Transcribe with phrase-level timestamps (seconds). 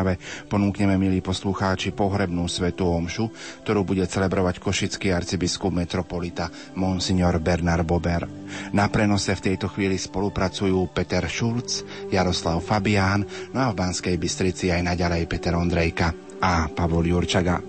[0.00, 3.28] Rožňave ponúkneme, milí poslucháči, pohrebnú svetú omšu,
[3.60, 8.24] ktorú bude celebrovať košický arcibiskup metropolita Monsignor Bernard Bober.
[8.72, 14.72] Na prenose v tejto chvíli spolupracujú Peter Šulc, Jaroslav Fabián, no a v Banskej Bystrici
[14.72, 17.60] aj naďalej Peter Ondrejka a Pavol Jurčaga.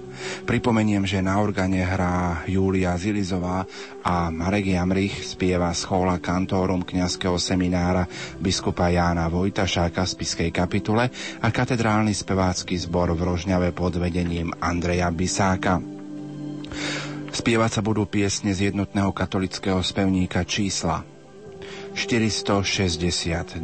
[0.45, 3.65] Pripomeniem, že na organe hrá Júlia Zilizová
[4.01, 8.07] a Marek Jamrich spieva schola kantórum kňazského seminára
[8.37, 11.09] biskupa Jána Vojtašáka z Piskej kapitule
[11.41, 15.81] a katedrálny spevácky zbor v Rožňave pod vedením Andreja Bisáka.
[17.31, 21.07] Spievať sa budú piesne z jednotného katolického spevníka čísla
[21.95, 23.59] 462,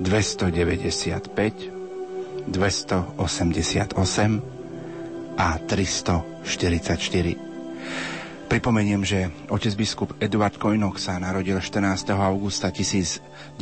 [0.00, 4.54] 295, 288
[5.38, 7.38] a 344.
[8.44, 12.12] Pripomeniem, že otec biskup Eduard Kojnok sa narodil 14.
[12.14, 13.58] augusta 1933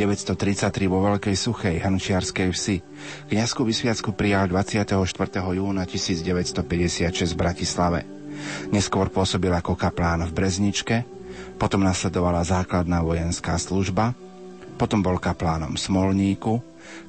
[0.91, 2.83] vo Veľkej Suchej, Hančiarskej vsi.
[3.31, 4.93] Kňazskú vysviacku prijal 24.
[5.55, 8.05] júna 1956 v Bratislave.
[8.75, 11.07] Neskôr pôsobil ako kaplán v Brezničke,
[11.57, 14.13] potom nasledovala základná vojenská služba,
[14.83, 16.59] potom bol kaplánom Smolníku,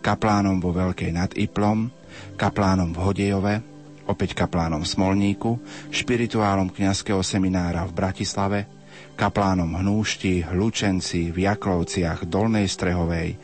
[0.05, 1.89] kaplánom vo Veľkej nad Iplom,
[2.37, 3.53] kaplánom v Hodejove,
[4.05, 5.57] opäť kaplánom Smolníku,
[5.89, 8.69] špirituálom kňazského seminára v Bratislave,
[9.17, 13.41] kaplánom Hnúšti, Hlučenci, v Jaklovciach, Dolnej Strehovej,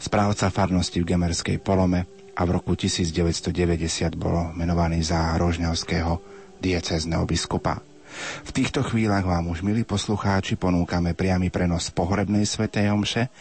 [0.00, 6.12] správca farnosti v Gemerskej Polome a v roku 1990 bol menovaný za rožňavského
[6.56, 7.91] diecezneho biskupa.
[8.42, 13.32] V týchto chvíľach vám už, milí poslucháči, ponúkame priamy prenos pohrebnej svetej omše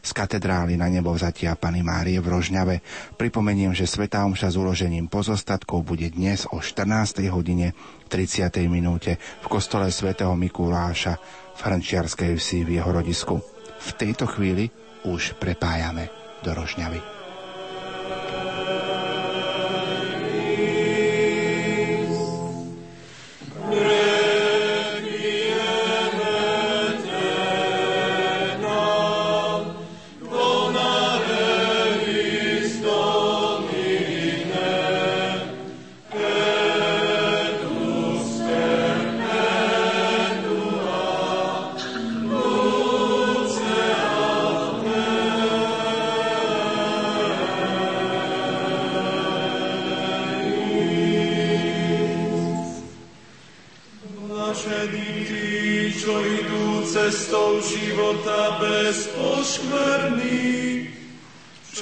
[0.00, 2.80] z katedrály na nebo vzatia Pany Márie v Rožňave.
[3.18, 7.26] Pripomeniem, že svetá omša s uložením pozostatkov bude dnes o 14.
[7.28, 7.74] hodine
[8.08, 8.50] 30.
[8.70, 11.18] minúte v kostole svätého Mikuláša
[11.56, 13.38] v Hrnčiarskej vsi v jeho rodisku.
[13.80, 14.68] V tejto chvíli
[15.04, 16.08] už prepájame
[16.44, 17.19] do Rožňavy.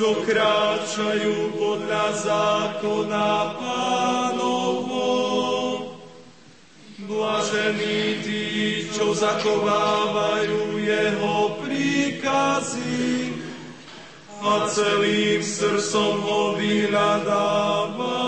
[0.09, 3.29] čo kráčajú podľa zákona
[3.61, 5.13] Pánovo,
[7.05, 13.37] Blažení tí, čo zachovávajú jeho príkazy
[14.41, 18.28] a celým srdcom ho vyhľadávajú.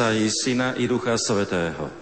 [0.00, 1.92] Otca i Syna i Ducha Svetého.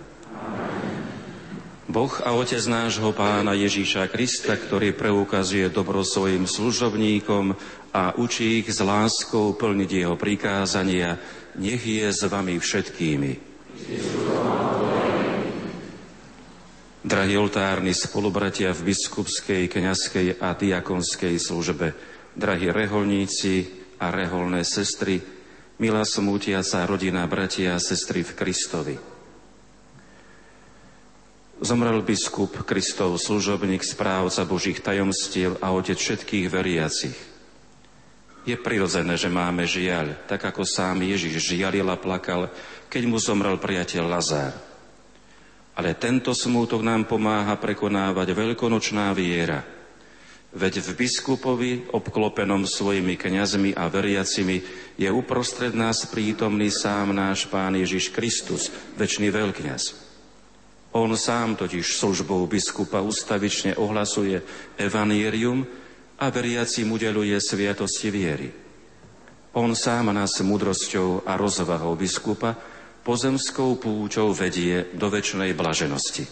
[1.91, 7.59] Boh a Otec nášho Pána Ježíša Krista, ktorý preukazuje dobro svojim služobníkom
[7.91, 11.19] a učí ich s láskou plniť jeho prikázania,
[11.59, 13.33] nech je s vami všetkými.
[17.03, 21.99] Drahí oltárni spolubratia v biskupskej, kňazskej a diakonskej službe,
[22.39, 23.55] drahí reholníci,
[23.99, 25.19] a reholné sestry,
[25.79, 28.97] milá smútiaca rodina, bratia a sestry v Kristovi.
[31.59, 37.19] Zomrel biskup, Kristov služobník, správca Božích tajomstiev a otec všetkých veriacich.
[38.47, 42.47] Je prirodzené, že máme žiaľ, tak ako sám Ježiš žialil a plakal,
[42.87, 44.55] keď mu zomrel priateľ Lazár.
[45.75, 49.78] Ale tento smútok nám pomáha prekonávať veľkonočná viera.
[50.49, 54.65] Veď v biskupovi, obklopenom svojimi kňazmi a veriacimi,
[54.97, 60.09] je uprostred nás prítomný sám náš Pán Ježiš Kristus, väčší veľkňaz.
[60.97, 64.41] On sám totiž službou biskupa ustavične ohlasuje
[64.81, 65.69] evanierium
[66.17, 68.49] a veriacim udeluje sviatosti viery.
[69.53, 72.57] On sám nás múdrosťou a rozvahou biskupa
[73.05, 76.25] pozemskou púčou vedie do väčšnej blaženosti.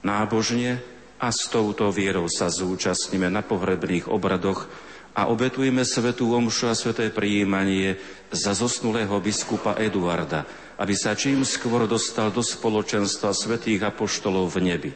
[0.00, 4.66] Nábožne a s touto vierou sa zúčastníme na pohrebných obradoch
[5.14, 7.94] a obetujeme svetú omšu a sveté prijímanie
[8.34, 10.42] za zosnulého biskupa Eduarda,
[10.74, 14.90] aby sa čím skôr dostal do spoločenstva svetých apoštolov v nebi.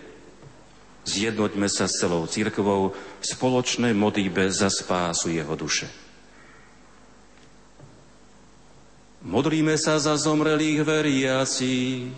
[1.09, 5.89] Zjednoďme sa s celou církvou v spoločnej modlíbe za spásu jeho duše.
[9.25, 12.13] Modlíme sa za zomrelých veriacich.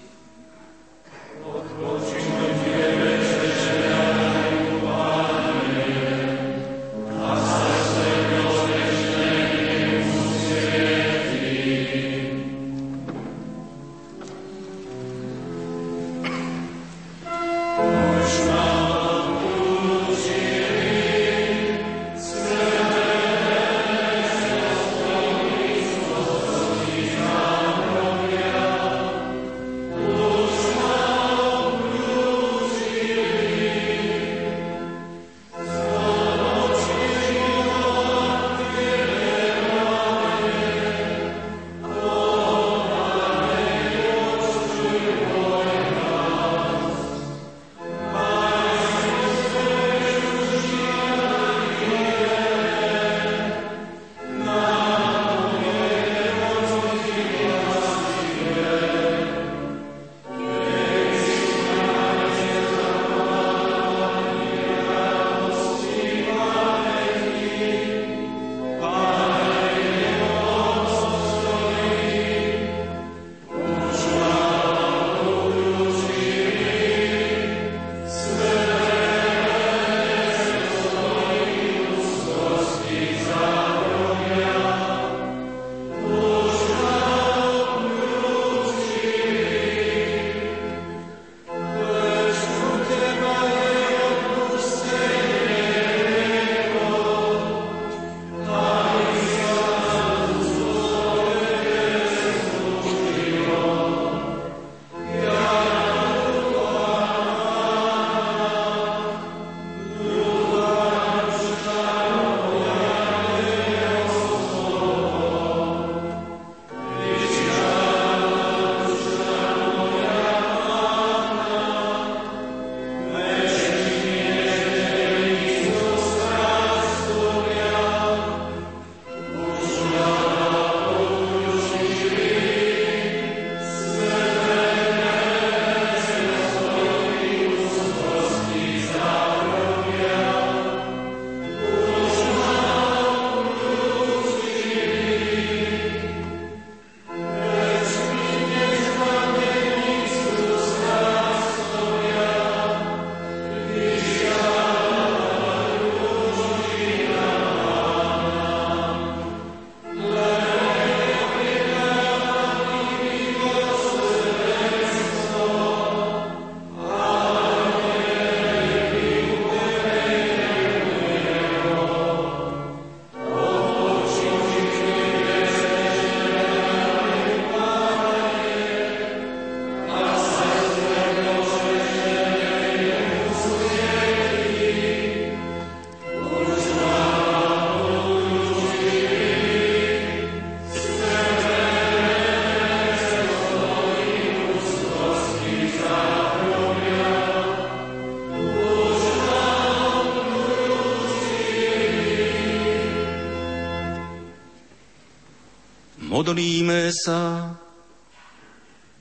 [206.20, 207.48] Modlíme sa,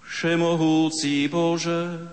[0.07, 2.07] Všemohúci Bože,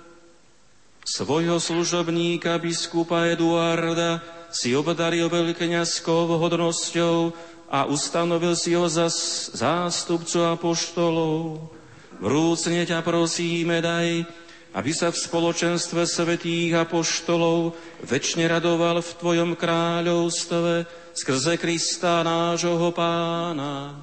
[1.06, 4.18] svojho služobníka biskupa Eduarda
[4.50, 7.30] si obdaril veľkňazskou hodnosťou
[7.70, 9.06] a ustanovil si ho za
[9.54, 11.70] zástupcu apoštolov.
[12.18, 14.26] Vrúcne ťa prosíme, daj,
[14.74, 20.82] aby sa v spoločenstve svetých apoštolov väčšine radoval v Tvojom kráľovstve
[21.14, 24.02] skrze Krista nášho pána.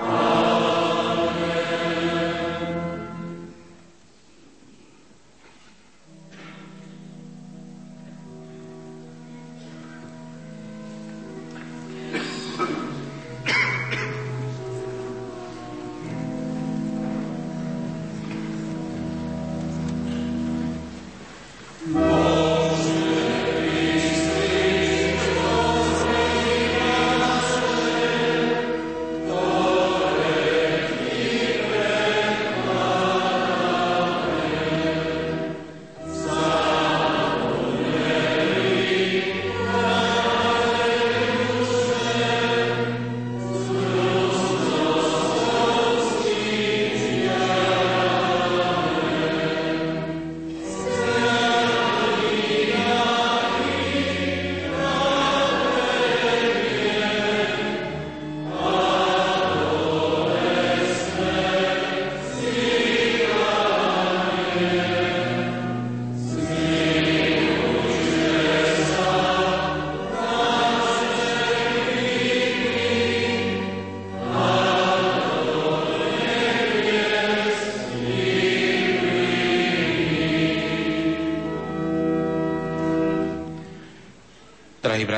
[0.00, 0.47] Amen.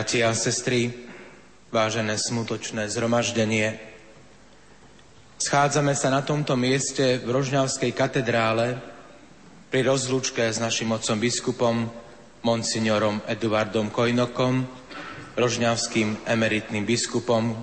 [0.01, 0.89] Bratia a sestry,
[1.69, 3.77] vážené smutočné zhromaždenie.
[5.37, 8.81] Schádzame sa na tomto mieste v Rožňavskej katedrále
[9.69, 11.77] pri rozlúčke s našim otcom biskupom,
[12.41, 14.65] monsignorom Eduardom Kojnokom,
[15.37, 17.61] rožňavským emeritným biskupom,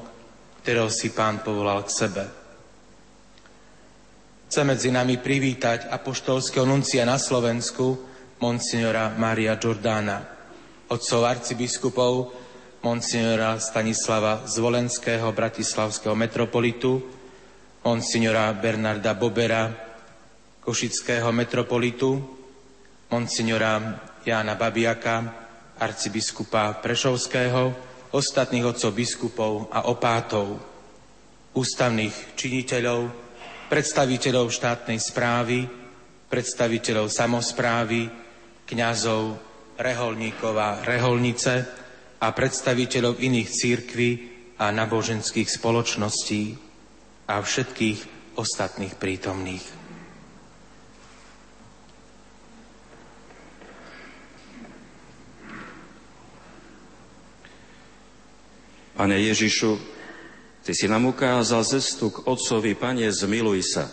[0.61, 2.23] ktorého si pán povolal k sebe.
[4.45, 7.97] Chce medzi nami privítať apoštolského nuncia na Slovensku,
[8.37, 10.36] monsignora Mária Giordana
[10.87, 12.31] otcov arcibiskupov,
[12.83, 17.03] monsignora Stanislava Zvolenského, bratislavského metropolitu,
[17.83, 19.71] monsignora Bernarda Bobera,
[20.63, 22.19] košického metropolitu,
[23.11, 25.47] monsignora Jána Babiaka,
[25.79, 27.71] arcibiskupa Prešovského,
[28.11, 30.59] ostatných otcov biskupov a opátov,
[31.55, 33.11] ústavných činiteľov,
[33.67, 35.67] predstaviteľov štátnej správy,
[36.31, 38.07] predstaviteľov samozprávy,
[38.67, 39.46] kňazov,
[39.77, 41.53] reholníkov a reholnice
[42.17, 44.11] a predstaviteľov iných církví
[44.57, 46.57] a náboženských spoločností
[47.29, 47.99] a všetkých
[48.37, 49.65] ostatných prítomných.
[58.97, 59.97] Pane Ježišu,
[60.67, 63.87] Ty si nám ukázal cestu k Otcovi, Pane, zmiluj sa.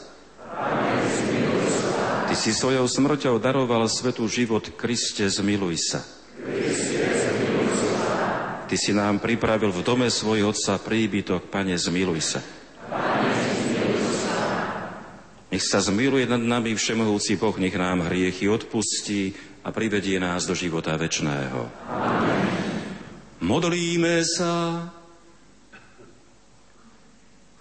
[2.34, 6.02] Ty si svojou smrťou daroval svetu život, Kriste, zmiluj sa.
[8.66, 12.40] Ty si nám pripravil v dome svojho Otca príbytok, Pane, zmiluj sa.
[15.46, 19.30] Nech sa zmiluje nad nami všemohúci Boh, nech nám hriechy odpustí
[19.62, 21.70] a privedie nás do života večného.
[23.46, 24.90] Modlíme sa.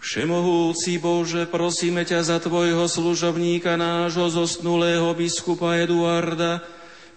[0.03, 6.59] Všemohúci Bože, prosíme ťa za Tvojho služobníka, nášho zosnulého biskupa Eduarda,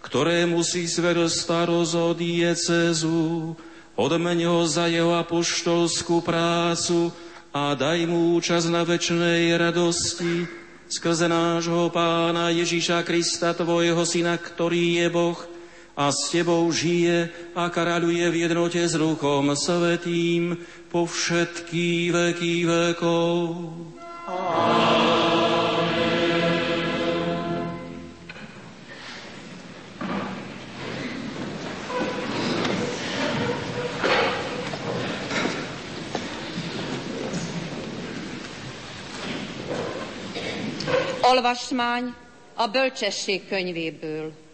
[0.07, 3.59] ktorému si svedol starosť o diecezu.
[3.99, 7.11] Odmeň ho za jeho apoštolskú prácu
[7.51, 10.47] a daj mu účasť na večnej radosti
[10.87, 15.39] skrze nášho pána Ježíša Krista, Tvojho syna, ktorý je Boh,
[15.97, 20.61] a s Tebou žije a kráľuje v jednote s Duchom Svetým
[20.93, 23.65] po všetky veky vekov.
[41.27, 42.15] Olvasmány
[42.55, 44.46] a bölcsesség könyvéből.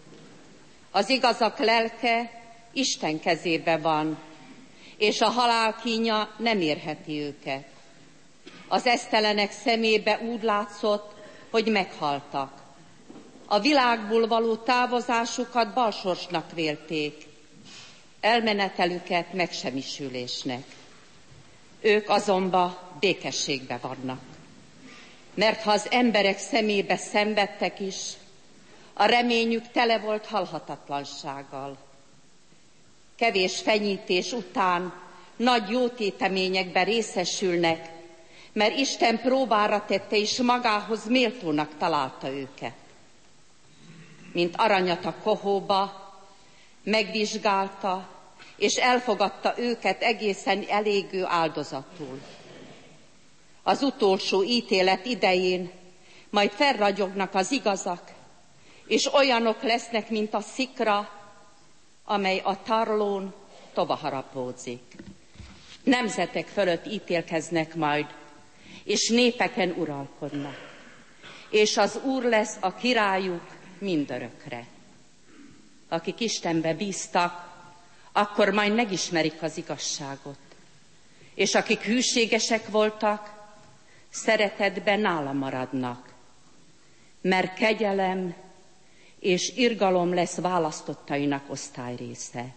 [0.95, 2.31] Az igazak lelke
[2.73, 4.19] Isten kezébe van,
[4.97, 7.65] és a halál kínja nem érheti őket.
[8.69, 11.13] Az esztelenek szemébe úgy látszott,
[11.51, 12.63] hogy meghaltak.
[13.47, 17.27] A világból való távozásukat balsorsnak vélték,
[18.21, 20.65] elmenetelüket megsemmisülésnek.
[21.81, 24.21] Ők azonban békességbe vannak.
[25.35, 27.97] Mert ha az emberek szemébe szenvedtek is,
[28.93, 31.77] a reményük tele volt halhatatlansággal.
[33.17, 34.93] Kevés fenyítés után
[35.37, 37.91] nagy jótéteményekben részesülnek,
[38.53, 42.75] mert Isten próbára tette és magához méltónak találta őket.
[44.33, 46.01] Mint aranyat a kohóba,
[46.85, 48.09] megvizsgálta,
[48.57, 52.21] és elfogadta őket egészen elégő áldozatul.
[53.63, 55.71] Az utolsó ítélet idején
[56.31, 58.11] majd felragyognak az igazak,
[58.93, 61.11] és olyanok lesznek, mint a szikra,
[62.05, 63.35] amely a tarlón
[63.73, 64.83] tovaharapódzik.
[65.83, 68.07] Nemzetek fölött ítélkeznek majd,
[68.85, 70.57] és népeken uralkodnak.
[71.51, 73.43] És az Úr lesz a királyuk
[73.79, 74.67] mindörökre.
[75.89, 77.51] Akik Istenbe bíztak,
[78.13, 80.39] akkor majd megismerik az igazságot.
[81.35, 83.33] És akik hűségesek voltak,
[84.11, 86.13] szeretetben nála maradnak.
[87.21, 88.35] Mert kegyelem
[89.23, 92.55] és irgalom lesz választottainak osztályrésze.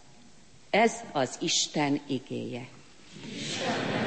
[0.69, 2.67] Ez az Isten igéje.
[3.36, 4.04] Isten.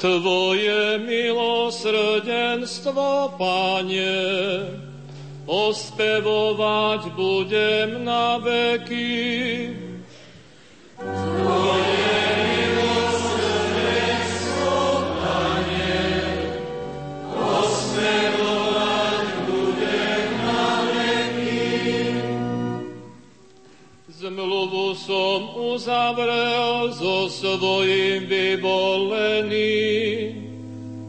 [0.00, 4.24] Tvoje milosrdenstvo, Pane,
[5.44, 9.76] ospevovať budem na veky.
[10.96, 12.49] Tvoje
[24.90, 29.54] Som uzavrel so svojim vyvoleným,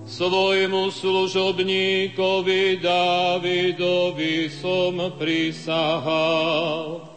[0.06, 7.10] svojmu služobníkovi Davidovi som prisahal.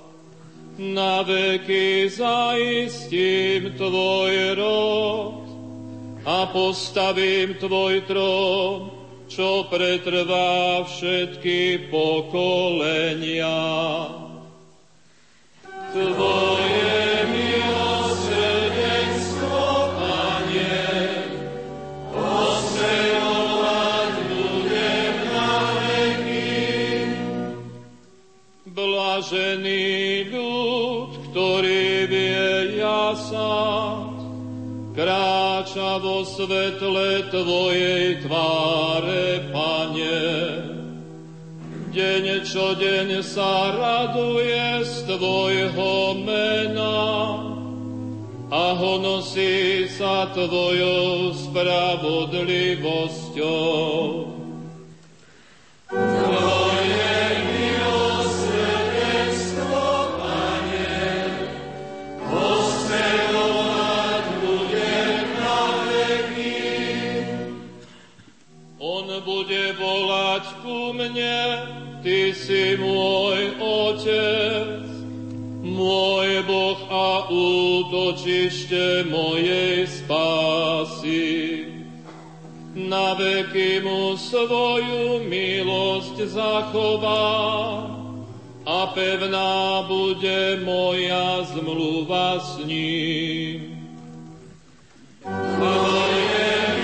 [0.81, 5.45] Na veky zaistím tvoj rod
[6.25, 8.89] a postavím tvoj trón,
[9.29, 13.53] čo pretrvá všetky pokolenia.
[34.95, 40.64] Kráča vo svetle Tvojej tváre, Pane.
[41.95, 46.99] Deň čo deň sa raduje z Tvojho mena
[48.51, 54.35] a honosí sa Tvojou spravodlivosťou.
[70.95, 74.85] mne, Ty si môj Otec,
[75.65, 81.65] môj Boh a útočište mojej spásy.
[82.77, 87.89] Na veky mu svoju milosť zachová
[88.69, 93.81] a pevná bude moja zmluva s ním.
[95.25, 96.84] Chvále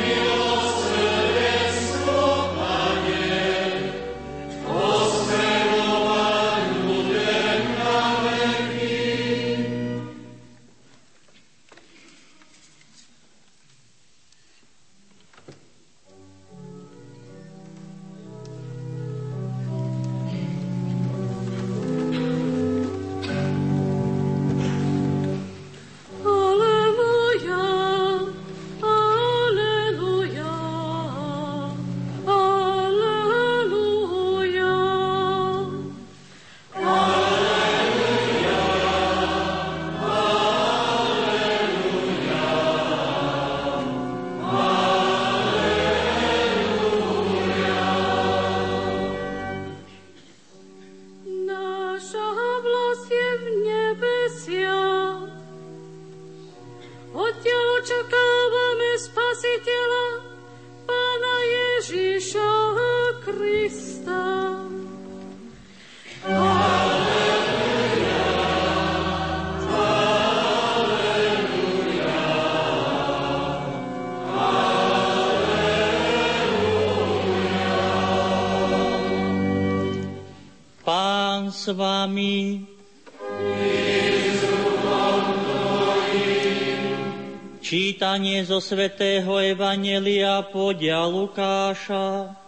[88.71, 92.39] svätého Evanelia podia Lukáša.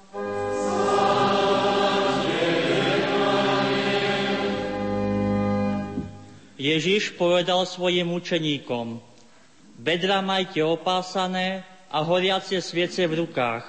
[6.54, 9.02] Ježiš povedal svojim učeníkom,
[9.82, 13.66] bedra majte opásané a horiace sviece v rukách.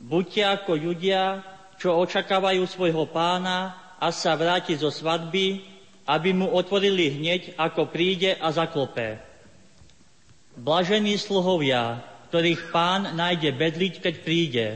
[0.00, 1.44] Buďte ako ľudia,
[1.76, 5.60] čo očakávajú svojho pána a sa vráti zo svadby,
[6.08, 9.20] aby mu otvorili hneď, ako príde a zaklopé.
[10.54, 11.98] Blažení sluhovia,
[12.30, 14.66] ktorých pán nájde bedliť, keď príde.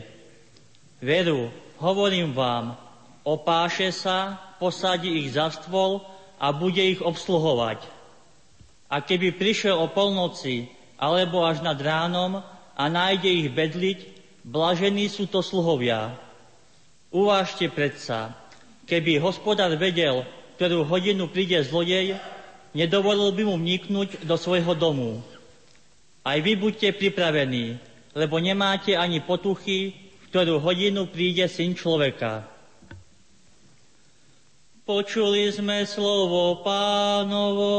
[0.98, 2.74] Veru, hovorím vám,
[3.22, 6.02] opáše sa, posadí ich za stôl
[6.42, 7.86] a bude ich obsluhovať.
[8.90, 10.66] A keby prišiel o polnoci
[10.98, 12.42] alebo až nad ránom
[12.74, 13.98] a nájde ich bedliť,
[14.42, 16.18] blažení sú to sluhovia.
[17.14, 18.34] Uvážte predsa,
[18.90, 20.26] keby hospodár vedel,
[20.58, 22.18] ktorú hodinu príde zlodej,
[22.74, 25.22] nedovolil by mu vniknúť do svojho domu.
[26.28, 27.80] Aj vy buďte pripravení,
[28.12, 32.44] lebo nemáte ani potuchy, v ktorú hodinu príde syn človeka.
[34.84, 37.72] Počuli sme slovo pánovo.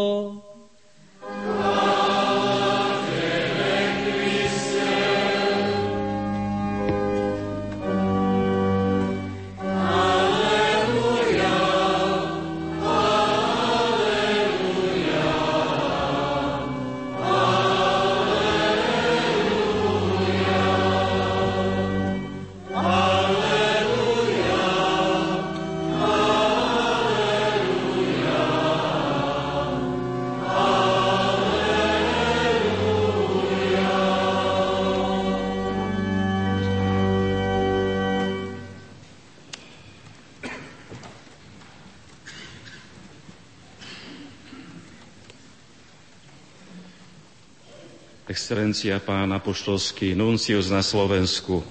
[48.50, 51.62] Excelencia pán apoštolský nuncius na Slovensku,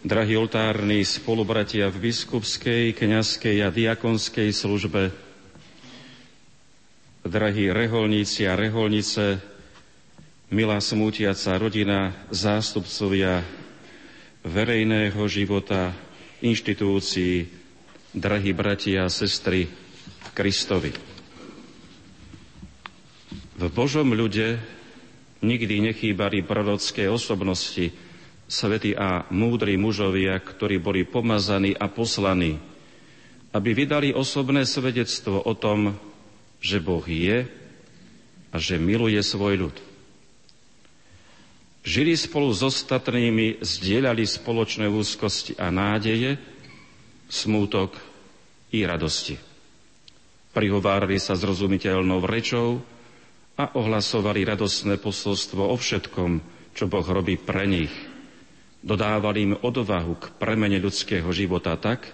[0.00, 5.12] drahí oltárni spolubratia v biskupskej, kňazskej a diakonskej službe,
[7.28, 9.36] drahí reholníci a reholnice,
[10.48, 13.44] milá smútiaca rodina, zástupcovia
[14.40, 15.92] verejného života,
[16.40, 17.52] inštitúcií,
[18.16, 19.68] drahí bratia a sestry
[20.32, 20.96] Kristovi.
[23.60, 24.79] V Božom ľude
[25.40, 27.92] Nikdy nechýbali prorocké osobnosti,
[28.50, 32.58] svety a múdri mužovia, ktorí boli pomazaní a poslaní,
[33.54, 35.94] aby vydali osobné svedectvo o tom,
[36.60, 37.46] že Boh je
[38.50, 39.76] a že miluje svoj ľud.
[41.80, 46.36] Žili spolu s ostatnými, zdieľali spoločné úzkosti a nádeje,
[47.32, 47.96] smútok
[48.74, 49.40] i radosti.
[50.52, 52.84] Prihovárali sa zrozumiteľnou rečou,
[53.60, 56.40] a ohlasovali radostné posolstvo o všetkom,
[56.72, 57.92] čo Boh robí pre nich.
[58.80, 62.08] Dodávali im odvahu k premene ľudského života tak,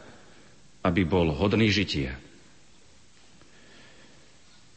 [0.82, 2.18] aby bol hodný žitia.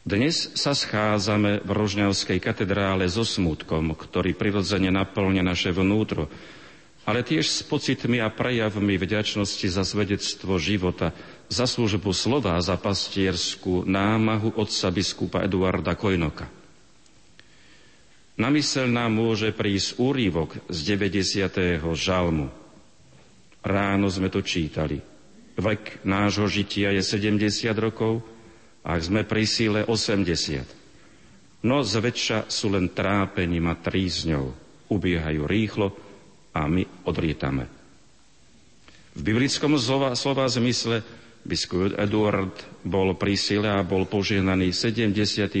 [0.06, 6.30] Dnes sa schádzame v Rožňavskej katedrále so smutkom, ktorý prirodzene naplňa naše vnútro,
[7.02, 11.10] ale tiež s pocitmi a prejavmi vďačnosti za svedectvo života,
[11.50, 16.59] za službu slova, za pastierskú námahu otca biskupa Eduarda Kojnoka.
[18.40, 21.76] Na mysel nám môže prísť úrivok z 90.
[21.92, 22.48] žalmu.
[23.60, 24.96] Ráno sme to čítali.
[25.60, 27.36] Vek nášho žitia je 70
[27.76, 28.24] rokov,
[28.80, 31.68] a sme pri síle 80.
[31.68, 34.56] No zväčša sú len trápením a trízňou.
[34.88, 35.92] Ubiehajú rýchlo
[36.56, 37.68] a my odrietame.
[39.12, 41.04] V biblickom slova, slova zmysle
[41.44, 42.56] biskup Eduard
[42.88, 45.52] bol pri sile a bol požehnaný 78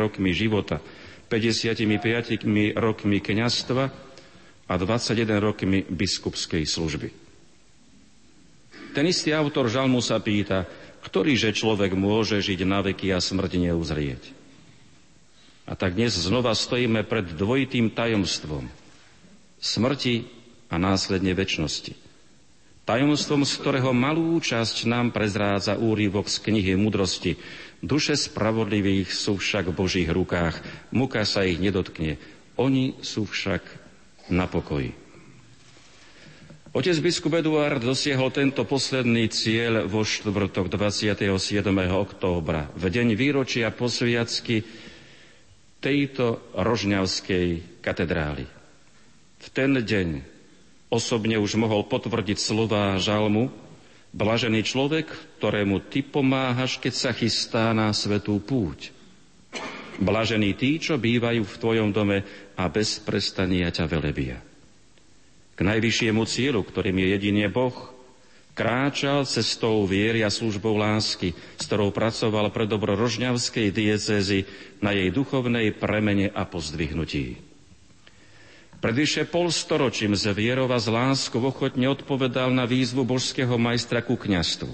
[0.00, 0.80] rokmi života–
[1.30, 3.84] 55 rokmi kňastva
[4.66, 7.08] a 21 rokmi biskupskej služby.
[8.90, 10.66] Ten istý autor žalmu sa pýta,
[11.06, 14.22] ktorýže človek môže žiť na veky a smrť neuzrieť.
[15.70, 18.66] A tak dnes znova stojíme pred dvojitým tajomstvom
[19.62, 20.26] smrti
[20.66, 21.94] a následne väčšnosti.
[22.88, 27.38] Tajomstvom, z ktorého malú časť nám prezrádza úrivok z knihy Mudrosti,
[27.80, 30.60] Duše spravodlivých sú však v Božích rukách,
[30.92, 32.20] muka sa ich nedotkne.
[32.60, 33.64] Oni sú však
[34.28, 34.92] na pokoji.
[36.70, 41.26] Otec biskup Eduard dosiahol tento posledný cieľ vo štvrtok 27.
[41.90, 44.62] októbra, v deň výročia posviacky
[45.82, 48.46] tejto rožňavskej katedrály.
[49.40, 50.22] V ten deň
[50.92, 53.50] osobne už mohol potvrdiť slova žalmu,
[54.10, 55.06] Blažený človek,
[55.38, 58.90] ktorému ty pomáhaš, keď sa chystá na svetú púť.
[60.02, 64.40] Blažení tí, čo bývajú v tvojom dome a bez prestania ťa velebia.
[65.54, 67.76] K najvyššiemu cieľu, ktorým je jedine Boh,
[68.56, 74.48] kráčal cestou viery a službou lásky, s ktorou pracoval pre dobro Rožňavskej diecézy
[74.82, 77.49] na jej duchovnej premene a pozdvihnutí.
[78.80, 84.16] Pred vyše polstoročím z vierov a z láskou ochotne odpovedal na výzvu božského majstra ku
[84.16, 84.72] kňastvu.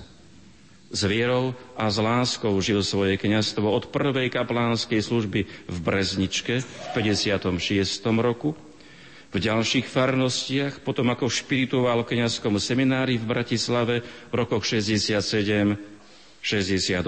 [0.95, 6.87] S vierou a s láskou žil svoje kniazstvo od prvej kaplánskej služby v Brezničke v
[6.95, 7.59] 56.
[8.23, 8.55] roku,
[9.35, 15.75] v ďalších farnostiach, potom ako špirituál v kniazskom seminári v Bratislave v rokoch 67
[16.47, 17.03] 68,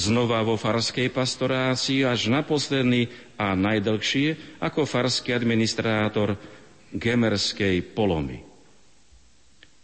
[0.00, 6.36] znova vo farskej pastorácii až na posledný a najdlhšie ako farský administrátor
[6.92, 8.40] Gemerskej polomy.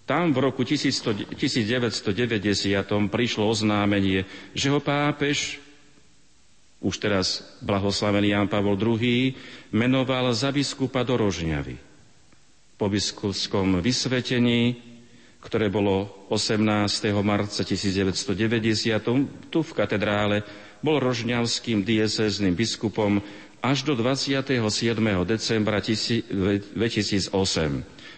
[0.03, 1.31] Tam v roku 1990
[3.09, 5.63] prišlo oznámenie, že ho pápež,
[6.83, 9.31] už teraz blahoslavený Jan Pavol II,
[9.71, 11.79] menoval za biskupa do Rožňavy.
[12.75, 14.83] Po biskupskom vysvetení,
[15.39, 16.67] ktoré bolo 18.
[17.23, 20.43] marca 1990, tu v katedrále,
[20.83, 23.23] bol rožňavským diecézným biskupom
[23.63, 24.61] až do 27.
[25.25, 27.33] decembra 2008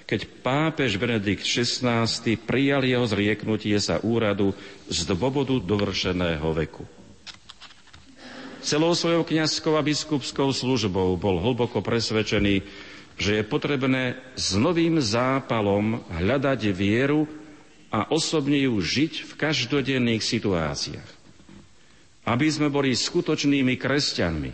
[0.04, 2.04] keď pápež Benedikt XVI
[2.44, 4.52] prijal jeho zrieknutie sa úradu
[4.84, 6.84] z dôvodu dovršeného veku.
[8.64, 12.64] Celou svojou kniazskou a biskupskou službou bol hlboko presvedčený,
[13.20, 17.28] že je potrebné s novým zápalom hľadať vieru
[17.92, 21.23] a osobne ju žiť v každodenných situáciách.
[22.24, 24.50] Aby sme boli skutočnými kresťanmi,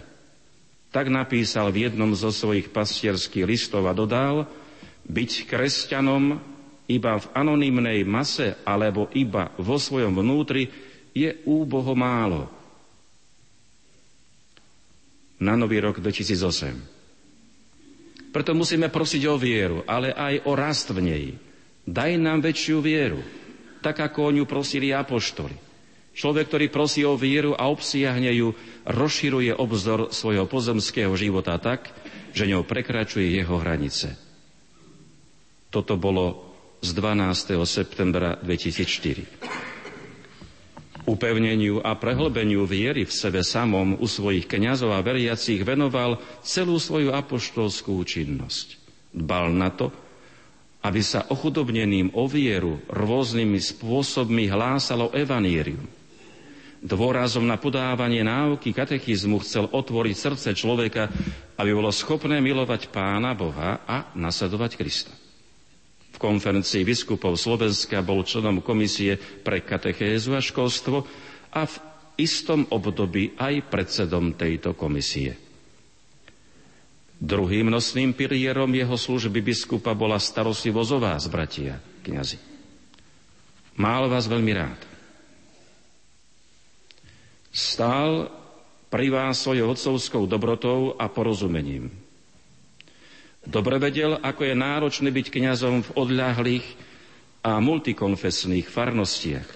[0.91, 4.51] tak napísal v jednom zo svojich pastierských listov a dodal,
[5.07, 6.35] byť kresťanom
[6.91, 10.67] iba v anonymnej mase alebo iba vo svojom vnútri
[11.15, 12.51] je úboho málo.
[15.39, 17.01] Na nový rok 2008.
[18.31, 21.25] Preto musíme prosiť o vieru, ale aj o rast v nej.
[21.87, 23.19] Daj nám väčšiu vieru,
[23.83, 25.70] tak ako o ňu prosili apoštoli.
[26.21, 28.53] Človek, ktorý prosí o vieru a obsiahne ju,
[28.85, 31.97] rozširuje obzor svojho pozemského života tak,
[32.37, 34.21] že ňou prekračuje jeho hranice.
[35.73, 36.53] Toto bolo
[36.85, 37.57] z 12.
[37.65, 41.09] septembra 2004.
[41.09, 47.17] Upevneniu a prehlbeniu viery v sebe samom u svojich kňazov a veriacich venoval celú svoju
[47.17, 48.77] apoštolskú činnosť.
[49.17, 49.89] Dbal na to,
[50.85, 56.00] aby sa ochudobneným o vieru rôznymi spôsobmi hlásalo evanírium.
[56.81, 61.13] Dôrazom na podávanie náuky katechizmu chcel otvoriť srdce človeka,
[61.61, 65.13] aby bolo schopné milovať Pána Boha a nasledovať Krista
[66.21, 71.09] konferencii biskupov Slovenska bol členom komisie pre katechézu a školstvo
[71.57, 71.75] a v
[72.21, 75.41] istom období aj predsedom tejto komisie.
[77.17, 82.37] Druhým nosným pilierom jeho služby biskupa bola starostlivosť o vás, bratia, kniazy.
[83.81, 84.90] Mál vás veľmi rád.
[87.51, 88.31] Stál
[88.91, 91.91] pri vás svojou otcovskou dobrotou a porozumením.
[93.43, 96.67] Dobre vedel, ako je náročné byť kňazom v odľahlých
[97.43, 99.49] a multikonfesných farnostiach.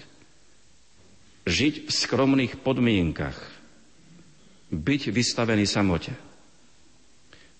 [1.44, 3.36] Žiť v skromných podmienkach.
[4.72, 6.16] Byť vystavený samote.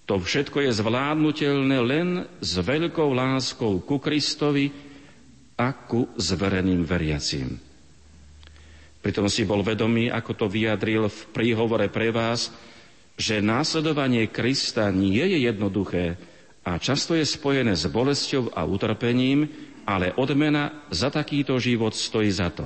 [0.09, 2.09] To všetko je zvládnutelné len
[2.41, 4.73] s veľkou láskou ku Kristovi
[5.57, 7.74] a ku zvereným veriacím.
[9.05, 12.49] Pritom si bol vedomý, ako to vyjadril v príhovore pre vás,
[13.21, 16.17] že následovanie Krista nie je jednoduché
[16.65, 19.53] a často je spojené s bolesťou a utrpením,
[19.85, 22.65] ale odmena za takýto život stojí za to.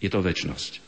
[0.00, 0.80] Je to väčnosť.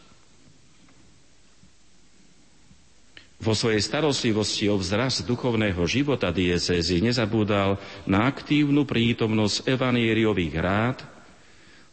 [3.45, 7.77] Vo svojej starostlivosti o vzrast duchovného života diecézy nezabúdal
[8.09, 11.05] na aktívnu prítomnosť evanieriových rád,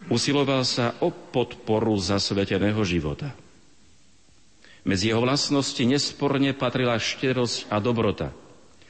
[0.10, 3.36] usiloval sa o podporu zasveteného života.
[4.82, 8.34] Medzi jeho vlastnosti nesporne patrila šterosť a dobrota,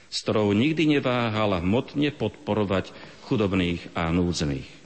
[0.08, 2.96] s ktorou nikdy neváhala hmotne podporovať
[3.28, 4.82] chudobných a núdznych.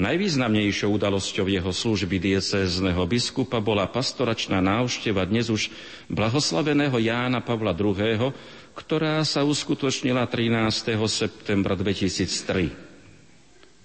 [0.00, 5.68] Najvýznamnejšou udalosťou jeho služby diecézneho biskupa bola pastoračná návšteva dnes už
[6.08, 8.32] blahoslaveného Jána Pavla II.,
[8.72, 10.96] ktorá sa uskutočnila 13.
[11.04, 12.89] septembra 2003.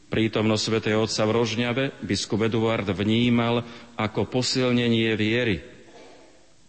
[0.05, 3.65] Prítomnosť svätého Otca v Rožňave biskup Eduard vnímal
[3.97, 5.57] ako posilnenie viery,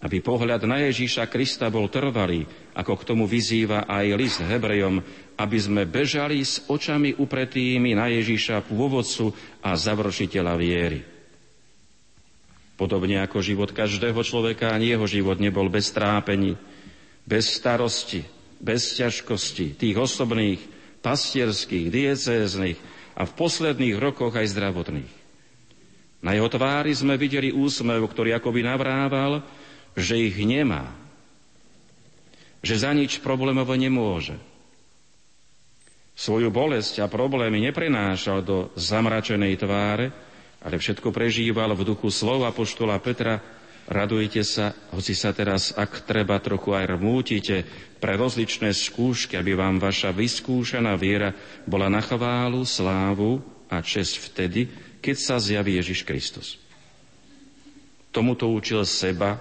[0.01, 5.05] aby pohľad na Ježíša Krista bol trvalý, ako k tomu vyzýva aj list Hebrejom,
[5.37, 11.01] aby sme bežali s očami upretými na Ježíša pôvodcu a završiteľa viery.
[12.77, 16.57] Podobne ako život každého človeka, ani jeho život nebol bez trápení,
[17.25, 18.25] bez starosti,
[18.61, 20.61] bez ťažkosti, tých osobných,
[21.01, 25.13] pastierských, diecéznych a v posledných rokoch aj zdravotných.
[26.21, 29.41] Na jeho tvári sme videli úsmev, ktorý akoby navrával,
[29.97, 30.93] že ich nemá,
[32.61, 34.37] že za nič problémové nemôže.
[36.17, 40.09] Svoju bolesť a problémy neprenášal do zamračenej tváre,
[40.65, 43.41] ale všetko prežíval v duchu slova poštola Petra,
[43.87, 47.63] radujte sa, hoci sa teraz, ak treba, trochu aj rmútite
[48.03, 51.33] pre rozličné skúšky, aby vám vaša vyskúšaná viera
[51.65, 54.69] bola na chválu, slávu a čest vtedy,
[54.99, 56.59] keď sa zjaví Ježiš Kristus.
[58.11, 59.39] Tomuto učil seba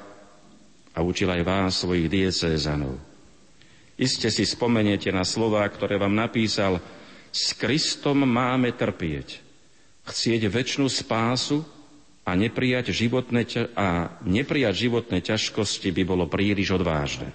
[0.94, 2.96] a učil aj vás, svojich diecézanov.
[3.96, 6.84] Iste si spomeniete na slova, ktoré vám napísal,
[7.32, 9.40] s Kristom máme trpieť,
[10.08, 11.64] chcieť väčšinu spásu
[12.26, 13.46] a neprijať životné,
[13.78, 17.30] a neprijať životné ťažkosti by bolo príliš odvážne.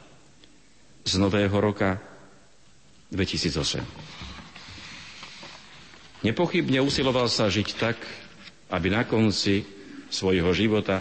[1.07, 2.03] Z nového roka
[3.15, 3.87] 2008.
[6.27, 7.97] Nepochybne usiloval sa žiť tak,
[8.69, 9.65] aby na konci
[10.11, 11.01] svojho života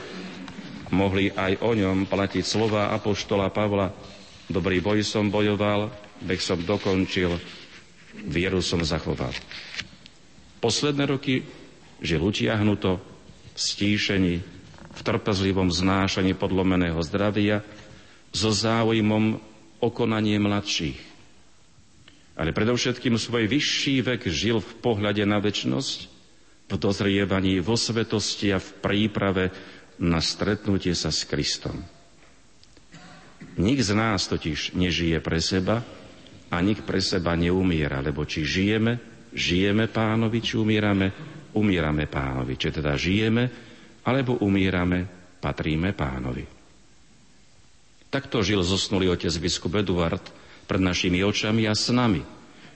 [0.94, 3.92] mohli aj o ňom platiť slova apoštola Pavla.
[4.50, 5.92] Dobrý boj som bojoval,
[6.24, 7.36] beh som dokončil,
[8.26, 9.34] vieru som zachoval.
[10.64, 11.46] Posledné roky
[12.02, 13.19] žil utiahnuto,
[13.60, 14.36] stíšení,
[14.90, 17.62] v trpezlivom znášaní podlomeného zdravia,
[18.32, 19.40] so záujmom
[19.80, 21.10] o mladších
[22.40, 26.08] ale predovšetkým svoj vyšší vek žil v pohľade na väčnosť,
[26.72, 29.52] v dozrievaní vo svetosti a v príprave
[30.00, 31.84] na stretnutie sa s Kristom.
[33.60, 35.84] Nik z nás totiž nežije pre seba
[36.48, 38.96] a nik pre seba neumiera, lebo či žijeme,
[39.36, 41.12] žijeme pánovi, či umierame,
[41.56, 42.54] umierame pánovi.
[42.60, 43.50] Či teda žijeme,
[44.06, 45.06] alebo umierame,
[45.40, 46.46] patríme pánovi.
[48.10, 50.24] Takto žil zosnulý otec biskup Eduard,
[50.70, 52.22] pred našimi očami a s nami,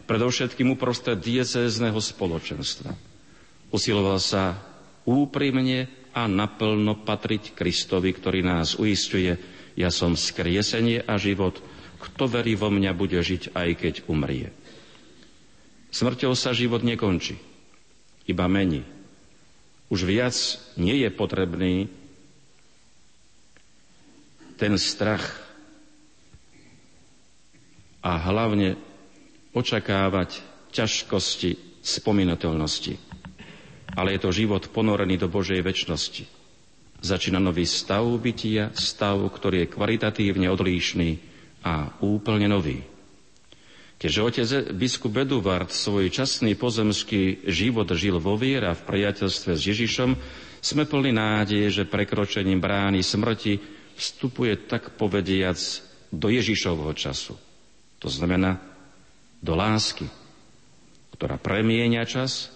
[0.09, 2.89] predovšetkým uprostred diecézneho spoločenstva.
[3.69, 4.57] Usiloval sa
[5.05, 9.37] úprimne a naplno patriť Kristovi, ktorý nás uistuje,
[9.73, 11.57] ja som skriesenie a život,
[11.97, 14.53] kto verí vo mňa, bude žiť, aj keď umrie.
[15.93, 17.37] Smrťou sa život nekončí,
[18.27, 18.83] iba mení.
[19.91, 20.35] Už viac
[20.79, 21.91] nie je potrebný
[24.57, 25.43] ten strach
[28.03, 28.75] a hlavne
[29.53, 32.95] očakávať ťažkosti spomínateľnosti.
[33.93, 36.25] Ale je to život ponorený do Božej väčšnosti.
[37.03, 41.19] Začína nový stav bytia, stav, ktorý je kvalitatívne odlíšný
[41.61, 42.92] a úplne nový.
[44.03, 50.11] Keďže otec biskup Eduard svoj časný pozemský život žil vo viera v priateľstve s Ježišom,
[50.59, 53.63] sme plní nádeje, že prekročením brány smrti
[53.95, 55.55] vstupuje tak povediac
[56.11, 57.39] do Ježišovho času
[58.03, 58.59] to znamená
[59.39, 60.11] do lásky,
[61.15, 62.51] ktorá premieňa čas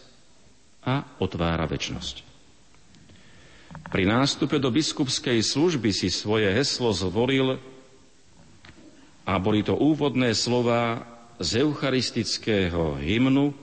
[0.84, 2.28] a otvára väčnosť.
[3.88, 7.64] Pri nástupe do biskupskej služby si svoje heslo zvolil
[9.24, 11.08] a boli to úvodné slova
[11.38, 13.54] z eucharistického hymnu,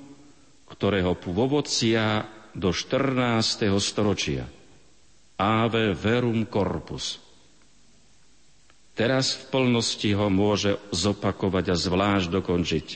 [0.70, 3.66] ktorého pôvodcia do 14.
[3.82, 4.46] storočia.
[5.34, 7.18] Ave verum corpus.
[8.94, 12.86] Teraz v plnosti ho môže zopakovať a zvlášť dokončiť.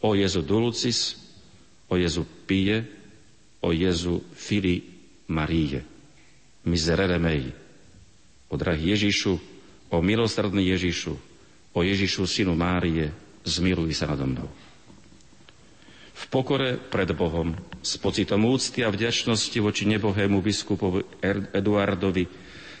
[0.00, 1.20] O Jezu Dulcis,
[1.92, 2.88] o Jezu Pije,
[3.60, 4.80] o Jezu Fili
[5.28, 5.84] Maríje.
[6.64, 7.52] Miserere mei.
[8.48, 9.36] O drahý Ježišu,
[9.92, 11.14] o milosrdný Ježišu,
[11.76, 14.48] o Ježišu, synu Márie, zmiluj sa nado mnou.
[16.12, 21.02] V pokore pred Bohom, s pocitom úcty a vďačnosti voči nebohému biskupovi
[21.50, 22.24] Eduardovi,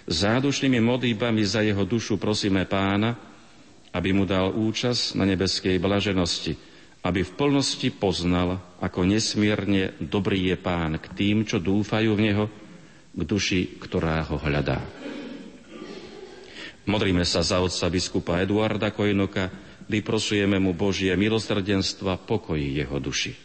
[0.02, 3.14] Zádušnými modlíbami za jeho dušu prosíme pána,
[3.94, 6.58] aby mu dal účasť na nebeskej blaženosti,
[7.06, 12.44] aby v plnosti poznal, ako nesmierne dobrý je pán k tým, čo dúfajú v neho,
[13.12, 14.82] k duši, ktorá ho hľadá.
[16.82, 19.54] Modríme sa za otca biskupa Eduarda Kojnoka,
[19.92, 23.36] vyprosujeme mu Božie milosrdenstva, pokoji jeho duši.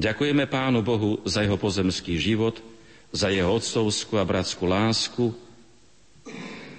[0.00, 2.56] Ďakujeme Pánu Bohu za jeho pozemský život,
[3.12, 5.36] za jeho otcovskú a bratskú lásku,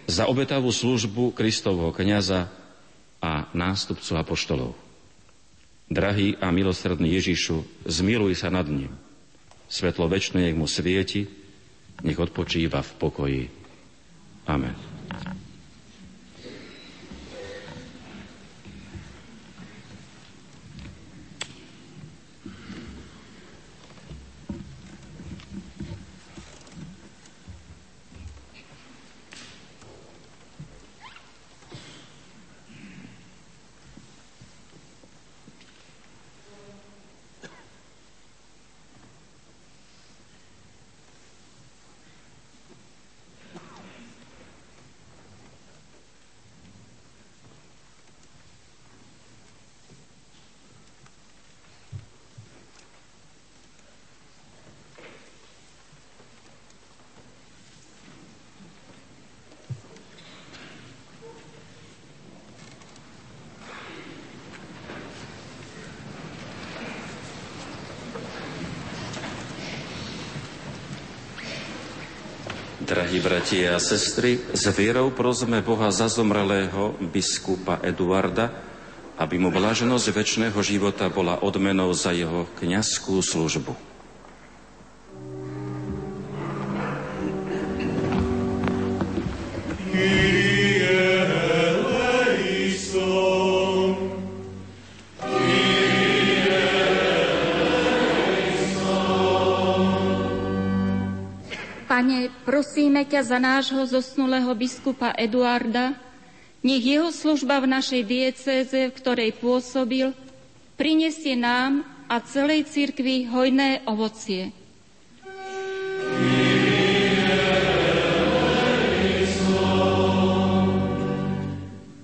[0.09, 2.49] za obetavú službu Kristovho kniaza
[3.21, 4.73] a nástupcu apoštolov.
[5.91, 8.89] Drahý a milosrdný Ježišu, zmiluj sa nad ním.
[9.69, 11.29] Svetlo väčšie nech mu svieti,
[12.01, 13.43] nech odpočíva v pokoji.
[14.49, 14.73] Amen.
[72.91, 78.47] Drahí bratia a sestry, s vierou prosme Boha za zomrelého biskupa Eduarda,
[79.19, 83.75] aby mu blaženosť väčšného života bola odmenou za jeho kňazskú službu.
[102.43, 105.95] Prosíme ťa za nášho zosnulého biskupa Eduarda,
[106.61, 110.13] nech jeho služba v našej diecéze, v ktorej pôsobil,
[110.77, 114.53] prinesie nám a celej cirkvi hojné ovocie.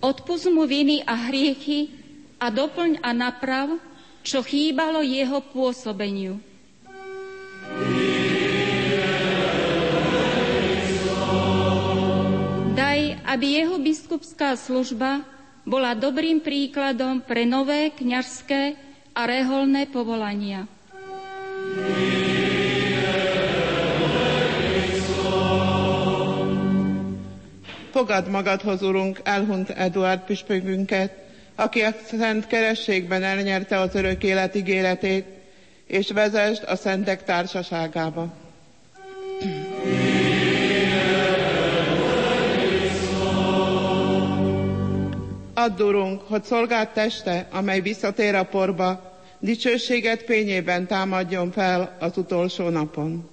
[0.01, 1.91] Odpust mu viny a hriechy
[2.39, 3.75] a doplň a naprav,
[4.23, 6.39] čo chýbalo jeho pôsobeniu.
[13.27, 15.27] Aby jeho biskupská služba
[15.67, 18.79] bola dobrým príkladom pre nové kňažské
[19.11, 20.63] a reholné povolania.
[27.91, 31.11] Fogad magadhoz, Urunk, elhunyt Eduard püspökünket,
[31.57, 35.25] aki a szent kerességben elnyerte az örök élet ígéretét,
[35.87, 38.29] és vezest a szentek társaságába.
[45.59, 53.29] Addurunk, hogy szolgált teste, amely visszatér a porba, dicsőséget pényében támadjon fel az utolsó napon.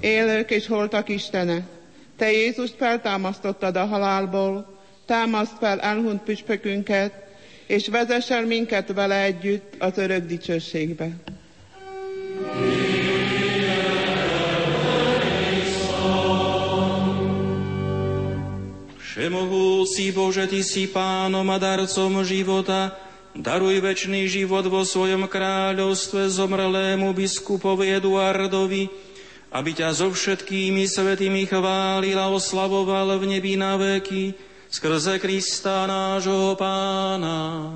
[0.00, 1.66] Élők és holtak Istene,
[2.16, 7.12] Te Jézust feltámasztottad a halálból, támaszt fel elhunyt püspökünket,
[7.66, 11.08] és vezess el minket vele együtt az örök dicsőségbe.
[19.16, 22.92] Všemohúci Bože, Ty si pánom a darcom života,
[23.32, 28.92] daruj väčší život vo svojom kráľovstve zomrlému biskupovi Eduardovi,
[29.56, 34.36] aby ťa so všetkými svetými chválil a oslavoval v nebi na veky,
[34.68, 37.72] skrze Krista nášho pána.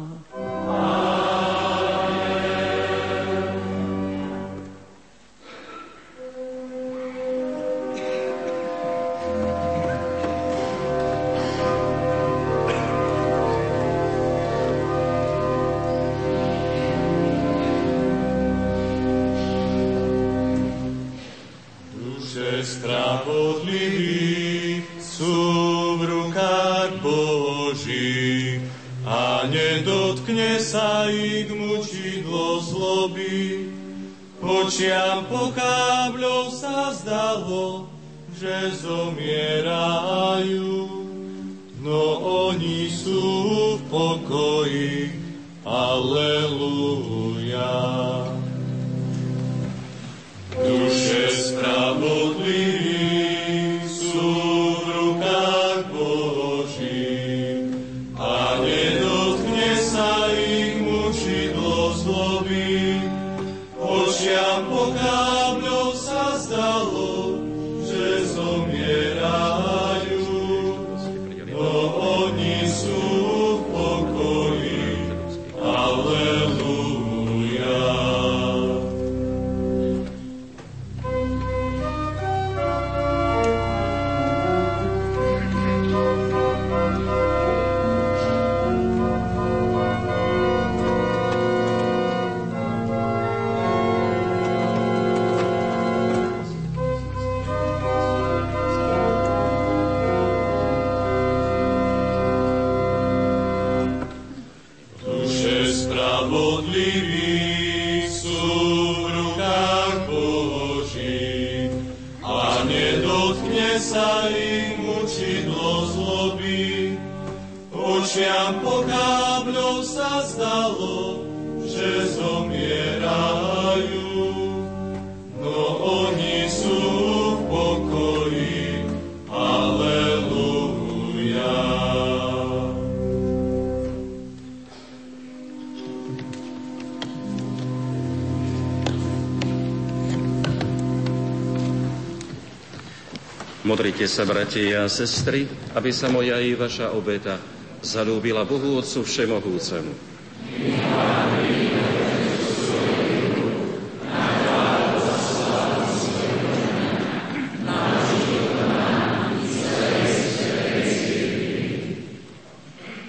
[143.70, 145.46] Modrite sa, bratia a sestry,
[145.78, 147.38] aby sa moja i vaša obeta
[147.78, 149.94] zalúbila Bohu Otcu Všemohúcemu.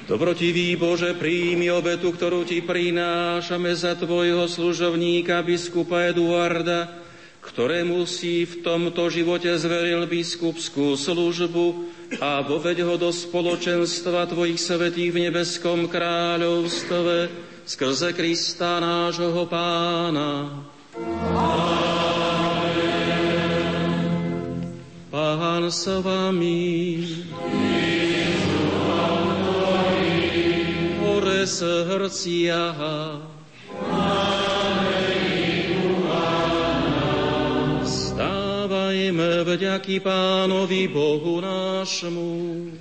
[0.06, 7.01] Dobrotivý Bože, príjmi obetu, ktorú Ti prinášame za Tvojho služovníka biskupa Eduarda,
[7.62, 15.14] ktorému si v tomto živote zveril biskupskú službu a voveď ho do spoločenstva Tvojich svetých
[15.14, 17.30] v nebeskom kráľovstve
[17.62, 20.66] skrze Krista nášho Pána.
[25.14, 26.66] Pán s vami.
[31.46, 32.74] srdcia.
[39.52, 42.72] Vďaky Pánovi Bohu nášmu.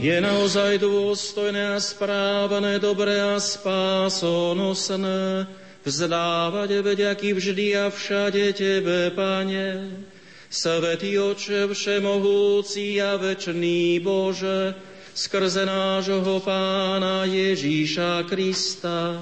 [0.00, 5.44] Je naozaj dôstojné a správne, dobré a spásonosné
[5.84, 10.00] vzdávať vďaky vždy a všade Tebe, Pane,
[10.48, 14.72] Svetý Oče Všemohúci a Večný Bože,
[15.12, 19.20] skrze nášho Pána Ježíša Krista,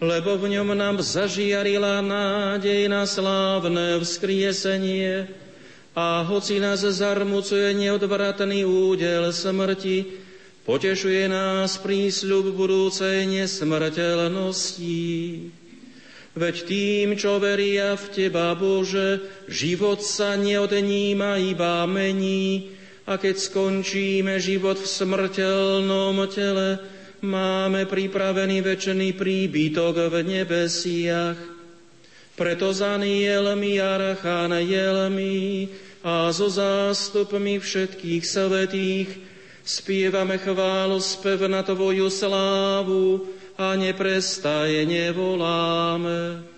[0.00, 5.28] lebo v ňom nám zažiarila nádej na slávne vzkriesenie
[5.96, 10.20] a hoci nás zarmucuje neodvratný údel smrti,
[10.68, 15.00] potešuje nás prísľub budúcej nesmrteľnosti.
[16.36, 22.76] Veď tým, čo veria v Teba, Bože, život sa neodníma, iba mení.
[23.08, 26.76] A keď skončíme život v smrteľnom tele,
[27.22, 31.38] máme pripravený večný príbytok v nebesiach.
[32.36, 33.96] Preto za anielmi a
[34.60, 35.68] jelmi
[36.04, 39.08] a so zástupmi všetkých svetých
[39.64, 43.24] spievame chválu spev na Tvoju slávu,
[43.56, 46.55] a neprestajne voláme.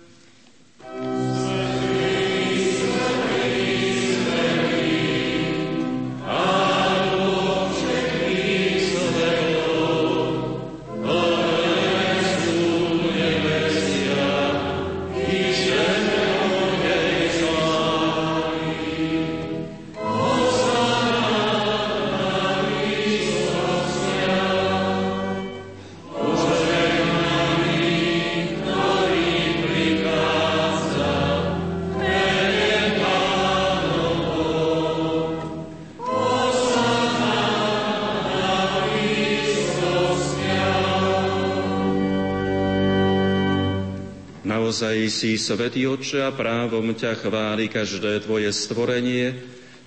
[44.69, 49.33] Naozaj si svetý Otče a právom ťa chváli každé tvoje stvorenie,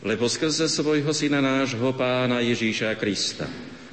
[0.03, 3.47] lebo skrze svojho syna nášho pána Ježíša Krista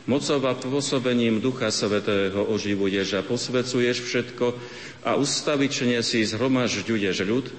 [0.10, 4.46] mocov a pôsobením Ducha Svetého oživuješ a posvecuješ všetko
[5.06, 7.54] a ustavične si zhromažďuješ ľud,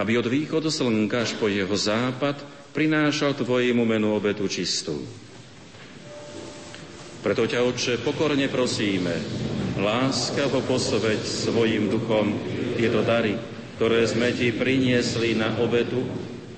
[0.00, 2.40] aby od východu slnka až po jeho západ
[2.72, 5.04] prinášal tvojemu menu obetu čistú.
[7.20, 9.12] Preto ťa, Otče, pokorne prosíme,
[9.76, 12.32] láskavo posveď svojim duchom
[12.80, 13.36] tieto dary,
[13.76, 16.00] ktoré sme ti priniesli na obetu,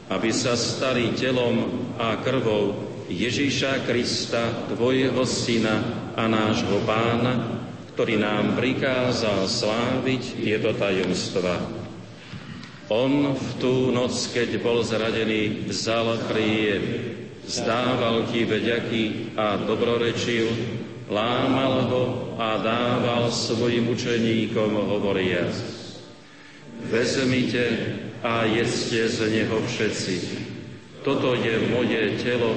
[0.07, 2.79] aby sa stali telom a krvou
[3.11, 5.83] Ježíša Krista, Tvojho Syna
[6.15, 7.61] a nášho Pána,
[7.93, 11.59] ktorý nám prikázal sláviť tieto tajomstva.
[12.93, 16.85] On v tú noc, keď bol zradený, vzal chlieb,
[17.49, 20.49] zdával ti vďaky a dobrorečil,
[21.09, 22.05] lámal ho
[22.37, 25.82] a dával svojim učeníkom hovoriac.
[26.91, 27.67] Vezmite
[28.23, 30.17] a jedzte z neho všetci.
[31.03, 32.55] Toto je moje telo,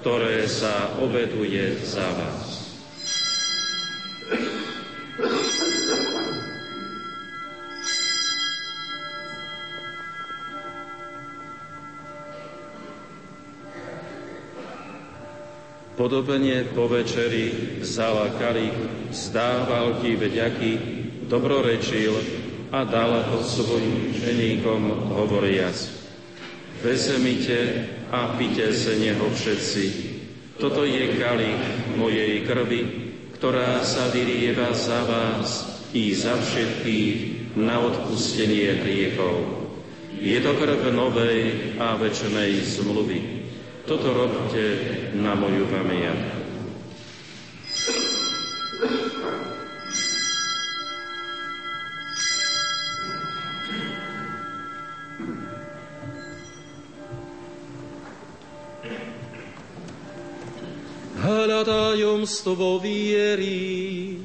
[0.00, 2.64] ktoré sa obeduje za vás.
[15.94, 18.76] Podobne po večeri vzala kalich,
[19.14, 20.72] zdával ti vďaky,
[21.32, 22.43] dobrorečil
[22.74, 25.78] a dal ho svojim ženíkom hovoriac.
[26.82, 29.84] Vezmite a pite z neho všetci.
[30.58, 32.82] Toto je kalich mojej krvi,
[33.38, 35.48] ktorá sa vyrieva za vás
[35.94, 39.70] i za všetkých na odpustenie hriechov.
[40.18, 43.46] Je to krv novej a večnej zmluvy.
[43.86, 44.64] Toto robte
[45.14, 46.43] na moju pamiatku.
[61.64, 64.20] tajomstvo vo viery.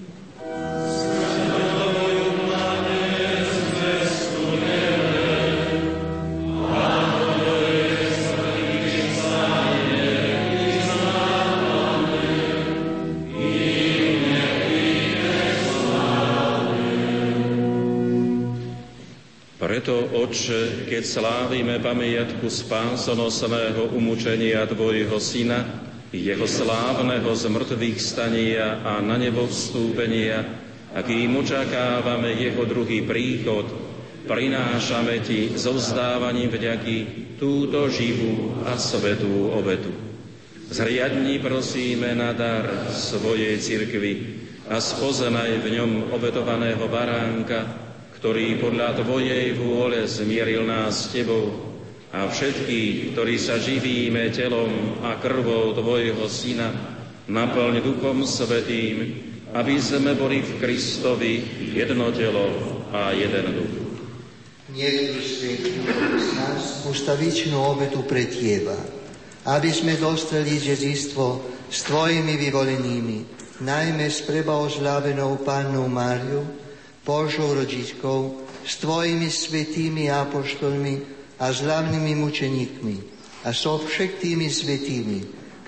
[19.59, 29.17] Preto, Oče, keď slávime pamiatku spásonosného umučenia Tvojho Syna, jeho slávneho zmrtvých stania a na
[29.17, 30.41] nebo vstúpenia,
[30.89, 33.69] a kým očakávame jeho druhý príchod,
[34.25, 36.97] prinášame Ti so vzdávaním vďaky
[37.37, 39.93] túto živú a svetú obetu.
[40.69, 44.13] Zriadni prosíme na dar svojej cirkvi
[44.69, 47.65] a spoznaj v ňom obetovaného baránka,
[48.17, 51.68] ktorý podľa Tvojej vôle zmieril nás s Tebou
[52.09, 56.73] a všetkých, ktorí sa živíme telom a krvou Tvojho Syna,
[57.29, 59.13] naplň Duchom Svetým,
[59.53, 62.49] aby sme boli v Kristovi jedno telo
[62.89, 63.73] a jeden duch.
[64.73, 65.81] Nech Svetý
[66.17, 68.77] z nás ustavičnú obetu pre Teba,
[69.45, 73.17] aby sme dostali žezistvo s Tvojimi vyvolenými,
[73.61, 76.41] najmä s prebaozľavenou Pannou Máriu,
[77.05, 82.95] Božou rodičkou, s Tvojimi svetými apoštolmi a s hlavnými mučeníkmi
[83.47, 85.19] a so všetkými svetými,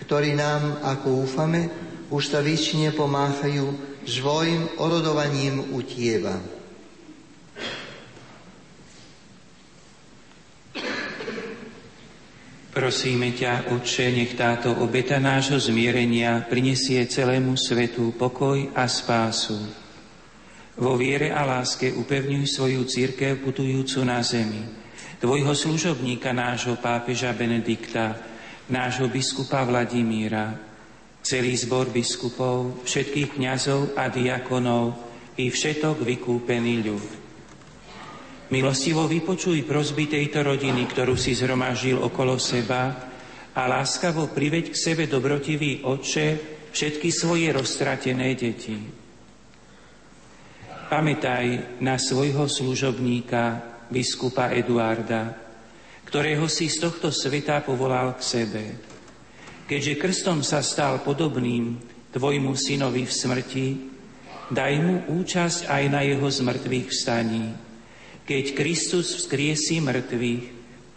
[0.04, 1.72] ktorí nám, ako úfame,
[2.12, 3.72] ustavične pomáhajú
[4.04, 6.36] svojim orodovaním u Tieba.
[12.72, 19.82] Prosíme ťa, Otče, nech táto obeta nášho zmierenia prinesie celému svetu pokoj a spásu
[20.82, 24.81] vo viere a láske upevňuj svoju církev putujúcu na zemi.
[25.22, 28.18] Tvojho služobníka, nášho pápeža Benedikta,
[28.74, 30.58] nášho biskupa Vladimíra,
[31.22, 34.98] celý zbor biskupov, všetkých kňazov a diakonov
[35.38, 37.06] i všetok vykúpený ľud.
[38.50, 42.90] Milostivo vypočuj prosby tejto rodiny, ktorú si zhromažil okolo seba
[43.54, 46.28] a láskavo priveď k sebe dobrotivý oče
[46.74, 48.74] všetky svoje roztratené deti.
[50.90, 55.36] Pamätaj na svojho služobníka, biskupa Eduarda,
[56.08, 58.64] ktorého si z tohto sveta povolal k sebe.
[59.68, 61.76] Keďže krstom sa stal podobným
[62.16, 63.68] tvojmu synovi v smrti,
[64.52, 67.56] daj mu účasť aj na jeho zmrtvých vstaní.
[68.28, 70.44] Keď Kristus vzkriesí mŕtvych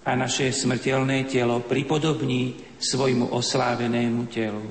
[0.07, 4.63] a naše smrteľné telo pripodobní svojmu oslávenému telu.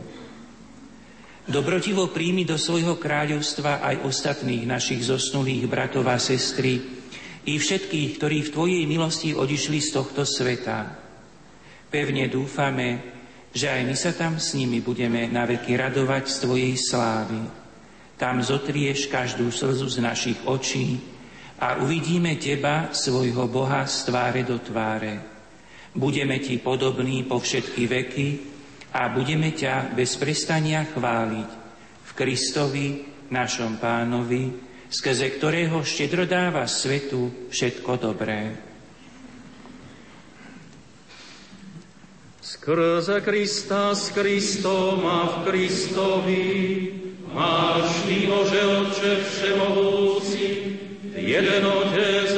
[1.44, 7.03] Dobrotivo príjmi do svojho kráľovstva aj ostatných našich zosnulých bratov a sestry
[7.44, 11.00] i všetkých, ktorí v Tvojej milosti odišli z tohto sveta.
[11.92, 13.14] Pevne dúfame,
[13.54, 17.42] že aj my sa tam s nimi budeme naveky radovať z Tvojej slávy.
[18.18, 21.02] Tam zotrieš každú slzu z našich očí
[21.60, 25.22] a uvidíme Teba, svojho Boha, z tváre do tváre.
[25.94, 28.28] Budeme Ti podobní po všetky veky,
[28.94, 31.50] a budeme ťa bez prestania chváliť
[32.06, 32.88] v Kristovi,
[33.34, 34.54] našom pánovi,
[34.94, 38.54] skrze ktorého štedro dáva svetu všetko dobré.
[42.38, 46.46] Skrze Krista s Kristom a v Kristovi
[47.34, 50.46] máš Ty, Bože Otče Všemohúci,
[51.18, 52.33] jeden Otec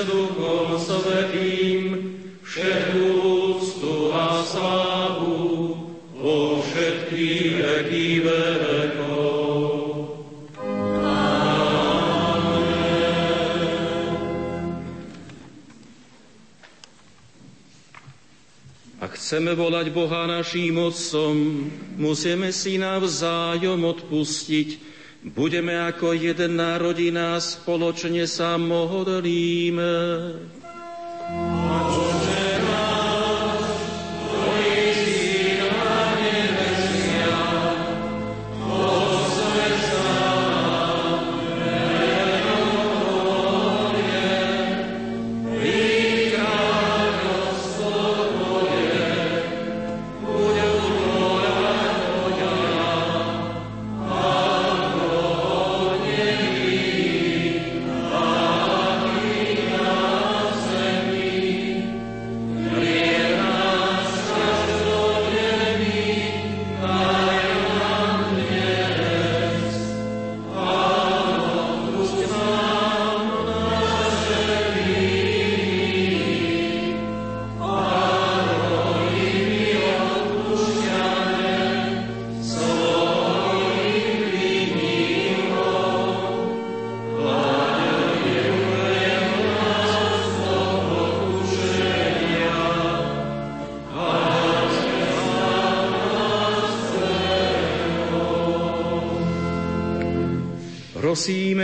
[19.26, 21.66] chceme volať Boha naším Otcom,
[21.98, 24.94] musíme si navzájom odpustiť.
[25.34, 29.98] Budeme ako jeden národina spoločne sa modlíme.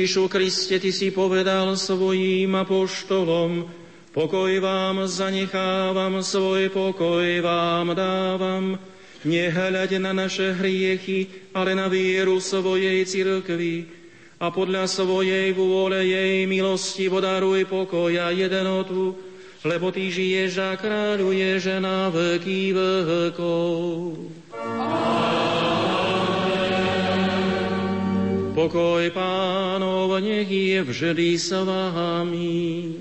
[0.00, 3.68] Ježišu Kriste, Ty si povedal svojím apoštolom,
[4.16, 8.80] pokoj vám zanechávam, svoj pokoj vám dávam,
[9.28, 13.92] nehľaď na naše hriechy, ale na vieru svojej cirkvi
[14.40, 19.20] a podľa svojej vôle jej milosti podaruj pokoja jednotu,
[19.68, 24.16] lebo Ty žiješ a kráľuješ na veky vekov.
[28.60, 32.92] Pokoj pánov nech je vždy s vámi.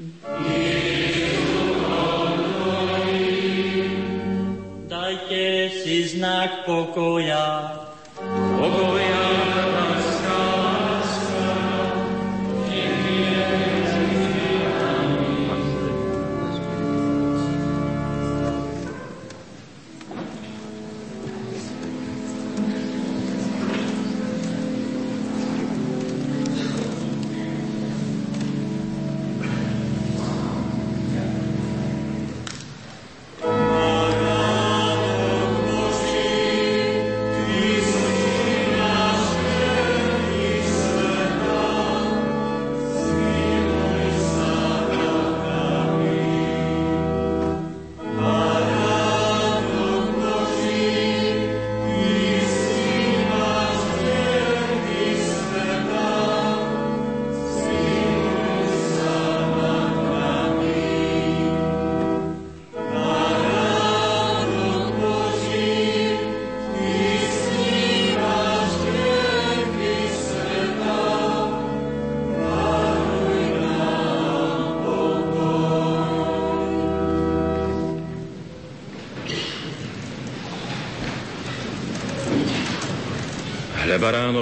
[4.87, 5.43] Dajte
[5.83, 7.75] si znak pokoja.
[8.55, 9.08] Pokoja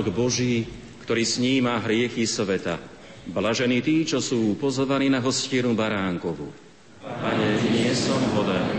[0.08, 0.64] baránok Boží,
[1.04, 2.80] ktorý sníma hriechy sveta.
[3.28, 6.48] Blažení tí, čo sú pozvaní na hostinu baránkovu.
[7.04, 8.72] Pane, nie som hoden,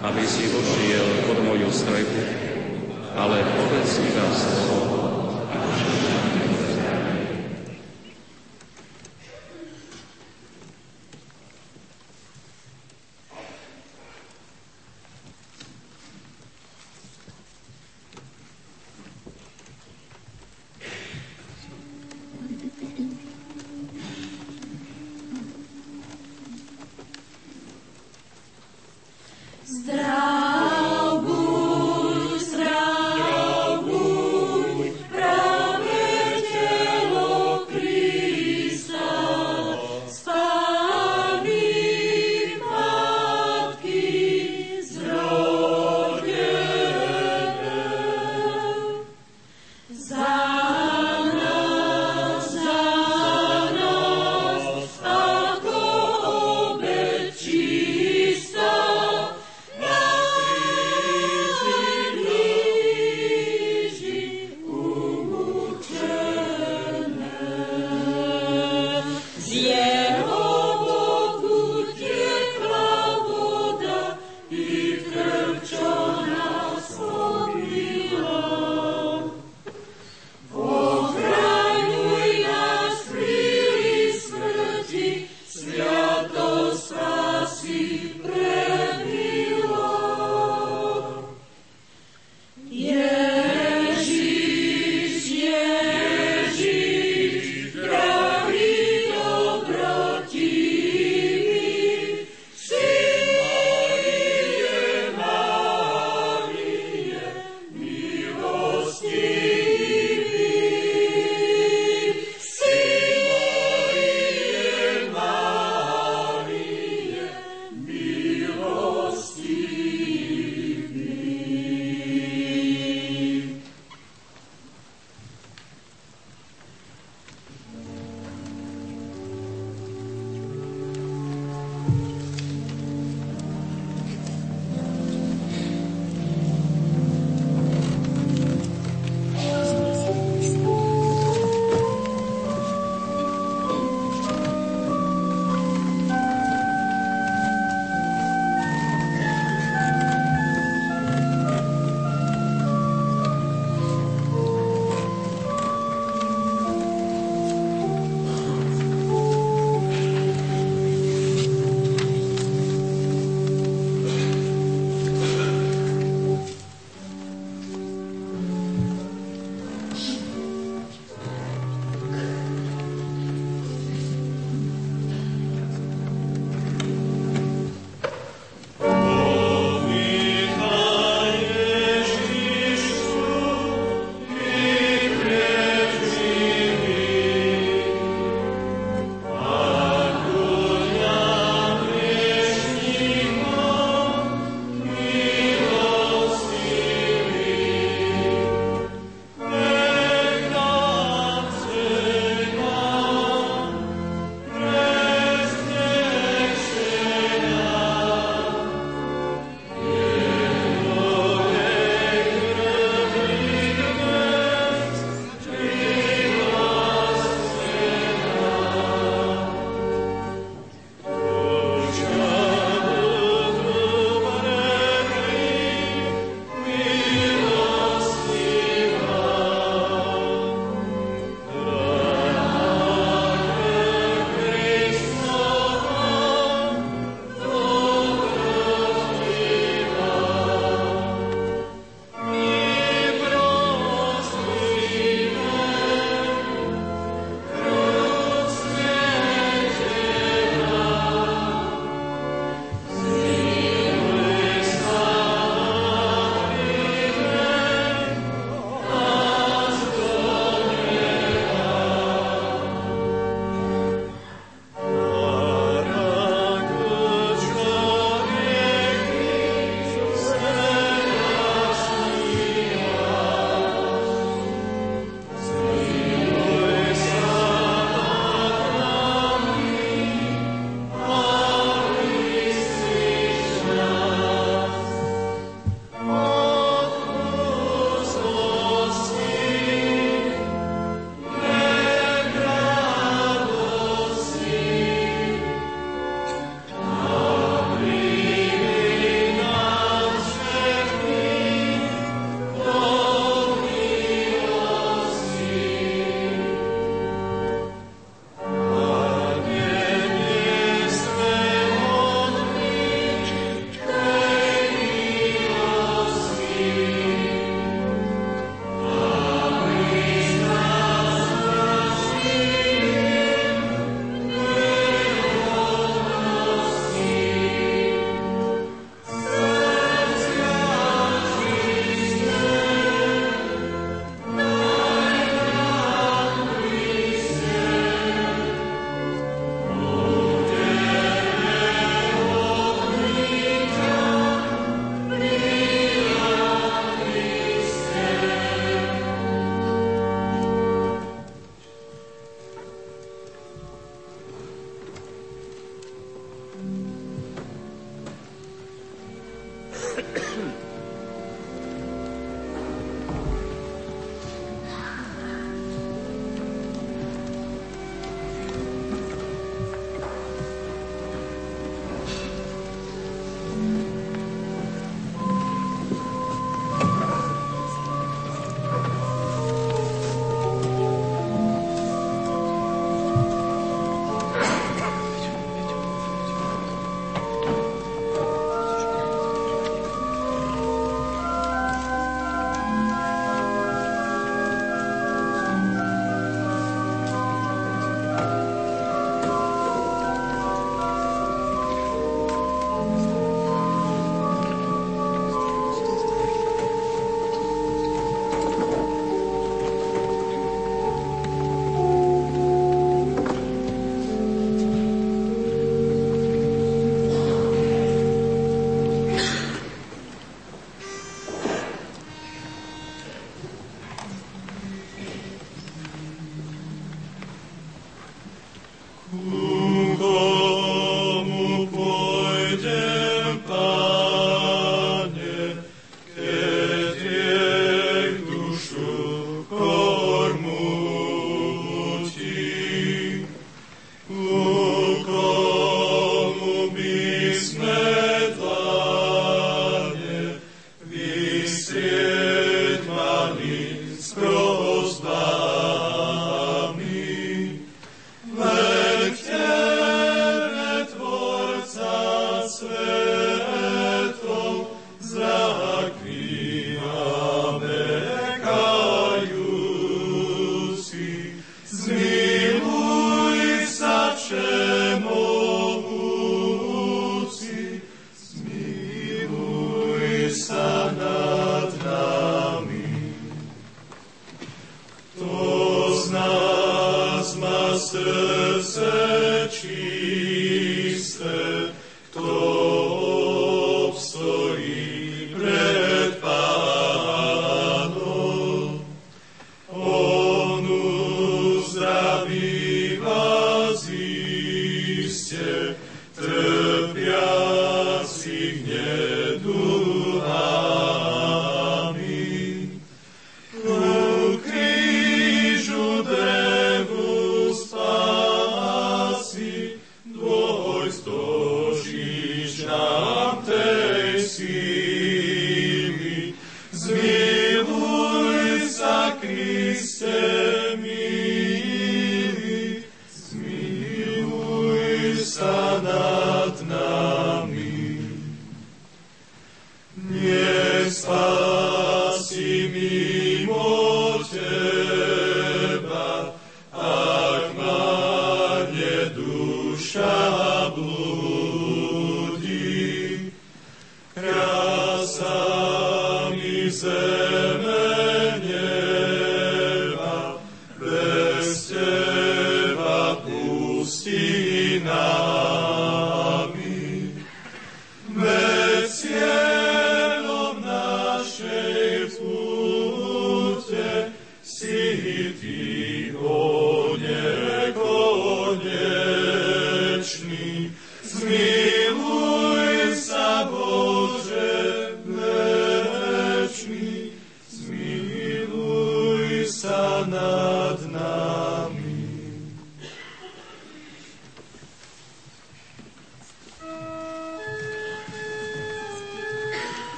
[0.00, 2.20] aby si vošiel pod moju strechu,
[3.12, 4.91] ale povedz iba slovo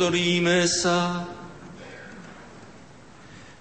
[0.00, 1.28] Modlíme sa.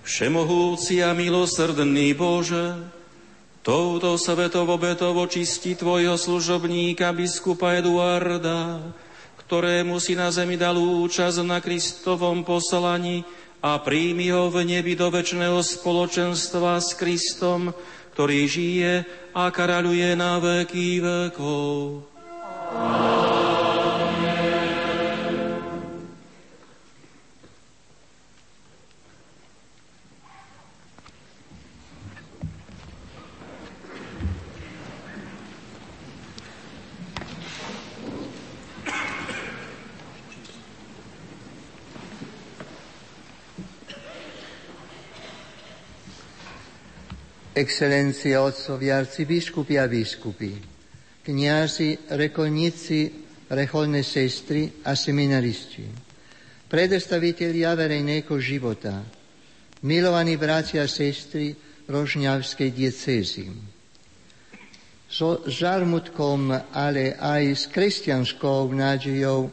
[0.07, 2.79] Všemohúci a milosrdný Bože,
[3.59, 8.87] touto svetou obetov očisti Tvojho služobníka biskupa Eduarda,
[9.43, 13.27] ktorému si na zemi dal účasť na Kristovom poslaní
[13.59, 17.75] a príjmi ho v nebi do väčšného spoločenstva s Kristom,
[18.15, 18.91] ktorý žije
[19.35, 22.08] a karaľuje na veky vekov.
[47.59, 50.55] Excelencie otcovi, arcibiskupi a biskupi,
[51.27, 53.11] kniazy, rekolníci,
[53.51, 55.83] reholné sestry a seminaristi,
[56.71, 59.03] predstavitelia verejného života,
[59.83, 61.51] milovaní bratia a sestry
[61.89, 63.49] Rožňavskej diecézy.
[65.09, 69.49] So žarmutkom, ale aj s kresťanskou nádejou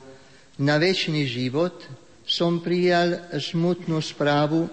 [0.61, 1.81] na väčší život
[2.29, 4.69] som prijal smutnú správu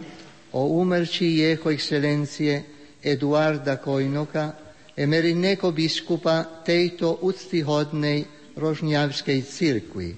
[0.52, 2.73] o úmrtí jeho excelencie
[3.04, 4.56] Eduarda Kojnoka,
[4.96, 8.24] emeritného biskupa tejto úctyhodnej
[8.56, 10.10] rožňavskej cirkvi.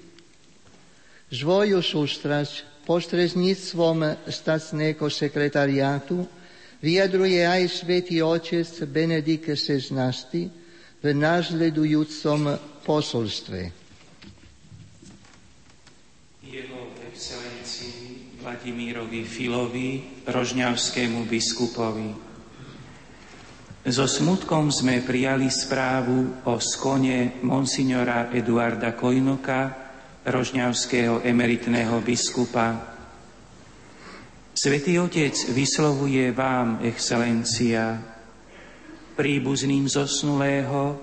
[1.34, 6.22] Svoju sústrasť postrezníctvom stacného sekretariátu
[6.86, 10.14] vyjadruje aj svätý Otec Benedikt XVI
[11.02, 12.54] v následujúcom
[12.86, 13.74] posolstve.
[16.46, 22.25] Jeho excelencii Vladimírovi Filovi, rožňavskému biskupovi,
[23.86, 29.78] so smutkom sme prijali správu o skone monsignora Eduarda Kojnoka,
[30.26, 32.98] rožňavského emeritného biskupa.
[34.58, 38.02] Svetý Otec vyslovuje vám, excelencia,
[39.14, 40.98] príbuzným zosnulého,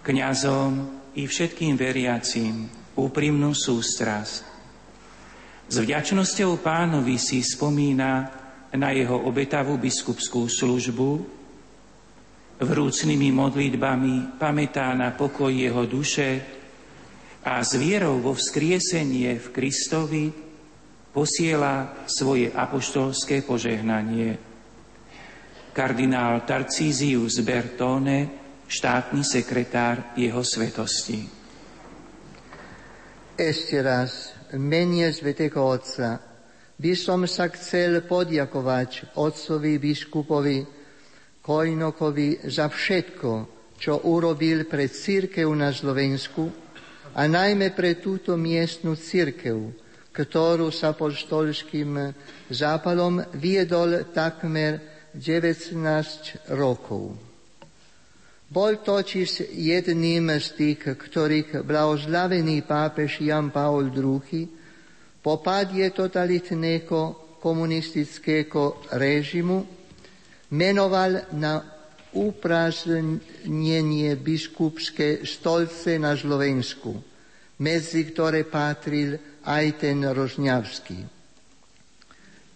[0.00, 4.48] kňazom i všetkým veriacím úprimnú sústrasť.
[5.68, 8.32] S vďačnosťou pánovi si spomína
[8.72, 11.37] na jeho obetavú biskupskú službu,
[12.58, 16.42] vrúcnými modlitbami pamätá na pokoj jeho duše
[17.46, 20.24] a s vierou vo vzkriesenie v Kristovi
[21.14, 24.38] posiela svoje apoštolské požehnanie.
[25.70, 28.18] Kardinál Tarcízius Bertone,
[28.66, 31.22] štátny sekretár jeho svetosti.
[33.38, 36.18] Ešte raz, mene Svetého Otca,
[36.74, 40.77] by som sa chcel podjakovať Otcovi biskupovi
[41.48, 43.30] Hojnokovi za všetko,
[43.80, 46.52] čo urobil pre církev na Slovensku
[47.16, 49.72] a najmä pre túto miestnu církev,
[50.12, 52.12] ktorú sa pod štolským
[52.52, 57.16] zápalom viedol takmer 19 rokov.
[58.48, 64.20] Bol totiž jedným z tých, ktorých blahoslavený pápež Jan Paul II
[65.24, 67.00] po padie totalitného
[67.40, 69.77] komunistického režimu
[70.52, 71.60] menoval na
[72.16, 76.96] upraznenie biskupské stolce na Slovensku,
[77.60, 80.98] medzi ktoré patril aj ten Rožňavský.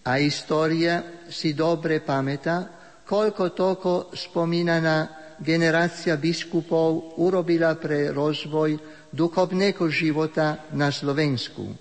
[0.03, 2.67] A história si dobre pamätá,
[3.07, 8.75] koľko toko spomínaná generácia biskupov urobila pre rozvoj
[9.13, 11.71] duchovného života na Slovensku.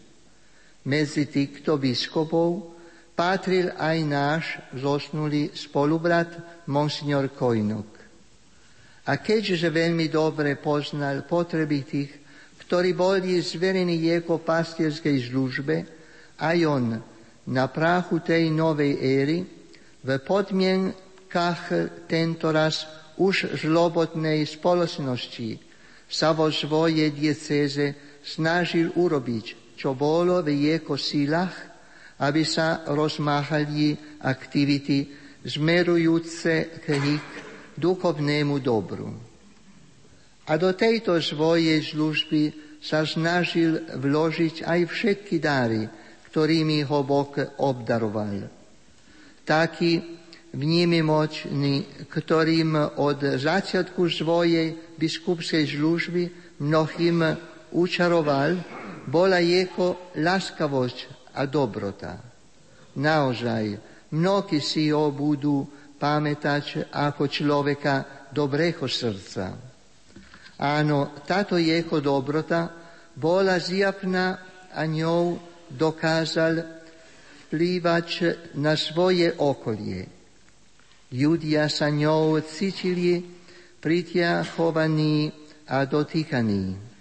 [0.82, 2.72] Medzi týchto biskupov
[3.23, 4.44] patril aj náš
[4.74, 6.27] zosnulý spolubrat
[6.66, 7.86] monsignor Kojnok.
[9.07, 12.11] A keďže veľmi dobre poznal potreby tých,
[12.66, 15.77] ktorí boli zverení jeho pastierskej službe,
[16.43, 16.99] aj on
[17.47, 19.39] na prachu tej novej éry
[20.03, 21.70] v podmienkach
[22.11, 22.90] tentoraz
[23.23, 25.62] už žlobotnej spoločnosti
[26.11, 31.72] sa vo svojej diecéze snažil urobiť, čo bolo v jeho sílach,
[32.23, 35.11] aby sa rozmáhali aktivity
[35.43, 36.86] zmerujúce k
[37.19, 37.27] ich
[37.74, 39.11] duchovnému dobru.
[40.47, 42.43] A do tejto svojej služby
[42.78, 45.86] sa snažil vložiť aj všetky dary,
[46.31, 48.47] ktorými ho Boh obdaroval.
[49.43, 49.93] Taký
[50.55, 56.23] vnímimočný, ktorým od začiatku svojej biskupskej služby
[56.62, 57.19] mnohým
[57.74, 58.59] učaroval,
[59.11, 62.20] bola jeho láskavosť a dobrota.
[62.96, 63.64] Naozaj,
[64.12, 65.64] mnohí si ho budú
[65.96, 69.54] pamätať ako človeka dobrého srdca.
[70.62, 72.70] Áno, táto jeho dobrota
[73.16, 74.38] bola zjavná
[74.72, 75.36] a ňou
[75.68, 76.64] dokázal
[77.48, 78.09] vplývať
[78.56, 80.09] na svoje okolie.
[81.12, 83.20] Ľudia sa ňou cítili
[83.82, 85.28] pritiahovaní
[85.68, 86.91] a dotýkaní.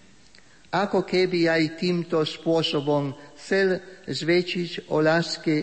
[0.72, 5.56] Ako keby aj týmto spôsobom chcel zväčšiť o láske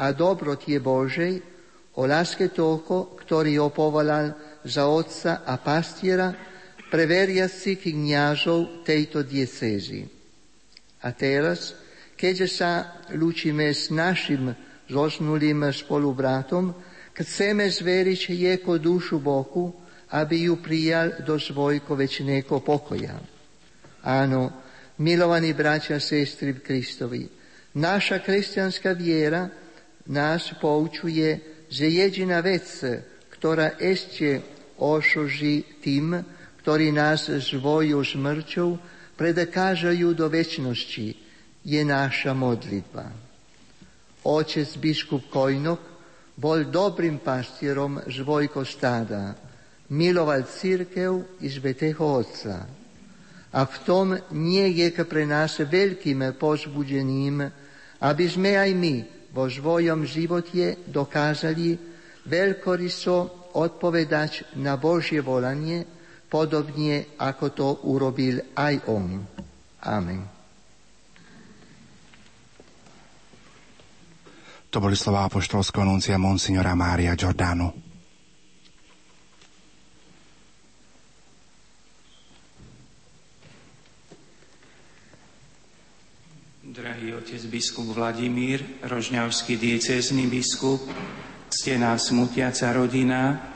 [0.00, 1.36] a dobrotie Božej,
[2.00, 4.32] o láske toho, ktorý ho povolal
[4.64, 6.32] za otca a pastiera
[6.88, 10.08] pre veriacich kniažov tejto diecézy.
[11.04, 11.76] A teraz,
[12.16, 14.48] keďže sa lúčime s našim
[14.88, 16.72] zosnulým spolubratom,
[17.12, 19.76] chceme zveriť jeho dušu Bohu,
[20.16, 23.33] aby ju prijal do svojho večného pokoja.
[24.04, 24.52] Áno,
[25.00, 27.24] milovaní bratia a sestry v Kristovi,
[27.80, 29.48] naša kresťanská viera
[30.12, 32.68] nás poučuje, že jediná vec,
[33.32, 34.44] ktorá ešte
[34.76, 36.20] ošoží tým,
[36.60, 38.70] ktorí nás svojou smrťou
[39.16, 41.06] predekážajú do väčšnosti,
[41.64, 43.08] je naša modlitba.
[44.24, 45.80] Otec biskup Kojnok
[46.36, 49.32] bol dobrým pastierom zvojko stáda,
[49.92, 52.83] miloval církev i svetého Otca.
[53.54, 57.46] A v tom nie je pre nás veľkým pozbudením,
[58.02, 58.94] aby sme aj my
[59.30, 61.78] vo svojom živote dokázali
[62.26, 65.86] veľkoryso odpovedať na Božie volanie,
[66.26, 69.22] podobne ako to urobil aj on.
[69.86, 70.20] Amen.
[74.74, 77.93] To boli slova apoštolského nuncia monsignora Mária Giordano.
[86.74, 90.82] Drahý otec biskup Vladimír, rožňavský diecézny biskup,
[91.46, 93.54] stená smutiaca rodina,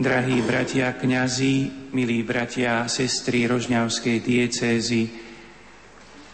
[0.00, 5.12] Drahí bratia kňazi, milí bratia a sestry Rožňavskej diecézy,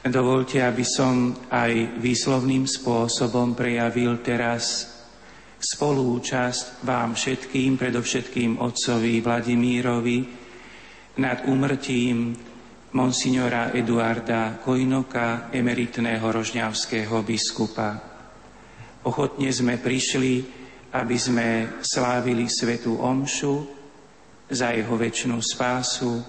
[0.06, 4.94] dovolte, aby som aj výslovným spôsobom prejavil teraz
[5.58, 10.18] spolúčasť vám všetkým, predovšetkým otcovi Vladimírovi,
[11.18, 12.53] nad umrtím
[12.94, 17.98] monsignora Eduarda Kojnoka, emeritného rožňavského biskupa.
[19.04, 20.62] Ochotne sme prišli
[20.94, 21.48] aby sme
[21.82, 23.66] slávili svetú omšu
[24.46, 26.22] za jeho väčšnú spásu.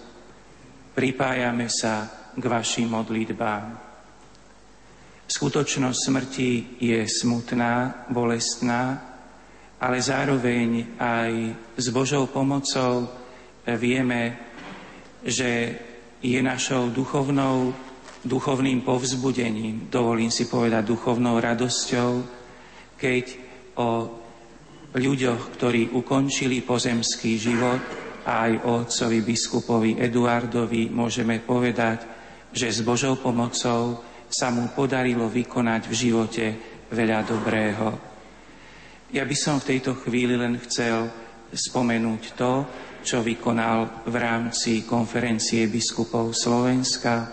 [0.97, 3.85] Pripájame sa k vašim modlitbám.
[5.25, 6.51] Skutočnosť smrti
[6.81, 9.05] je smutná, bolestná,
[9.77, 11.31] ale zároveň aj
[11.77, 13.05] s Božou pomocou
[13.77, 14.33] vieme,
[15.21, 15.77] že
[16.25, 17.69] je našou duchovnou,
[18.25, 22.11] duchovným povzbudením, dovolím si povedať duchovnou radosťou,
[22.97, 23.25] keď
[23.77, 23.89] o
[24.95, 27.81] ľuďoch, ktorí ukončili pozemský život
[28.25, 32.07] a aj o otcovi biskupovi Eduardovi môžeme povedať,
[32.55, 36.45] že s Božou pomocou sa mu podarilo vykonať v živote
[36.89, 37.87] veľa dobrého.
[39.13, 41.11] Ja by som v tejto chvíli len chcel
[41.53, 42.51] spomenúť to,
[43.05, 47.29] čo vykonal v rámci konferencie biskupov Slovenska.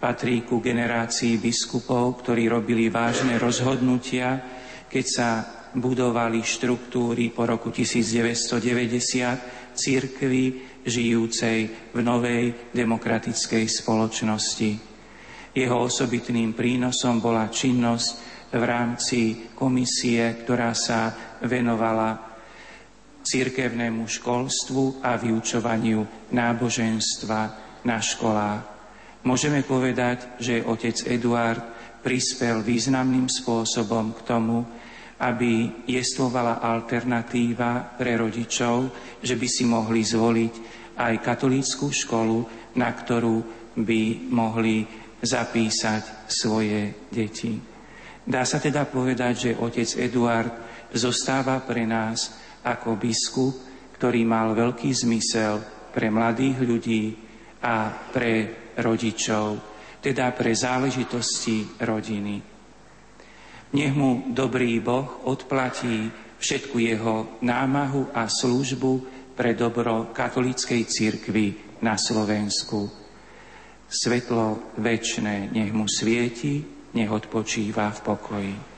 [0.00, 4.40] Patrí ku generácii biskupov, ktorí robili vážne rozhodnutia,
[4.88, 5.44] keď sa
[5.76, 10.44] budovali štruktúry po roku 1990 církvy
[10.88, 14.70] žijúcej v novej demokratickej spoločnosti.
[15.52, 18.08] Jeho osobitným prínosom bola činnosť
[18.56, 21.12] v rámci komisie, ktorá sa
[21.44, 22.33] venovala
[23.24, 27.40] církevnému školstvu a vyučovaniu náboženstva
[27.88, 28.62] na školách.
[29.24, 31.64] Môžeme povedať, že otec Eduard
[32.04, 34.60] prispel významným spôsobom k tomu,
[35.16, 38.92] aby jestvovala alternatíva pre rodičov,
[39.24, 40.54] že by si mohli zvoliť
[41.00, 42.44] aj katolíckú školu,
[42.76, 43.36] na ktorú
[43.80, 44.84] by mohli
[45.24, 47.56] zapísať svoje deti.
[48.24, 50.52] Dá sa teda povedať, že otec Eduard
[50.92, 53.54] zostáva pre nás ako biskup,
[54.00, 55.60] ktorý mal veľký zmysel
[55.92, 57.04] pre mladých ľudí
[57.62, 59.60] a pre rodičov,
[60.02, 62.36] teda pre záležitosti rodiny.
[63.74, 68.92] Nech mu dobrý Boh odplatí všetku jeho námahu a službu
[69.34, 71.46] pre dobro katolíckej cirkvi
[71.82, 72.86] na Slovensku.
[73.90, 76.62] Svetlo väčšné nech mu svieti,
[76.94, 78.73] nech odpočíva v pokoji.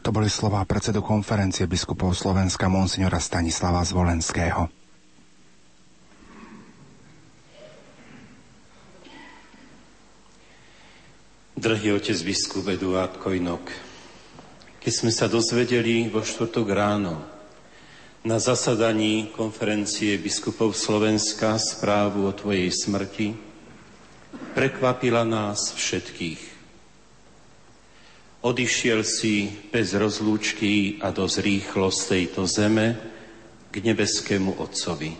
[0.00, 4.72] To boli slova predsedu konferencie biskupov Slovenska monsignora Stanislava Zvolenského.
[11.60, 13.68] Drahý otec biskup Eduard Kojnok,
[14.80, 17.20] keď sme sa dozvedeli vo štvrtok ráno
[18.24, 23.36] na zasadaní konferencie biskupov Slovenska správu o tvojej smrti,
[24.56, 26.49] prekvapila nás všetkých.
[28.40, 32.96] Odišiel si bez rozlúčky a dosť rýchlo z tejto zeme
[33.68, 35.12] k nebeskému Otcovi.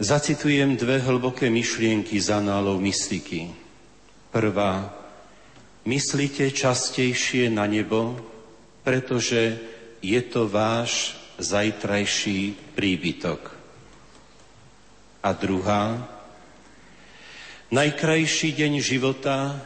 [0.00, 3.52] Zacitujem dve hlboké myšlienky z análov mystiky.
[4.32, 4.88] Prvá.
[5.84, 8.16] Myslite častejšie na nebo,
[8.80, 9.60] pretože
[10.00, 13.52] je to váš zajtrajší príbytok.
[15.20, 16.08] A druhá.
[17.68, 19.60] Najkrajší deň života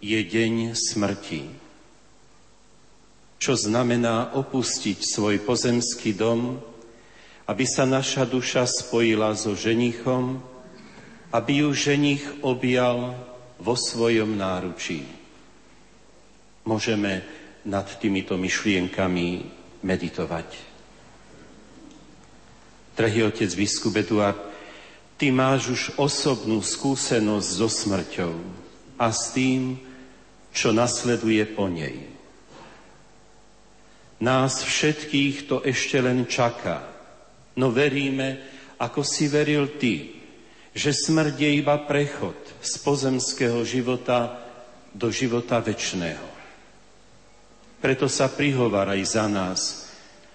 [0.00, 1.44] je deň smrti.
[3.40, 6.60] Čo znamená opustiť svoj pozemský dom,
[7.44, 10.40] aby sa naša duša spojila so ženichom,
[11.32, 13.16] aby ju ženich objal
[13.60, 15.04] vo svojom náručí.
[16.64, 17.24] Môžeme
[17.64, 19.28] nad týmito myšlienkami
[19.84, 20.48] meditovať.
[22.96, 24.36] Drahý otec biskup Eduard,
[25.16, 28.34] ty máš už osobnú skúsenosť so smrťou
[29.00, 29.89] a s tým,
[30.50, 32.10] čo nasleduje po nej.
[34.20, 36.84] Nás všetkých to ešte len čaká,
[37.56, 38.36] no veríme,
[38.76, 40.20] ako si veril ty,
[40.76, 44.44] že smrť je iba prechod z pozemského života
[44.92, 46.26] do života väčšného.
[47.80, 49.88] Preto sa prihovaraj za nás,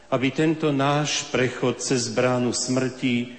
[0.09, 3.37] aby tento náš prechod cez bránu smrti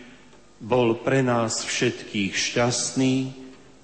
[0.62, 3.34] bol pre nás všetkých šťastný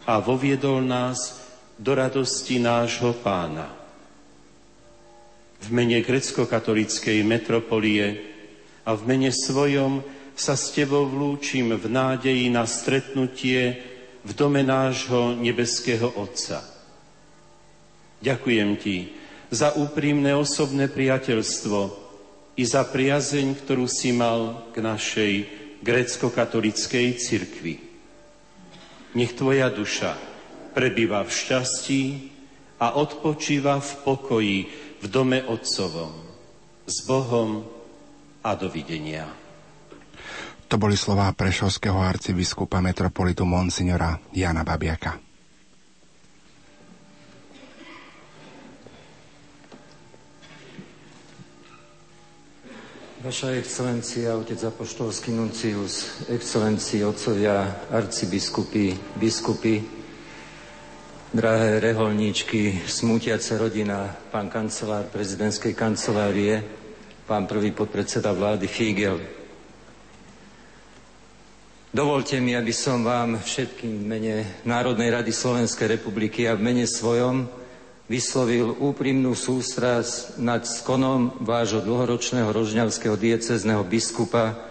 [0.06, 1.41] a voviedol nás
[1.82, 3.66] do radosti nášho pána.
[5.62, 8.22] V mene grecko-katolíckej metropolie
[8.86, 10.06] a v mene svojom
[10.38, 13.82] sa s Tebou vlúčim v nádeji na stretnutie
[14.22, 16.62] v dome nášho nebeského Otca.
[18.22, 18.96] Ďakujem Ti
[19.50, 21.78] za úprimné osobné priateľstvo
[22.54, 25.32] i za priazeň, ktorú si mal k našej
[25.82, 27.74] grecko-katolickej cirkvi.
[29.18, 30.31] Nech Tvoja duša
[30.72, 32.02] prebýva v šťastí
[32.82, 34.58] a odpočíva v pokoji
[34.98, 36.12] v dome Otcovom.
[36.88, 37.62] S Bohom
[38.42, 39.30] a dovidenia.
[40.66, 45.20] To boli slová prešovského arcibiskupa metropolitu Monsignora Jana Babiaka.
[53.22, 60.01] Vaša excelencia, otec apoštolský nuncius, excelencii, otcovia, arcibiskupy, biskupy,
[61.32, 66.60] Drahé reholníčky, smútiace rodina, pán kancelár prezidentskej kancelárie,
[67.24, 69.16] pán prvý podpredseda vlády Fígel.
[71.88, 74.36] Dovolte mi, aby som vám všetkým v mene
[74.68, 77.48] Národnej rady Slovenskej republiky a v mene svojom
[78.12, 84.68] vyslovil úprimnú sústrasť nad skonom vášho dlhoročného rožňavského diecezneho biskupa,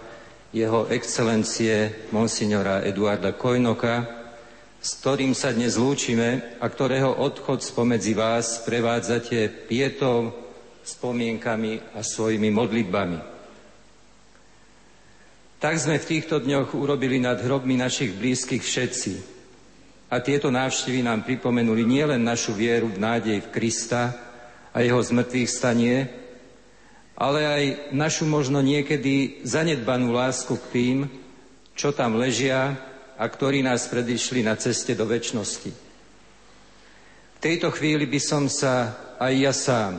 [0.54, 4.21] jeho excelencie monsignora Eduarda Kojnoka,
[4.82, 10.34] s ktorým sa dnes lúčime a ktorého odchod spomedzi vás prevádzate pietou,
[10.82, 13.20] spomienkami a svojimi modlitbami.
[15.62, 19.14] Tak sme v týchto dňoch urobili nad hrobmi našich blízkych všetci.
[20.10, 24.18] A tieto návštevy nám pripomenuli nielen našu vieru v nádej v Krista
[24.74, 26.10] a jeho zmrtvých stanie,
[27.14, 27.64] ale aj
[27.94, 30.98] našu možno niekedy zanedbanú lásku k tým,
[31.78, 35.72] čo tam ležia a ktorí nás predišli na ceste do väčšnosti.
[37.36, 39.94] V tejto chvíli by som sa aj ja sám,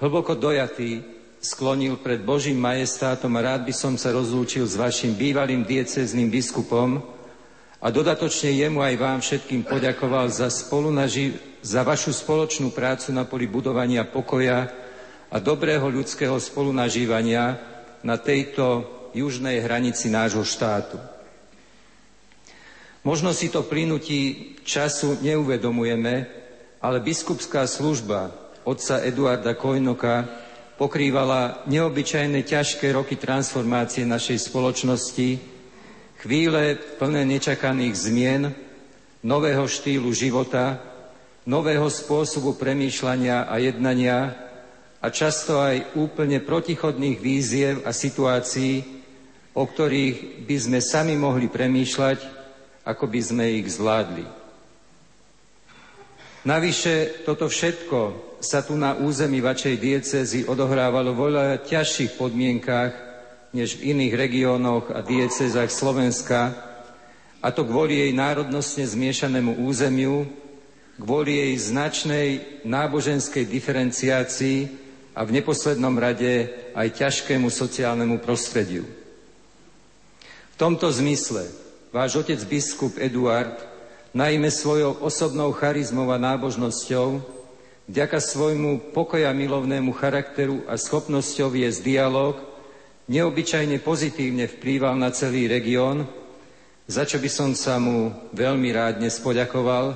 [0.00, 1.04] hlboko dojatý,
[1.44, 7.04] sklonil pred Božím majestátom a rád by som sa rozlúčil s vašim bývalým diecezným biskupom
[7.84, 13.44] a dodatočne jemu aj vám všetkým poďakoval za, spolunaži- za vašu spoločnú prácu na poli
[13.44, 14.72] budovania pokoja
[15.28, 17.60] a dobrého ľudského spolunažívania
[18.00, 20.96] na tejto južnej hranici nášho štátu.
[23.04, 26.24] Možno si to plynutí času neuvedomujeme,
[26.80, 28.32] ale biskupská služba
[28.64, 30.24] otca Eduarda Kojnoka
[30.80, 35.36] pokrývala neobyčajné ťažké roky transformácie našej spoločnosti,
[36.24, 38.42] chvíle plné nečakaných zmien,
[39.20, 40.80] nového štýlu života,
[41.44, 44.32] nového spôsobu premýšľania a jednania
[45.04, 48.80] a často aj úplne protichodných víziev a situácií,
[49.52, 52.33] o ktorých by sme sami mohli premýšľať,
[52.84, 54.24] ako by sme ich zvládli.
[56.44, 58.00] Navyše toto všetko
[58.44, 62.92] sa tu na území vašej diecezy odohrávalo v oveľa ťažších podmienkách
[63.56, 66.52] než v iných regiónoch a diecezách Slovenska,
[67.40, 70.28] a to kvôli jej národnostne zmiešanému územiu,
[71.00, 72.28] kvôli jej značnej
[72.64, 74.58] náboženskej diferenciácii
[75.16, 78.84] a v neposlednom rade aj ťažkému sociálnemu prostrediu.
[80.52, 81.63] V tomto zmysle
[81.94, 83.54] váš otec biskup Eduard
[84.10, 87.22] najmä svojou osobnou charizmou a nábožnosťou,
[87.86, 92.34] vďaka svojmu pokoja milovnému charakteru a schopnosťou viesť dialog,
[93.06, 96.10] neobyčajne pozitívne vplýval na celý región,
[96.90, 99.94] za čo by som sa mu veľmi rád dnes poďakoval,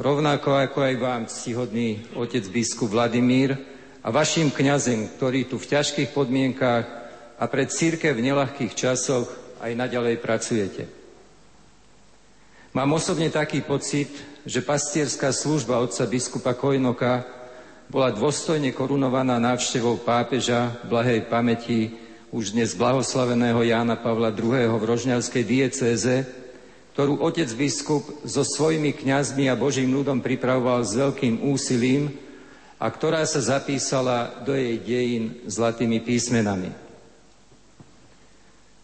[0.00, 3.60] rovnako ako aj vám, ctihodný otec biskup Vladimír,
[4.06, 6.86] a vašim kňazem, ktorí tu v ťažkých podmienkách
[7.36, 9.26] a pred církev v nelahkých časoch
[9.58, 10.95] aj naďalej pracujete.
[12.76, 14.12] Mám osobne taký pocit,
[14.44, 17.24] že pastierská služba otca biskupa Kojnoka
[17.88, 21.96] bola dôstojne korunovaná návštevou pápeža blahej pamäti
[22.28, 24.76] už dnes blahoslaveného Jána Pavla II.
[24.76, 26.28] v Rožňavskej diecéze,
[26.92, 32.12] ktorú otec biskup so svojimi kňazmi a Božím ľudom pripravoval s veľkým úsilím
[32.76, 36.76] a ktorá sa zapísala do jej dejín zlatými písmenami.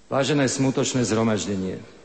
[0.08, 2.00] Vážené smutočné zhromaždenie,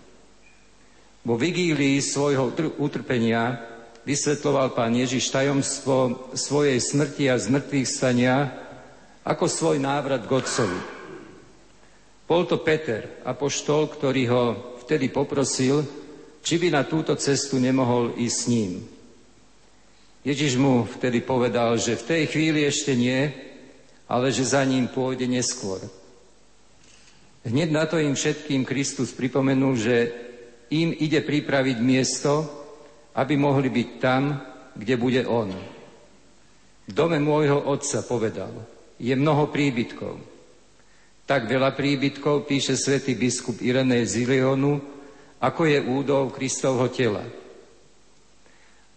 [1.27, 3.59] vo vigílii svojho utrpenia
[4.07, 8.55] vysvetloval pán Ježiš tajomstvo svojej smrti a zmrtvých stania
[9.27, 10.79] ako svoj návrat k Otcovi.
[12.23, 14.43] Bol to Peter, apoštol, ktorý ho
[14.87, 15.83] vtedy poprosil,
[16.39, 18.71] či by na túto cestu nemohol ísť s ním.
[20.23, 23.27] Ježiš mu vtedy povedal, že v tej chvíli ešte nie,
[24.07, 25.83] ale že za ním pôjde neskôr.
[27.43, 30.26] Hneď na to im všetkým Kristus pripomenul, že
[30.73, 32.45] im ide pripraviť miesto,
[33.15, 34.37] aby mohli byť tam,
[34.77, 35.49] kde bude On.
[36.87, 38.53] V dome môjho otca povedal,
[38.97, 40.15] je mnoho príbytkov.
[41.27, 44.79] Tak veľa príbytkov, píše svätý biskup Irenej Zilionu,
[45.43, 47.25] ako je údov Kristovho tela.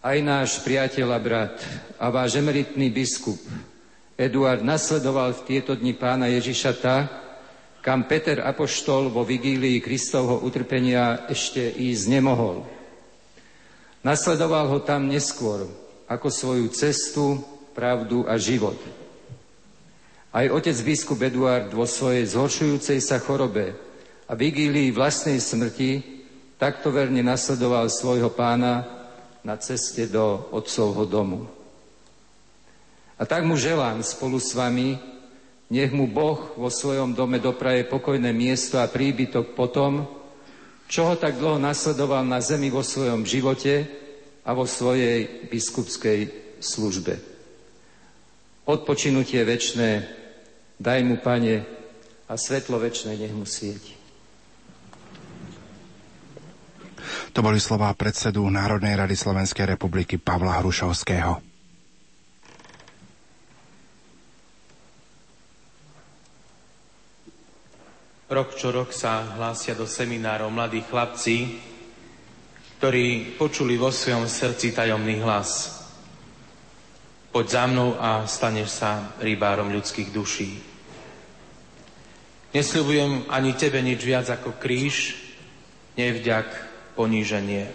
[0.01, 1.56] Aj náš priateľ a brat
[2.01, 3.36] a váš emeritný biskup
[4.20, 7.09] Eduard nasledoval v tieto dni pána Ježiša tak,
[7.81, 12.65] kam Peter Apoštol vo vigílii Kristovho utrpenia ešte ísť nemohol.
[14.01, 15.69] Nasledoval ho tam neskôr
[16.09, 17.40] ako svoju cestu,
[17.77, 18.77] pravdu a život.
[20.31, 23.74] Aj otec biskup Eduard vo svojej zhoršujúcej sa chorobe
[24.31, 26.23] a vigílii vlastnej smrti
[26.55, 28.86] takto verne nasledoval svojho pána
[29.40, 31.48] na ceste do otcovho domu.
[33.20, 34.97] A tak mu želám spolu s vami,
[35.70, 40.05] nech mu Boh vo svojom dome dopraje pokojné miesto a príbytok po tom,
[40.90, 43.86] čo ho tak dlho nasledoval na zemi vo svojom živote
[44.42, 46.20] a vo svojej biskupskej
[46.59, 47.22] službe.
[48.66, 50.10] Odpočinutie večné
[50.82, 51.62] daj mu, Pane,
[52.26, 53.94] a svetlo večné nech mu svieti.
[57.30, 61.49] To boli slová predsedu Národnej rady Slovenskej republiky Pavla Hrušovského.
[68.31, 71.59] Rok čo rok sa hlásia do seminárov mladí chlapci,
[72.78, 75.82] ktorí počuli vo svojom srdci tajomný hlas.
[77.35, 80.62] Poď za mnou a staneš sa rybárom ľudských duší.
[82.55, 85.19] Nesľubujem ani tebe nič viac ako kríž,
[85.98, 86.47] nevďak,
[86.94, 87.66] poníženie.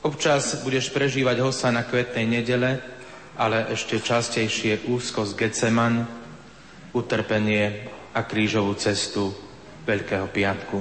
[0.00, 2.80] Občas budeš prežívať hosa na kvetnej nedele,
[3.36, 6.08] ale ešte častejšie úzkosť Geceman,
[6.96, 9.30] utrpenie a krížovú cestu
[9.86, 10.78] Veľkého piatku.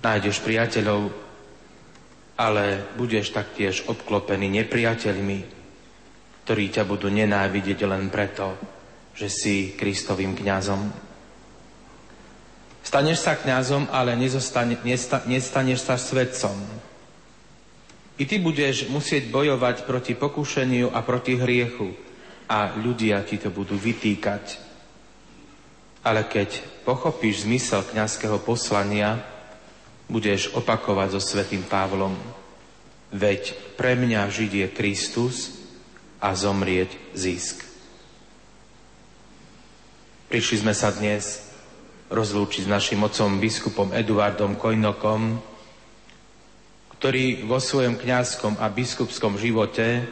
[0.00, 1.12] Nájdeš priateľov,
[2.40, 5.38] ale budeš taktiež obklopený nepriateľmi,
[6.44, 8.56] ktorí ťa budú nenávidieť len preto,
[9.12, 10.80] že si Kristovým kňazom.
[12.80, 16.56] Staneš sa kňazom, ale nezostane, nesta, nestaneš sa svedcom.
[18.16, 21.92] I ty budeš musieť bojovať proti pokušeniu a proti hriechu
[22.48, 24.69] a ľudia ti to budú vytýkať
[26.00, 29.20] ale keď pochopíš zmysel kňazského poslania,
[30.10, 32.16] budeš opakovať so svetým Pavlom.
[33.14, 35.36] Veď pre mňa žiť je Kristus
[36.18, 37.62] a zomrieť zisk.
[40.30, 41.42] Prišli sme sa dnes
[42.10, 45.38] rozlúčiť s našim otcom biskupom Eduardom Kojnokom,
[46.98, 50.06] ktorý vo svojom kňazskom a biskupskom živote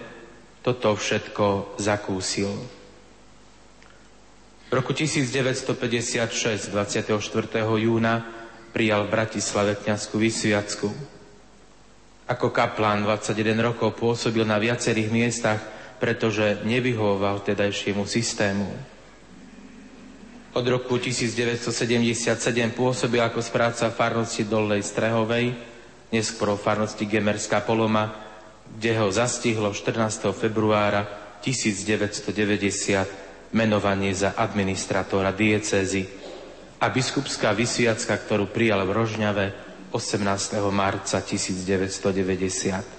[0.63, 2.78] toto všetko zakúsil.
[4.69, 7.17] V roku 1956, 24.
[7.81, 8.21] júna,
[8.77, 10.93] prijal v Bratislave kniazskú vysviacku.
[12.29, 15.57] Ako kaplán 21 rokov pôsobil na viacerých miestach,
[15.97, 18.69] pretože nevyhovoval tedajšiemu systému.
[20.53, 22.37] Od roku 1977
[22.77, 25.57] pôsobil ako správca farnosti Dolnej Strehovej,
[26.13, 28.13] neskôr farnosti Gemerská Poloma,
[28.69, 30.29] kde ho zastihlo 14.
[30.37, 31.09] februára
[31.41, 36.05] 1990 menovanie za administratóra diecézy
[36.79, 39.45] a biskupská vysviacka, ktorú prijal v Rožňave
[39.91, 40.61] 18.
[40.69, 42.99] marca 1990.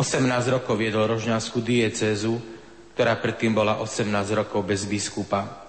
[0.00, 2.40] 18 rokov viedol rožňavskú diecézu,
[2.96, 5.68] ktorá predtým bola 18 rokov bez biskupa.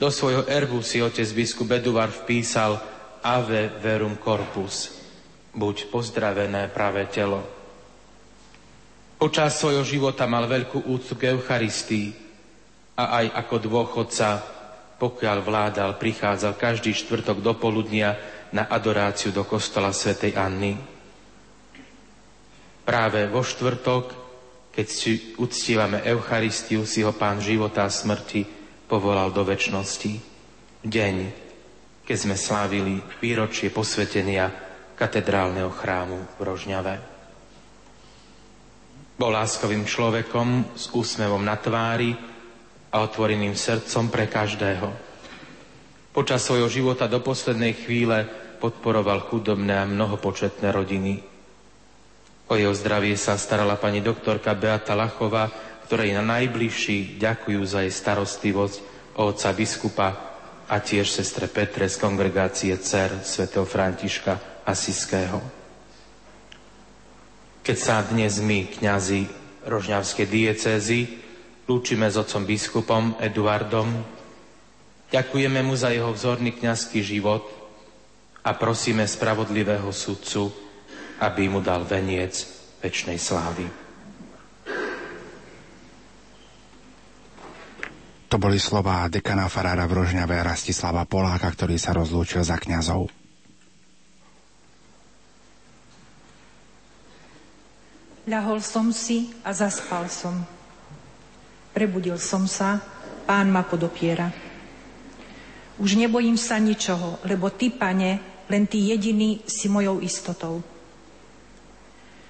[0.00, 2.80] Do svojho erbu si otec biskup Eduard vpísal
[3.22, 4.90] Ave verum corpus,
[5.54, 7.53] buď pozdravené pravé telo.
[9.14, 12.12] Počas svojho života mal veľkú úctu k Eucharistii
[12.98, 14.28] a aj ako dôchodca,
[14.98, 18.18] pokiaľ vládal, prichádzal každý štvrtok do poludnia
[18.54, 20.78] na adoráciu do kostola svätej Anny.
[22.84, 24.04] Práve vo štvrtok,
[24.74, 28.44] keď si uctívame Eucharistiu, si ho Pán života a smrti
[28.86, 30.12] povolal do väčšnosti.
[30.84, 31.16] Deň,
[32.04, 34.52] keď sme slávili výročie posvetenia
[34.94, 37.13] katedrálneho chrámu v Rožňave.
[39.14, 42.14] Bol láskovým človekom s úsmevom na tvári
[42.90, 44.90] a otvoreným srdcom pre každého.
[46.14, 48.26] Počas svojho života do poslednej chvíle
[48.58, 51.34] podporoval chudobné a mnohopočetné rodiny
[52.44, 55.48] O jeho zdravie sa starala pani doktorka Beata Lachová,
[55.88, 58.76] ktorej na najbližší ďakujú za jej starostlivosť
[59.16, 60.08] otca biskupa
[60.68, 65.63] a tiež sestre Petre z kongregácie Cer svätého Františka Asiského.
[67.64, 69.24] Keď sa dnes my, kňazi
[69.64, 71.08] Rožňavskej diecézy,
[71.64, 73.88] lúčime s otcom biskupom Eduardom,
[75.08, 77.48] ďakujeme mu za jeho vzorný kňazský život
[78.44, 80.52] a prosíme spravodlivého sudcu,
[81.24, 82.44] aby mu dal veniec
[82.84, 83.64] väčšnej slávy.
[88.28, 93.23] To boli slová dekana farára v Rožňave Rastislava Poláka, ktorý sa rozlúčil za kňazov.
[98.24, 100.32] Ľahol som si a zaspal som.
[101.76, 102.80] Prebudil som sa,
[103.28, 104.32] pán ma podopiera.
[105.76, 110.64] Už nebojím sa ničoho, lebo ty, pane, len ty jediný si mojou istotou.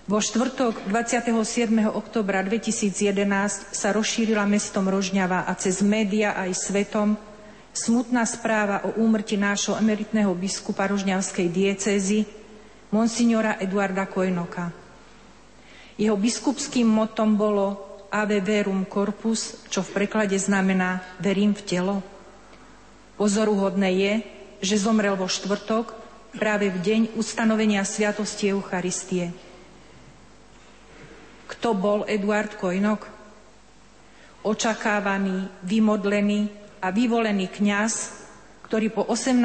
[0.05, 1.71] Vo štvrtok 27.
[1.89, 7.17] oktobra 2011 sa rozšírila mestom Rožňava a cez média aj svetom
[7.71, 12.27] smutná správa o úmrti nášho emeritného biskupa Rožňavskej diecézy,
[12.91, 14.84] monsignora Eduarda Kojnoka.
[15.95, 21.97] Jeho biskupským motom bolo Ave verum corpus, čo v preklade znamená verím v telo.
[23.19, 24.13] Pozoruhodné je,
[24.63, 25.95] že zomrel vo štvrtok,
[26.35, 29.31] práve v deň ustanovenia Sviatosti Eucharistie.
[31.47, 33.07] Kto bol Eduard Kojnok?
[34.43, 36.51] Očakávaný, vymodlený
[36.83, 37.95] a vyvolený kňaz,
[38.67, 39.39] ktorý po 18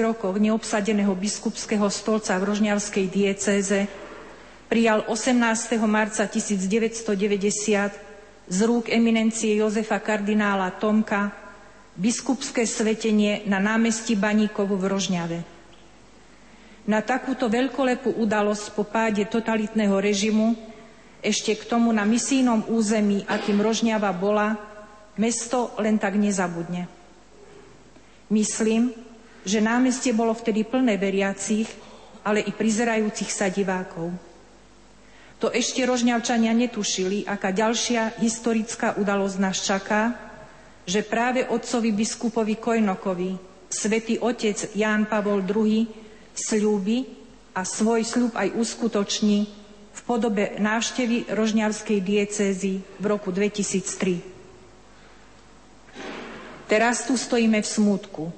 [0.00, 3.90] rokoch neobsadeného biskupského stolca v Rožňavskej diecéze
[4.66, 5.78] prijal 18.
[5.86, 7.14] marca 1990
[8.46, 11.30] z rúk eminencie Jozefa kardinála Tomka
[11.96, 15.38] biskupské svetenie na námestí Baníkovu v Rožňave.
[16.86, 20.54] Na takúto veľkolepú udalosť po páde totalitného režimu
[21.24, 24.54] ešte k tomu na misijnom území, akým Rožňava bola,
[25.18, 26.86] mesto len tak nezabudne.
[28.30, 28.94] Myslím,
[29.42, 31.66] že námestie bolo vtedy plné veriacich,
[32.22, 34.25] ale i prizerajúcich sa divákov.
[35.46, 40.10] To ešte rožňavčania netušili, aká ďalšia historická udalosť nás čaká,
[40.82, 43.38] že práve otcovi biskupovi Kojnokovi
[43.70, 45.86] svätý otec Ján Pavol II
[46.34, 47.06] sľúbi
[47.54, 49.46] a svoj sľub aj uskutoční
[49.94, 54.18] v podobe návštevy Rožňavskej diecézy v roku 2003.
[56.66, 58.34] Teraz tu stojíme v smútku.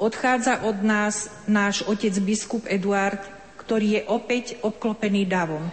[0.00, 3.20] Odchádza od nás náš otec biskup Eduard,
[3.60, 5.68] ktorý je opäť obklopený davom.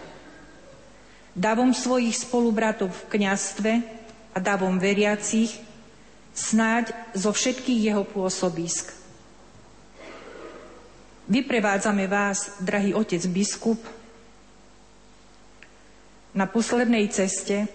[1.36, 3.72] Davom svojich spolubratov v kňastve
[4.32, 5.52] a davom veriacich,
[6.32, 8.96] snáď zo všetkých jeho pôsobisk.
[11.28, 13.80] Vyprevádzame vás, drahý otec biskup,
[16.36, 17.68] na poslednej ceste.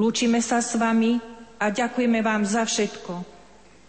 [0.00, 1.18] Lúčime sa s vami
[1.58, 3.22] a ďakujeme vám za všetko.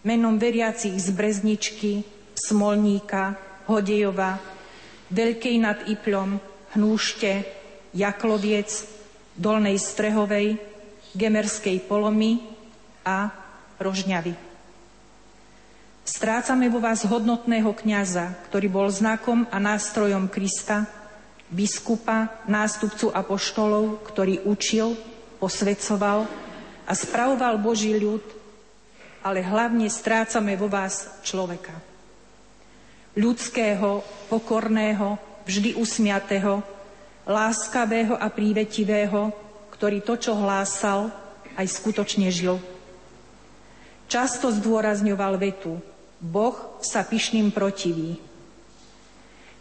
[0.02, 2.02] Menom veriacich z Brezničky,
[2.34, 3.38] Smolníka,
[3.70, 4.42] Hodejova,
[5.14, 7.44] Veľkej nad Iplom, Hnúšte,
[7.92, 8.88] Jakloviec,
[9.36, 10.56] Dolnej Strehovej,
[11.12, 12.40] Gemerskej Polomy
[13.04, 13.28] a
[13.76, 14.32] Rožňavy.
[16.02, 20.88] Strácame vo vás hodnotného kňaza, ktorý bol znakom a nástrojom Krista,
[21.52, 24.96] biskupa, nástupcu apoštolov, ktorý učil,
[25.36, 26.24] posvedcoval
[26.88, 28.24] a spravoval Boží ľud,
[29.20, 31.76] ale hlavne strácame vo vás človeka.
[33.12, 34.00] Ľudského,
[34.32, 36.62] pokorného, vždy usmiatého,
[37.26, 39.30] láskavého a prívetivého,
[39.74, 41.10] ktorý to, čo hlásal,
[41.54, 42.58] aj skutočne žil.
[44.10, 45.80] Často zdôrazňoval vetu
[46.22, 48.14] Boh sa pyšným protiví.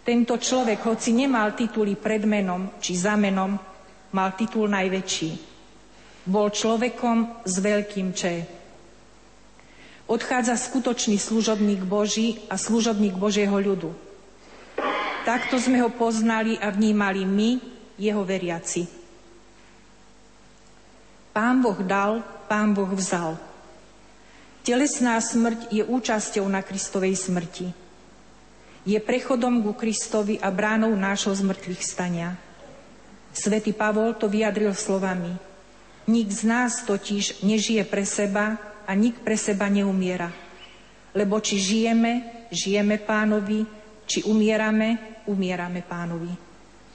[0.01, 3.57] Tento človek, hoci nemal tituly pred menom či za menom,
[4.13, 5.31] mal titul najväčší.
[6.29, 8.21] Bol človekom s veľkým Č.
[10.05, 14.10] Odchádza skutočný služobník Boží a služobník Božieho ľudu.
[15.22, 17.49] Takto sme ho poznali a vnímali my,
[18.02, 18.89] jeho veriaci.
[21.31, 23.38] Pán Boh dal, Pán Boh vzal.
[24.65, 27.69] Telesná smrť je účasťou na Kristovej smrti.
[28.81, 32.34] Je prechodom ku Kristovi a bránou nášho zmrtvých stania.
[33.31, 35.38] Svetý Pavol to vyjadril slovami.
[36.10, 40.34] Nik z nás totiž nežije pre seba a nik pre seba neumiera.
[41.14, 43.64] Lebo či žijeme, žijeme pánovi,
[44.11, 46.35] či umierame, umierame pánovi.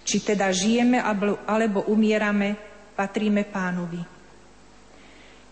[0.04, 2.52] Či teda žijeme alebo umierame,
[2.92, 4.04] patríme pánovi.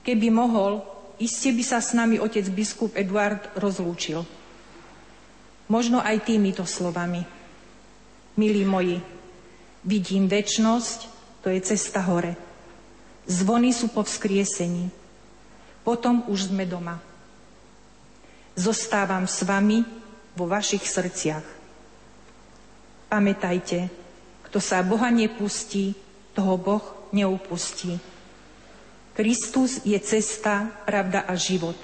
[0.04, 0.84] Keby mohol,
[1.16, 4.20] iste by sa s nami otec biskup Eduard rozlúčil.
[5.72, 7.24] Možno aj týmito slovami.
[8.36, 9.00] Milí moji,
[9.80, 10.98] vidím väčnosť,
[11.40, 12.36] to je cesta hore.
[13.24, 14.92] Zvony sú po vzkriesení.
[15.80, 17.00] Potom už sme doma.
[18.52, 20.03] Zostávam s vami
[20.34, 21.46] vo vašich srdciach.
[23.10, 23.90] Pamätajte,
[24.50, 25.94] kto sa Boha nepustí,
[26.34, 26.82] toho Boh
[27.14, 27.98] neupustí.
[29.14, 31.78] Kristus je cesta, pravda a život.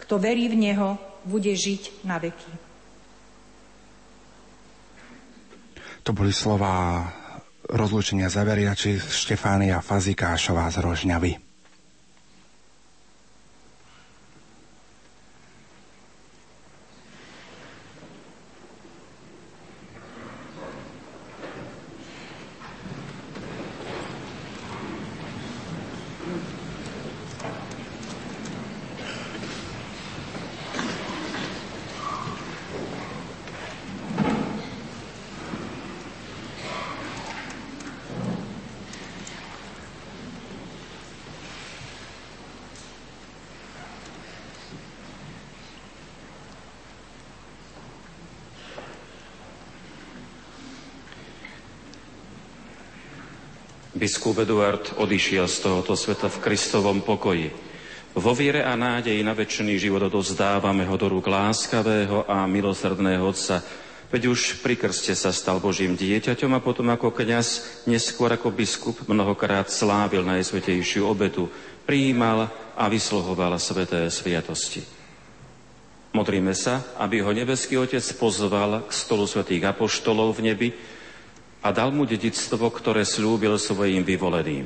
[0.00, 0.96] Kto verí v Neho,
[1.28, 2.52] bude žiť na veky.
[6.08, 7.04] To boli slova
[7.68, 11.49] rozlúčenia zaveriači Štefánia Fazikášová z Rožňavy.
[54.00, 57.52] Biskup Eduard odišiel z tohoto sveta v Kristovom pokoji.
[58.16, 63.60] Vo viere a nádeji na väčší život odozdávame ho do rúk láskavého a milosrdného Otca,
[64.08, 68.96] veď už pri krste sa stal Božím dieťaťom a potom ako kňaz, neskôr ako biskup,
[69.04, 71.52] mnohokrát slávil najsvetejšiu obetu,
[71.84, 72.48] prijímal
[72.80, 74.80] a vysluhoval sveté sviatosti.
[76.16, 80.68] Modríme sa, aby ho nebeský Otec pozval k stolu svetých apoštolov v nebi,
[81.60, 84.64] a dal mu dedictvo, ktoré slúbil svojim vyvoleným.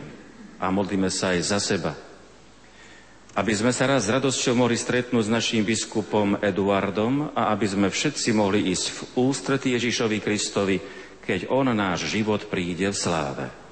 [0.63, 1.93] A modlíme sa aj za seba.
[3.35, 7.91] Aby sme sa raz s radosťou mohli stretnúť s našim biskupom Eduardom a aby sme
[7.91, 10.79] všetci mohli ísť v ústretí Ježišovi Kristovi,
[11.27, 13.64] keď on náš život príde v sláve.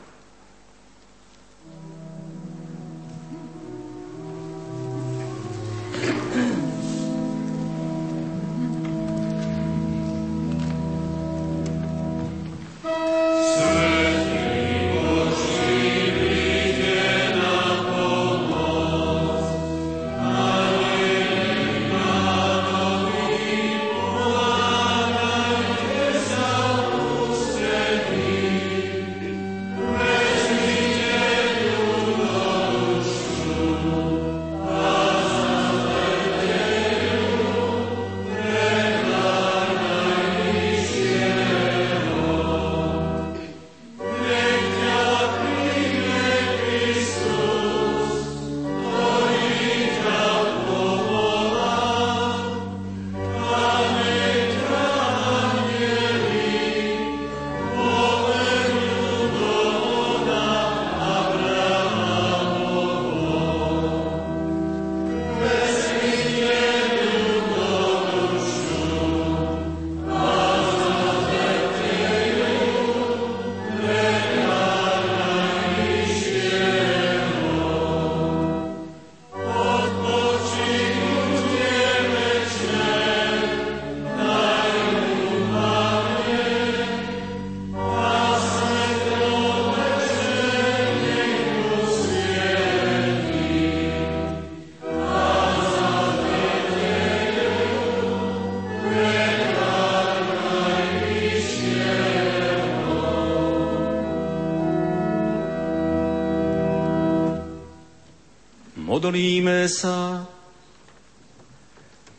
[109.02, 110.22] Modlíme sa.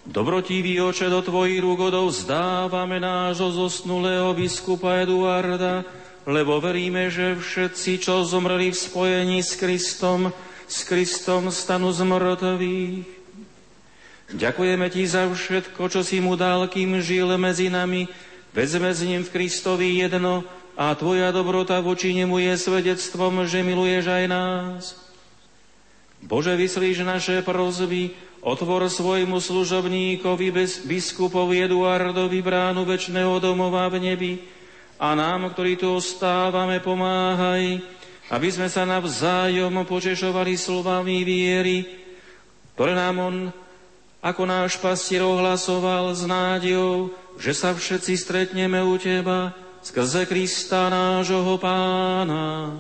[0.03, 1.79] Dobrotivý oče, do Tvojich rúk
[2.11, 5.87] zdávame nášho zosnulého biskupa Eduarda,
[6.27, 10.35] lebo veríme, že všetci, čo zomreli v spojení s Kristom,
[10.67, 13.07] s Kristom stanú z mŕtvych.
[14.35, 18.11] Ďakujeme Ti za všetko, čo si mu dal, kým žil medzi nami,
[18.51, 20.43] vezme s ním v Kristovi jedno
[20.75, 25.02] a Tvoja dobrota voči nemu je svedectvom, že miluješ aj nás.
[26.33, 28.09] Bože, vyslíš naše prozby,
[28.41, 30.49] Otvor svojmu služobníkovi
[30.89, 34.33] biskupovi Eduardovi bránu väčšného domova v nebi
[34.97, 37.79] a nám, ktorí tu ostávame, pomáhaj,
[38.33, 41.85] aby sme sa navzájom počešovali slovami viery,
[42.73, 43.37] ktoré nám On
[44.25, 49.53] ako náš pastier ohlasoval s nádejou, že sa všetci stretneme u Teba
[49.85, 52.73] skrze Krista nášho Pána.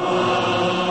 [0.00, 0.89] Amen.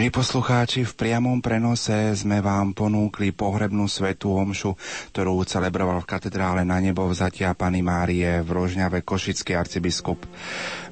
[0.00, 4.72] Milí poslucháči, v priamom prenose sme vám ponúkli pohrebnú svetú omšu,
[5.12, 10.24] ktorú celebroval v katedrále na nebo vzatia Pany Márie v Rožňave košický arcibiskup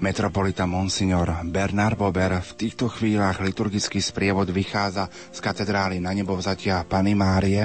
[0.04, 2.36] metropolita Monsignor Bernard Bober.
[2.36, 7.64] V týchto chvíľach liturgický sprievod vychádza z katedrály na nebo vzatia Pany Márie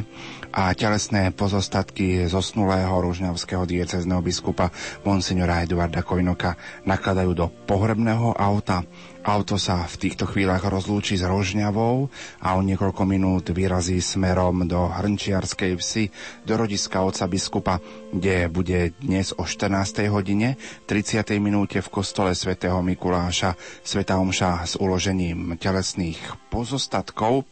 [0.53, 4.69] a telesné pozostatky zosnulého ružňavského diecezneho biskupa
[5.01, 6.53] Monsignora Eduarda Kojnoka
[6.85, 8.85] nakladajú do pohrebného auta
[9.23, 12.11] Auto sa v týchto chvíľach rozlúči s Rožňavou
[12.43, 16.11] a o niekoľko minút vyrazí smerom do Hrnčiarskej vsi,
[16.43, 17.79] do rodiska oca biskupa,
[18.11, 20.11] kde bude dnes o 14.
[20.11, 20.59] hodine
[20.91, 21.23] 30.
[21.39, 26.19] minúte v kostole svätého Mikuláša Sveta Omša s uložením telesných
[26.51, 27.47] pozostatkov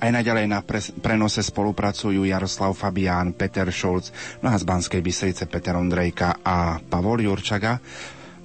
[0.00, 4.10] aj naďalej na pre- prenose spolupracujú Jaroslav Fabián, Peter Šulc,
[4.42, 7.78] no a z Banskej Bystrice Peter Ondrejka a Pavol Jurčaga.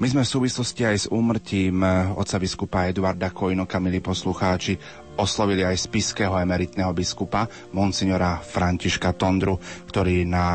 [0.02, 4.74] My sme v súvislosti aj s úmrtím eh, otca biskupa Eduarda Kojnoka, milí poslucháči,
[5.22, 7.45] oslovili aj spiského emeritného biskupa,
[7.78, 10.48] monsignora Františka Tondru, ktorý na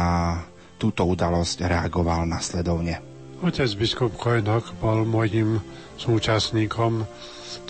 [0.83, 2.99] túto udalosť reagoval nasledovne.
[3.39, 5.61] Otec biskup Kojnok bol môjim
[5.95, 7.05] súčasníkom,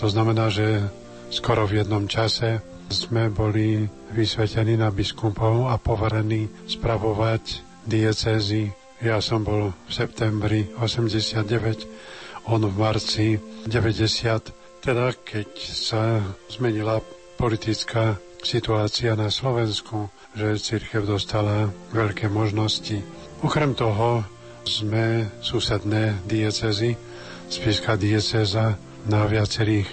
[0.01, 0.81] to znamená, že
[1.29, 9.45] skoro v jednom čase sme boli vysvetení na biskupov a poverení spravovať diecézy ja som
[9.45, 13.37] bol v septembri 89, on v marci
[13.69, 14.81] 90.
[14.81, 17.05] Teda keď sa zmenila
[17.37, 23.05] politická situácia na Slovensku, že církev dostala veľké možnosti.
[23.45, 24.25] Okrem toho
[24.65, 26.97] sme susedné diecezy,
[27.53, 29.87] Spiska dieceza na viacerých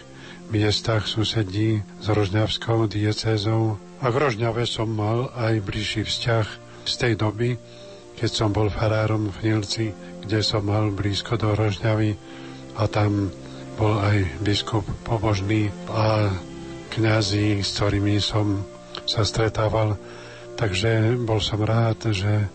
[0.53, 6.47] miestach susedí s Rožňavskou diecezou a v Rožňave som mal aj bližší vzťah
[6.85, 7.57] z tej doby,
[8.21, 9.89] keď som bol farárom v Nilci,
[10.21, 12.13] kde som mal blízko do Rožňavy
[12.77, 13.33] a tam
[13.81, 16.29] bol aj biskup pobožný a
[16.93, 18.61] kňazi, s ktorými som
[19.09, 19.97] sa stretával.
[20.53, 22.45] Takže bol som rád, že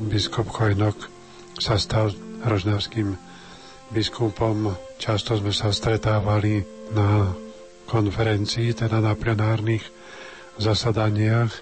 [0.00, 0.96] biskup Kojnok
[1.60, 3.12] sa stal rožňavským
[3.92, 4.72] biskupom.
[4.96, 6.64] Často sme sa stretávali
[6.96, 7.30] na
[7.84, 9.84] konferencii, teda na plenárnych
[10.56, 11.52] zasadaniach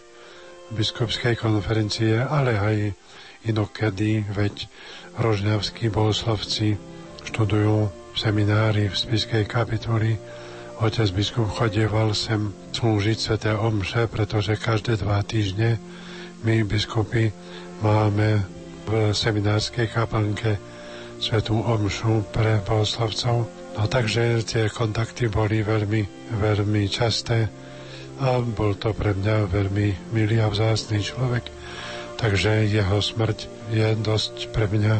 [0.72, 2.76] biskupskej konferencie, ale aj
[3.44, 4.70] inokedy, veď
[5.20, 6.80] rožňavskí bohoslovci
[7.28, 10.16] študujú v seminári v Spiskej kapitoli.
[10.82, 15.78] Otec biskup chodieval sem slúžiť sveté omše, pretože každé dva týždne
[16.42, 17.30] my biskupy
[17.82, 18.42] máme
[18.84, 20.73] v seminárskej kaplnke
[21.18, 23.46] svetú omšu pre bohoslovcov.
[23.74, 27.50] No takže tie kontakty boli veľmi, veľmi časté
[28.22, 31.54] a bol to pre mňa veľmi milý a vzácný človek
[32.24, 33.38] Takže jeho smrť
[33.74, 34.96] je dosť pre mňa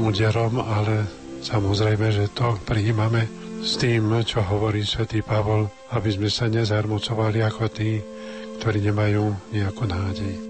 [0.00, 1.04] úderom, ale
[1.42, 3.26] samozrejme, že to prijímame
[3.60, 8.00] s tým, čo hovorí svätý Pavol, aby sme sa nezarmocovali ako tí,
[8.62, 10.47] ktorí nemajú nejakú nádej.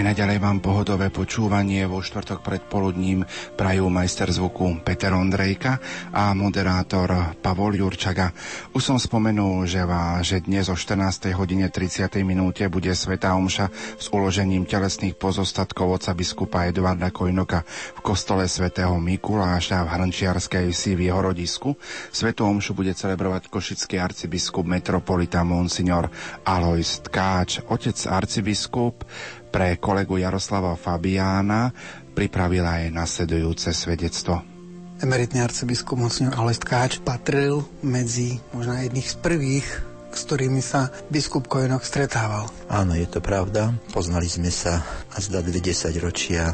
[0.00, 3.20] Aj naďalej vám pohodové počúvanie vo štvrtok pred poludním
[3.52, 5.76] prajú majster zvuku Peter Ondrejka
[6.16, 8.32] a moderátor Pavol Jurčaga.
[8.72, 11.36] Už som spomenul, že, vás, že dnes o 14.
[11.36, 12.16] hodine 30.
[12.24, 13.68] minúte bude Sveta Omša
[14.00, 20.96] s uložením telesných pozostatkov oca biskupa Eduarda Kojnoka v kostole svätého Mikuláša v Hrnčiarskej vsi
[20.96, 21.76] v jeho rodisku.
[22.08, 26.08] Svetu Omšu bude celebrovať košický arcibiskup metropolita Monsignor
[26.48, 29.04] Alois Tkáč, otec arcibiskup
[29.50, 31.74] pre kolegu Jaroslava Fabiána
[32.14, 34.40] pripravila aj nasledujúce svedectvo.
[35.00, 39.68] Emeritný arcibiskup Monsignor Alois Tkáč patril medzi možno jedných z prvých
[40.10, 42.50] s ktorými sa biskup Kojenok stretával.
[42.66, 43.70] Áno, je to pravda.
[43.94, 44.82] Poznali sme sa
[45.14, 45.62] a zda 20
[46.02, 46.50] ročia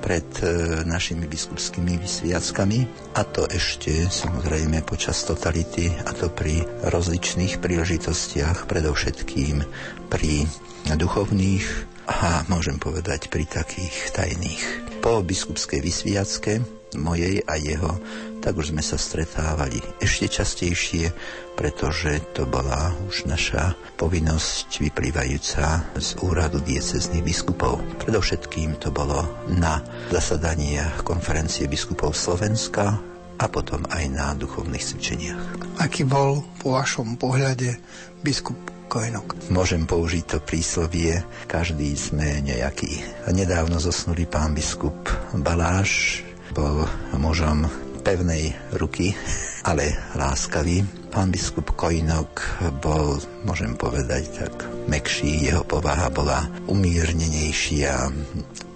[0.00, 7.60] pred e, našimi biskupskými vysviackami a to ešte samozrejme počas totality a to pri rozličných
[7.60, 9.60] príležitostiach, predovšetkým
[10.08, 10.48] pri
[10.96, 11.66] duchovných
[12.10, 14.62] a môžem povedať pri takých tajných.
[14.98, 16.58] Po biskupskej vysviacke
[16.98, 18.02] mojej a jeho,
[18.42, 21.14] tak už sme sa stretávali ešte častejšie,
[21.54, 27.78] pretože to bola už naša povinnosť vyplývajúca z úradu diecezných biskupov.
[28.02, 29.22] Predovšetkým to bolo
[29.54, 29.78] na
[30.10, 32.98] zasadaniach konferencie biskupov Slovenska
[33.40, 35.42] a potom aj na duchovných cvičeniach.
[35.80, 37.78] Aký bol po vašom pohľade
[38.20, 38.56] biskup
[38.90, 39.38] Kojenok.
[39.54, 42.98] Môžem použiť to príslovie, každý sme nejaký.
[43.30, 47.70] Nedávno zosnulý pán biskup Baláš bol mužom
[48.02, 49.14] pevnej ruky,
[49.62, 50.82] ale láskavý.
[51.14, 57.94] Pán biskup Kojnok bol, môžem povedať, tak mekší, jeho povaha bola umírnenejšia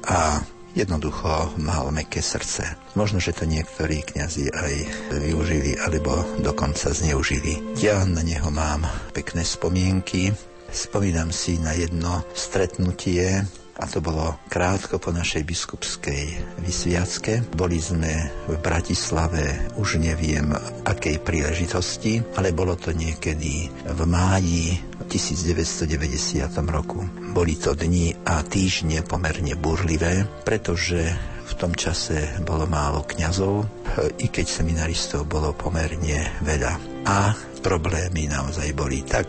[0.06, 0.38] a
[0.74, 2.74] Jednoducho mal meké srdce.
[2.98, 4.74] Možno, že to niektorí kňazi aj
[5.22, 7.78] využili alebo dokonca zneužili.
[7.78, 8.82] Ja na neho mám
[9.14, 10.34] pekné spomienky.
[10.74, 16.24] Spomínam si na jedno stretnutie, a to bolo krátko po našej biskupskej
[16.62, 17.42] vysviacke.
[17.58, 20.54] Boli sme v Bratislave, už neviem
[20.86, 24.78] akej príležitosti, ale bolo to niekedy v máji
[25.10, 27.02] 1990 roku.
[27.34, 31.02] Boli to dni a týždne pomerne burlivé, pretože
[31.44, 33.68] v tom čase bolo málo kňazov,
[34.16, 37.04] i keď seminaristov bolo pomerne veľa.
[37.04, 39.28] A problémy naozaj boli tak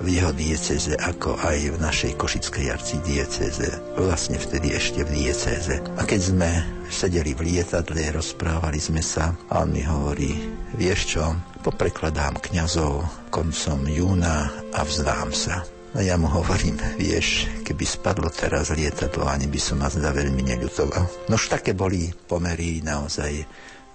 [0.00, 3.68] v jeho dieceze, ako aj v našej košickej arcidieceze.
[3.98, 5.84] Vlastne vtedy ešte v dieceze.
[5.98, 6.50] A keď sme
[6.88, 10.32] sedeli v lietadle, rozprávali sme sa a on mi hovorí,
[10.76, 11.24] vieš čo,
[11.62, 15.62] poprekladám kňazov koncom júna a vzdám sa.
[15.92, 20.40] A ja mu hovorím, vieš, keby spadlo teraz lietadlo, ani by som ma zda veľmi
[20.40, 21.28] neľutoval.
[21.28, 23.44] Nož také boli pomery naozaj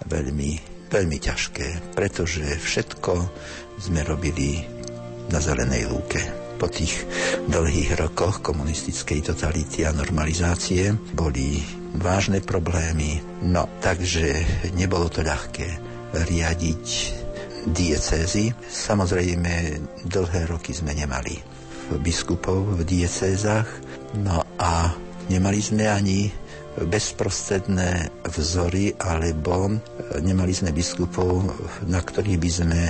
[0.06, 0.52] veľmi,
[0.94, 3.14] veľmi ťažké, pretože všetko
[3.82, 4.77] sme robili
[5.32, 6.20] na zelenej lúke.
[6.58, 7.06] Po tých
[7.46, 11.62] dlhých rokoch komunistickej totality a normalizácie boli
[12.02, 14.42] vážne problémy, no takže
[14.74, 15.68] nebolo to ľahké
[16.18, 16.86] riadiť
[17.70, 18.56] diecézy.
[18.66, 19.54] Samozrejme,
[20.08, 21.38] dlhé roky sme nemali
[22.02, 23.68] biskupov v diecézach,
[24.20, 24.92] no a
[25.30, 26.32] nemali sme ani
[26.78, 29.82] bezprostredné vzory, alebo
[30.22, 31.50] nemali sme biskupov,
[31.90, 32.82] na ktorých by sme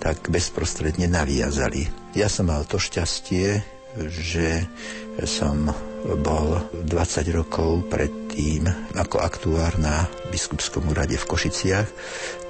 [0.00, 1.84] tak bezprostredne naviazali.
[2.16, 3.60] Ja som mal to šťastie,
[4.08, 4.64] že
[5.28, 5.68] som
[6.22, 6.88] bol 20
[7.34, 8.64] rokov predtým
[8.94, 11.88] ako aktuár na biskupskom úrade v Košiciach,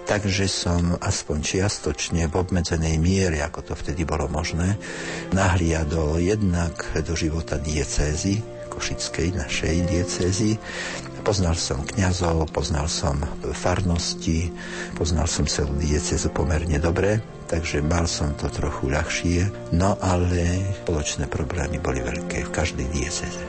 [0.04, 4.76] takže som aspoň čiastočne v obmedzenej miere, ako to vtedy bolo možné,
[5.32, 8.44] nahliadol jednak do života diecézy,
[8.78, 10.54] košickej našej diecézy.
[11.26, 13.18] Poznal som kňazov, poznal som
[13.50, 14.54] farnosti,
[14.94, 17.18] poznal som celú diecezu pomerne dobre,
[17.50, 23.42] takže mal som to trochu ľahšie, no ale spoločné problémy boli veľké v každej dieceze.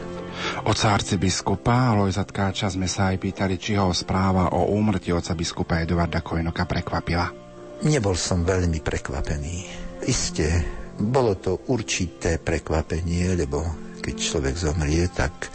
[0.66, 5.86] Oca arcibiskupa Lojza Tkáča sme sa aj pýtali, či ho správa o úmrti oca biskupa
[5.86, 7.30] Eduarda Kojnoka prekvapila.
[7.86, 9.56] Nebol som veľmi prekvapený.
[10.10, 10.48] Isté,
[11.00, 15.52] bolo to určité prekvapenie, lebo keď človek zomrie, tak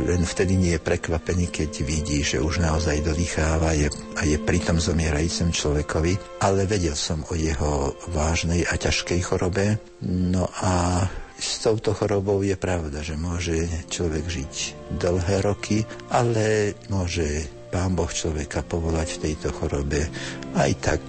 [0.00, 4.80] len vtedy nie je prekvapený, keď vidí, že už naozaj dodýcháva je, a je pritom
[4.80, 6.40] zomierajúcim človekovi.
[6.40, 9.76] Ale vedel som o jeho vážnej a ťažkej chorobe.
[10.08, 11.04] No a
[11.36, 14.54] s touto chorobou je pravda, že môže človek žiť
[14.96, 20.04] dlhé roky, ale môže Pán Boh človeka povolať v tejto chorobe
[20.52, 21.00] aj tak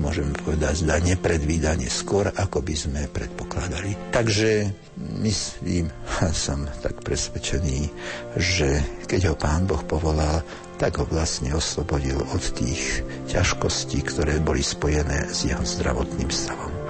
[0.00, 4.12] môžeme povedať, zdá nepredvídanie skôr, ako by sme predpokladali.
[4.12, 4.72] Takže
[5.20, 5.88] myslím,
[6.22, 7.88] a som tak presvedčený,
[8.36, 10.40] že keď ho Pán Boh povolal,
[10.80, 16.81] tak ho vlastne oslobodil od tých ťažkostí, ktoré boli spojené s jeho zdravotným stavom.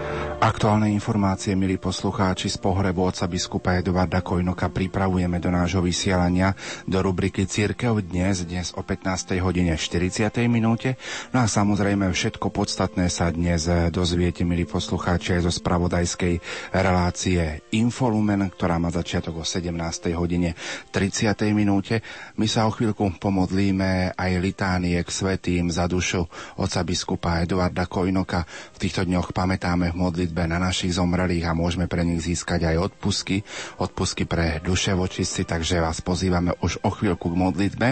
[0.43, 6.99] Aktuálne informácie, milí poslucháči, z pohrebu oca biskupa Eduarda Kojnoka pripravujeme do nášho vysielania do
[6.99, 9.39] rubriky Církev dnes, dnes o 15.
[9.39, 10.35] hodine 40.
[10.51, 10.99] minúte.
[11.31, 16.43] No a samozrejme všetko podstatné sa dnes dozviete, milí poslucháči, aj zo spravodajskej
[16.75, 19.71] relácie Infolumen, ktorá má začiatok o 17.
[20.19, 20.59] hodine
[20.91, 21.39] 30.
[21.55, 22.03] minúte.
[22.35, 26.27] My sa o chvíľku pomodlíme aj litánie k svetým za dušu
[26.59, 28.43] oca biskupa Eduarda Kojnoka.
[28.75, 32.65] V týchto dňoch pamätáme v modlitbe modlitbe na našich zomrelých a môžeme pre nich získať
[32.65, 33.45] aj odpusky,
[33.77, 37.89] odpusky pre duše vočistci, takže vás pozývame už o chvíľku k modlitbe.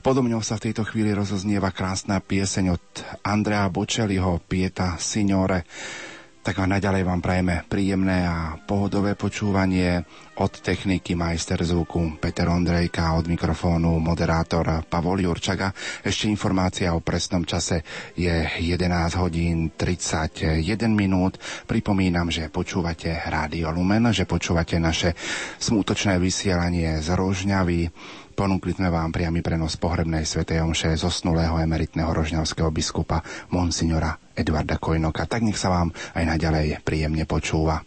[0.00, 2.84] Podobne sa v tejto chvíli rozoznieva krásna pieseň od
[3.20, 5.68] Andrea Bočeliho Pieta Signore.
[6.46, 10.06] Tak a naďalej vám prajeme príjemné a pohodové počúvanie
[10.38, 15.74] od techniky majster zvuku Peter Ondrejka, od mikrofónu moderátor Pavol Jurčaga.
[16.06, 17.82] Ešte informácia o presnom čase
[18.14, 18.78] je 11
[19.18, 20.62] hodín 31
[20.94, 21.42] minút.
[21.66, 25.18] Pripomínam, že počúvate Rádio Lumen, že počúvate naše
[25.58, 27.90] smútočné vysielanie z Rožňavy.
[28.36, 35.24] Ponúkli sme vám priamy prenos pohrebnej svätej omše zosnulého emeritného rožňavského biskupa Monsignora Edvarda Kojnoka.
[35.24, 37.80] Tak nech sa vám aj naďalej príjemne počúva.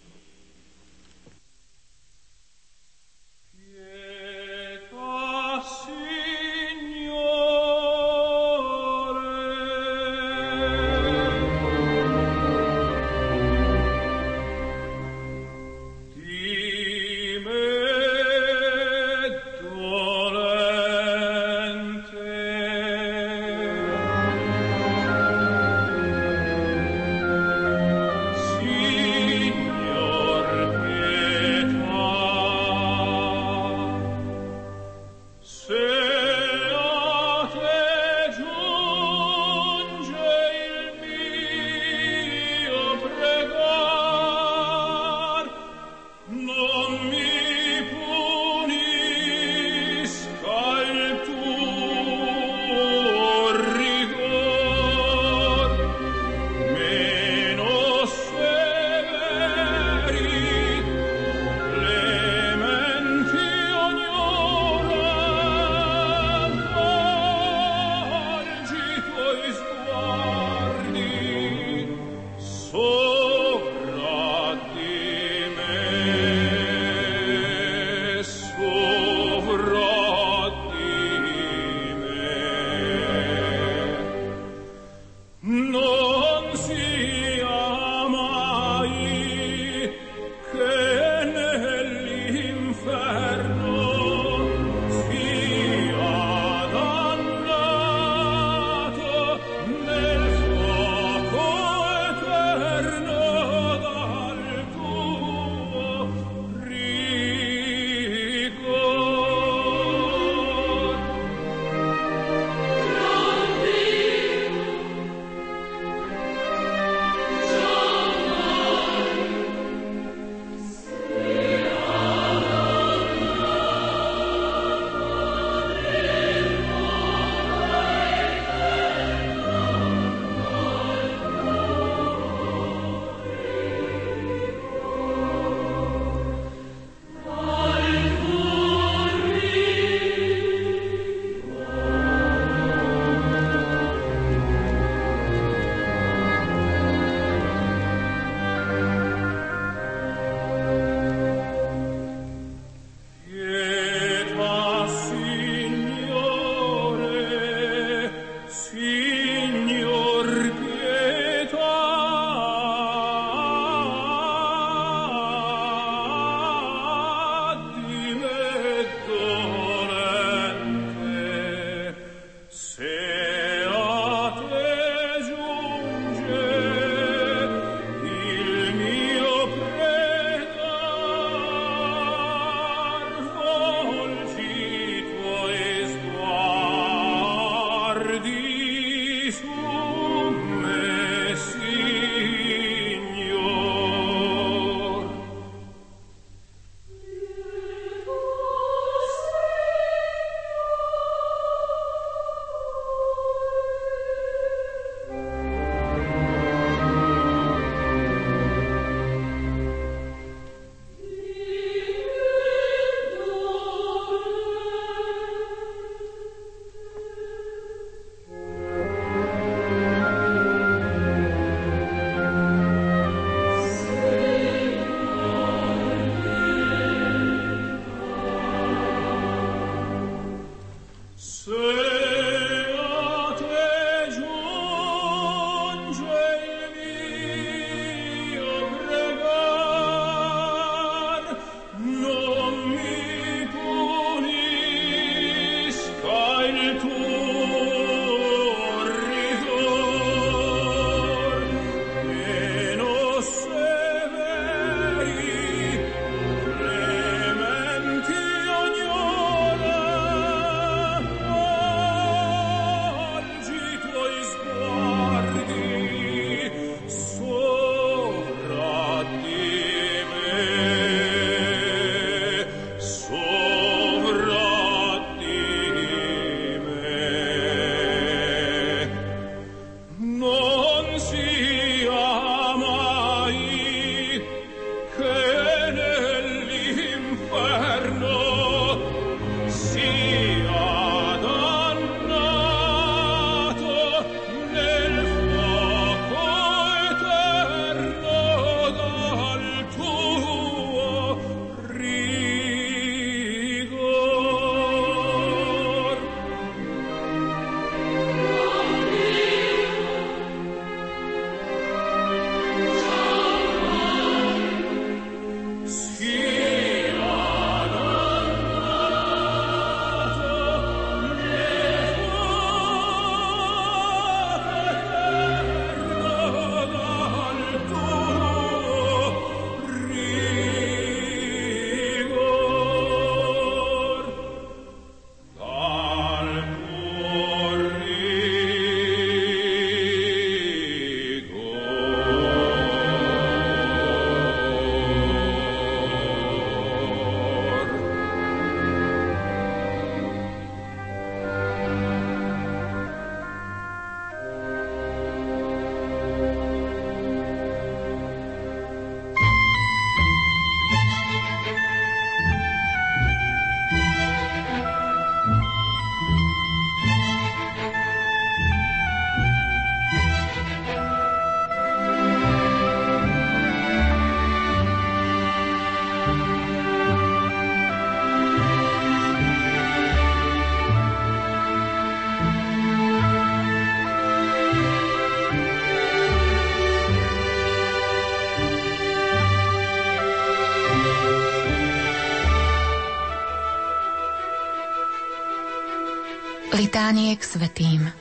[397.20, 397.92] K svetým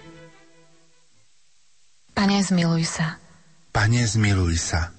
[2.18, 3.14] Pane, zmiluj sa.
[3.70, 4.90] Pane, zmiluj sa.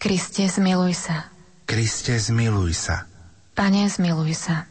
[0.00, 1.28] Kriste, zmiluj sa.
[1.68, 3.04] Kriste, zmiluj sa.
[3.52, 4.64] Pane, zmiluj sa.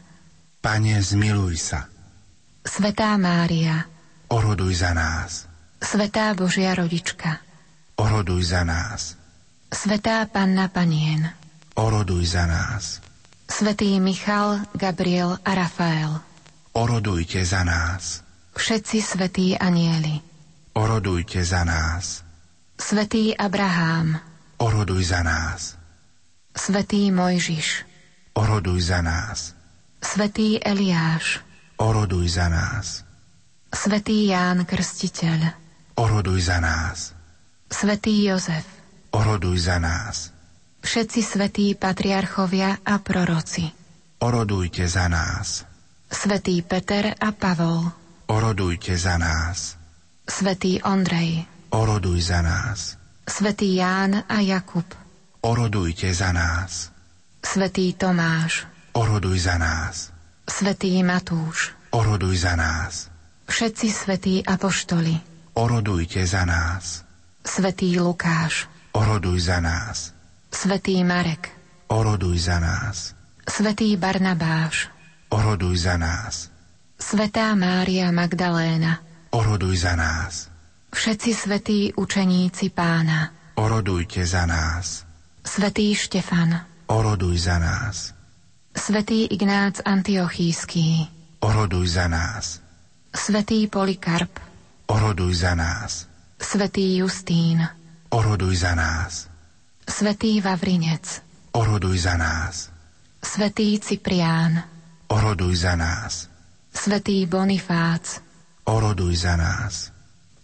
[0.58, 1.86] Pane, zmiluj sa.
[2.66, 3.86] Svetá Mária,
[4.34, 5.46] oroduj za nás.
[5.78, 7.38] Svetá Božia rodička,
[8.02, 9.14] oroduj za nás.
[9.70, 11.30] Svetá Panna Panien,
[11.78, 12.98] oroduj za nás.
[13.46, 16.18] Svetý Michal, Gabriel a Rafael,
[16.74, 18.11] orodujte za nás.
[18.62, 20.22] Všetci svetí anieli,
[20.78, 22.22] orodujte za nás.
[22.78, 24.22] Svetý Abrahám,
[24.62, 25.74] oroduj za nás.
[26.54, 27.82] Svetý Mojžiš,
[28.38, 29.58] oroduj za nás.
[29.98, 31.42] Svetý Eliáš,
[31.82, 33.02] oroduj za nás.
[33.74, 35.40] Svetý Ján Krstiteľ,
[35.98, 37.18] oroduj za nás.
[37.66, 38.62] Svetý Jozef,
[39.10, 40.30] oroduj za nás.
[40.86, 43.66] Všetci svetí patriarchovia a proroci,
[44.22, 45.66] orodujte za nás.
[46.06, 48.01] Svetý Peter a Pavol,
[48.32, 49.76] orodujte za nás.
[50.24, 52.96] Svetý Ondrej, oroduj za nás.
[53.28, 54.88] Svetý Ján a Jakub,
[55.44, 56.88] orodujte za nás.
[57.44, 58.64] Svetý Tomáš,
[58.96, 60.08] oroduj za nás.
[60.48, 63.12] Svetý Matúš, oroduj za nás.
[63.52, 65.20] Všetci svetí apoštoli,
[65.52, 67.04] orodujte za nás.
[67.44, 70.16] Svetý Lukáš, oroduj za nás.
[70.48, 71.52] Svetý Marek,
[71.92, 73.12] oroduj za nás.
[73.44, 74.88] Svetý Barnabáš,
[75.28, 76.51] oroduj za nás.
[77.02, 79.02] Svetá Mária Magdaléna,
[79.34, 80.46] oroduj za nás.
[80.94, 85.02] Všetci svetí učeníci pána, orodujte za nás.
[85.42, 88.14] Svetý Štefan, oroduj za nás.
[88.70, 91.10] Svetý Ignác Antiochísky,
[91.42, 92.62] oroduj za nás.
[93.10, 94.38] Svetý Polikarp,
[94.86, 96.06] oroduj za nás.
[96.38, 97.66] Svetý Justín,
[98.14, 99.26] oroduj za nás.
[99.90, 101.18] Svetý Vavrinec,
[101.50, 102.70] oroduj za nás.
[103.18, 104.62] Svetý Ciprián,
[105.10, 106.31] oroduj za nás.
[106.74, 108.20] Svetý Bonifác,
[108.64, 109.92] oroduj za nás.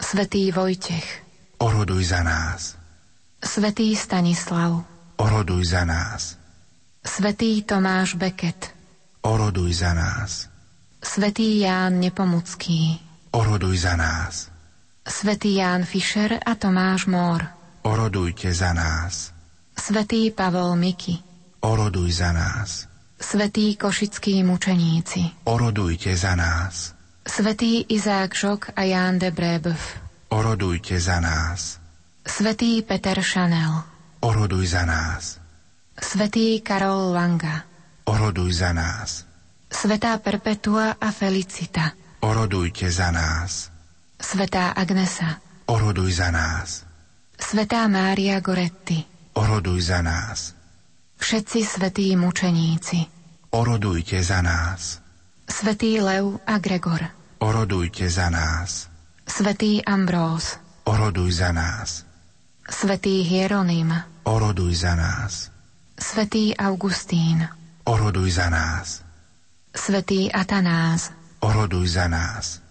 [0.01, 1.25] Svetý Vojtech,
[1.59, 2.77] oroduj za nás.
[3.45, 4.85] Svetý Stanislav,
[5.17, 6.37] oroduj za nás.
[7.07, 8.75] Svetý Tomáš Beket,
[9.23, 10.49] oroduj za nás.
[11.03, 13.01] Svetý Ján Nepomucký,
[13.31, 14.51] oroduj za nás.
[15.09, 17.47] Svetý Ján Fischer a Tomáš Mór,
[17.83, 19.33] orodujte za nás.
[19.79, 21.19] Svetý Pavol Miky,
[21.61, 22.88] oroduj za nás.
[23.21, 26.95] Svetí košickí mučeníci, orodujte za nás.
[27.27, 29.79] Svetý Izák Žok a Ján de Brébev,
[30.29, 31.79] orodujte za nás.
[32.27, 33.83] Svetý Peter Chanel,
[34.21, 35.41] oroduj za nás.
[35.99, 37.65] Svetý Karol Langa,
[38.07, 39.27] oroduj za nás.
[39.69, 43.69] Svetá Perpetua a Felicita, orodujte za nás.
[44.21, 46.87] Svetá Agnesa, oroduj za nás.
[47.39, 49.05] Svetá Mária Goretti,
[49.35, 50.58] oroduj za nás.
[51.19, 53.03] Všetci svetí mučeníci,
[53.51, 55.03] orodujte za nás.
[55.51, 57.03] Svetý Lev a Gregor,
[57.43, 58.87] orodujte za nás.
[59.27, 62.07] Svetý Ambrós, oroduj za nás.
[62.71, 63.93] Svetý Hieronym,
[64.25, 65.51] oroduj za nás.
[65.99, 67.43] Svetý Augustín,
[67.85, 69.03] oroduj za nás.
[69.75, 71.11] Svetý Atanás,
[71.43, 72.63] oroduj za nás.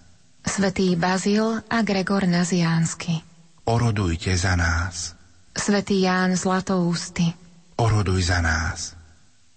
[0.48, 3.20] Svetý Bazil a Gregor Naziánsky,
[3.68, 5.14] orodujte za nás.
[5.52, 7.47] Svetý Ján Zlatoústy,
[7.78, 8.98] oroduj za nás.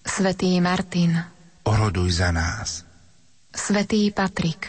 [0.06, 1.24] Svetý Martin,
[1.64, 2.84] oroduj za nás.
[3.50, 4.68] Svetý Patrik,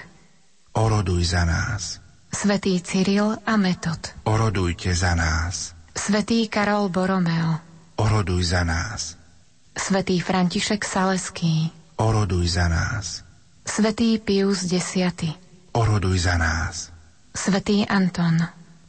[0.73, 1.99] oroduj za nás.
[2.31, 5.75] Svetý Cyril a Metod, orodujte za nás.
[5.91, 7.59] Svetý Karol Boromeo,
[7.99, 9.19] oroduj za nás.
[9.75, 13.27] Svetý František Saleský, oroduj za nás.
[13.67, 14.95] Svetý Pius X,
[15.75, 16.91] oroduj za nás.
[17.35, 18.39] Svetý Anton,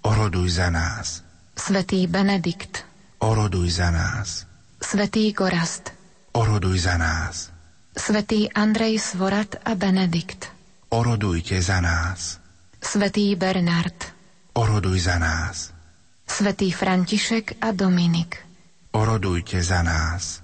[0.07, 1.23] oroduj za nás.
[1.59, 2.87] Svetý Benedikt,
[3.19, 4.52] oroduj za nás.
[4.83, 5.95] Svetý Gorast,
[6.35, 7.55] oroduj za nás.
[7.95, 10.51] Svetý Andrej Svorat a Benedikt,
[10.91, 12.43] orodujte za nás.
[12.83, 13.95] Svetý Bernard,
[14.59, 15.71] oroduj za nás.
[16.27, 18.43] Svetý František a Dominik,
[18.91, 20.43] orodujte za nás.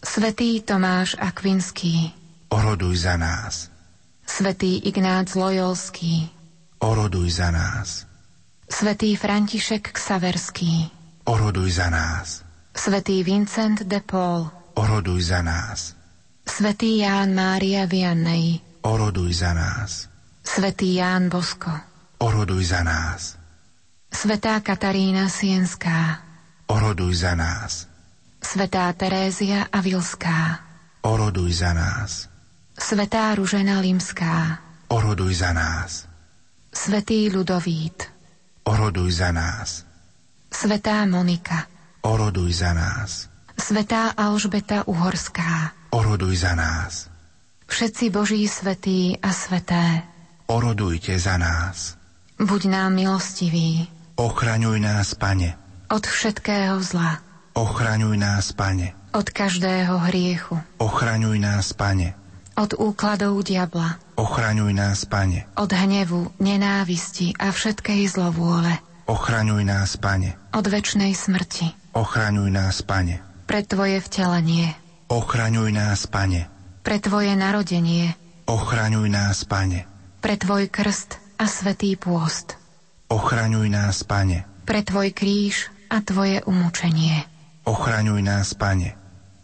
[0.00, 2.08] Svetý Tomáš Akvinský,
[2.48, 3.68] oroduj za nás.
[4.24, 6.32] Svetý Ignác Lojolský,
[6.80, 8.08] oroduj za nás.
[8.64, 10.88] Svetý František Ksaverský,
[11.28, 12.43] oroduj za nás.
[12.74, 15.94] Svetý Vincent de Paul, oroduj za nás.
[16.42, 20.10] Svetý Ján Mária Vianney, oroduj za nás.
[20.42, 21.70] Svetý Ján Bosko,
[22.18, 23.38] oroduj za nás.
[24.10, 26.18] Svetá Katarína Sienská,
[26.66, 27.86] oroduj za nás.
[28.42, 30.60] Svetá Terézia Avilská,
[31.06, 32.28] oroduj za nás.
[32.74, 34.58] Svetá Ružena Limská,
[34.90, 36.10] oroduj za nás.
[36.74, 38.02] Svetý Ľudovít,
[38.66, 39.86] oroduj za nás.
[40.50, 41.70] Svetá Monika,
[42.04, 43.32] oroduj za nás.
[43.56, 47.08] Svetá Alžbeta Uhorská, oroduj za nás.
[47.64, 50.04] Všetci Boží svetí a sveté,
[50.44, 51.96] Orodujte za nás.
[52.36, 53.88] Buď nám milostivý.
[54.20, 55.56] Ochraňuj nás, Pane.
[55.88, 57.24] Od všetkého zla.
[57.56, 58.92] Ochraňuj nás, Pane.
[59.16, 60.60] Od každého hriechu.
[60.76, 62.12] Ochraňuj nás, Pane.
[62.60, 63.96] Od úkladov diabla.
[64.20, 65.48] Ochraňuj nás, Pane.
[65.56, 68.76] Od hnevu, nenávisti a všetkej zlovôle.
[69.04, 70.32] Ochraňuj nás, Pane.
[70.56, 71.76] Od väčšnej smrti.
[71.92, 73.20] Ochraňuj nás, Pane.
[73.44, 74.72] Pre Tvoje vtelenie.
[75.12, 76.48] Ochraňuj nás, Pane.
[76.80, 78.16] Pre Tvoje narodenie.
[78.48, 79.84] Ochraňuj nás, Pane.
[80.24, 82.56] Pre Tvoj krst a svetý pôst.
[83.12, 84.48] Ochraňuj nás, Pane.
[84.64, 87.28] Pre Tvoj kríž a Tvoje umúčenie.
[87.68, 88.96] Ochraňuj nás, Pane.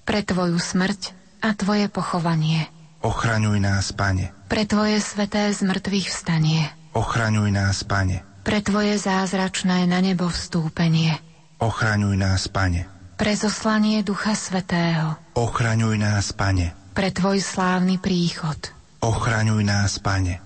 [0.09, 1.13] Pre Tvoju smrť
[1.45, 2.65] a Tvoje pochovanie.
[3.05, 4.33] Ochraňuj nás, Pane.
[4.49, 6.73] Pre Tvoje sveté zmrtvých vstanie.
[6.97, 8.30] Ochraňuj nás, Pane.
[8.41, 11.21] Pre Tvoje zázračné na nebo vstúpenie.
[11.61, 12.89] Ochraňuj nás, Pane.
[13.21, 15.13] Pre zoslanie Ducha Svetého.
[15.37, 16.73] Ochraňuj nás, Pane.
[16.97, 18.57] Pre Tvoj slávny príchod.
[19.05, 20.41] Ochraňuj nás, Pane.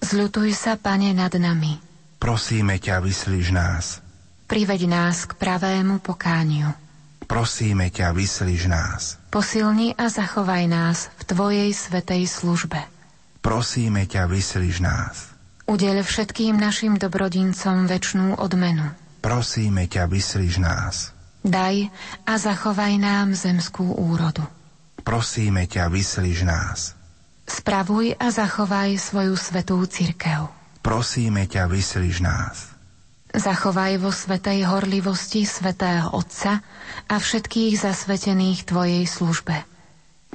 [0.00, 1.76] Zľutuj sa, Pane, nad nami.
[2.16, 4.00] Prosíme ťa, vyslíš nás.
[4.48, 6.72] Priveď nás k pravému pokániu.
[7.28, 9.20] Prosíme ťa, vyslíš nás.
[9.28, 12.80] Posilni a zachovaj nás v Tvojej svetej službe.
[13.44, 15.33] Prosíme ťa, vyslíš nás.
[15.64, 18.92] Udeľ všetkým našim dobrodincom väčšnú odmenu.
[19.24, 21.16] Prosíme ťa, vyslíš nás.
[21.40, 21.88] Daj
[22.28, 24.44] a zachovaj nám zemskú úrodu.
[25.00, 26.92] Prosíme ťa, vyslíš nás.
[27.48, 30.52] Spravuj a zachovaj svoju svetú cirkev.
[30.84, 32.72] Prosíme ťa, vyslíš nás.
[33.32, 36.60] Zachovaj vo svetej horlivosti svetého Otca
[37.08, 39.64] a všetkých zasvetených Tvojej službe.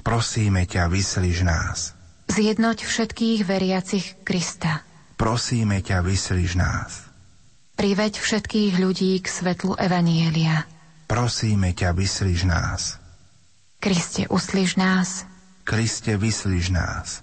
[0.02, 1.94] Prosíme ťa, vyslíš nás.
[2.30, 4.89] Zjednoť všetkých veriacich Krista.
[5.20, 7.04] Prosíme ťa, vyslíš nás.
[7.76, 10.64] Priveď všetkých ľudí k svetlu Evanielia.
[11.12, 12.96] Prosíme ťa, vyslíš nás.
[13.84, 15.28] Kriste, uslíš nás.
[15.68, 17.20] Kriste, vyslíš nás.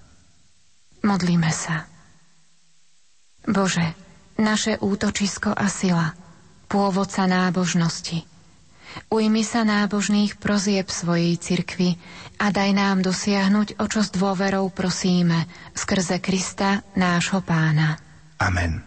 [1.01, 1.89] Modlíme sa.
[3.49, 3.97] Bože,
[4.37, 6.13] naše útočisko a sila,
[6.69, 8.36] pôvodca nábožnosti.
[9.11, 11.99] Ujmi sa nábožných prozieb svojej cirkvi
[12.39, 17.99] a daj nám dosiahnuť, o čo s dôverou prosíme, skrze Krista, nášho pána.
[18.39, 18.86] Amen.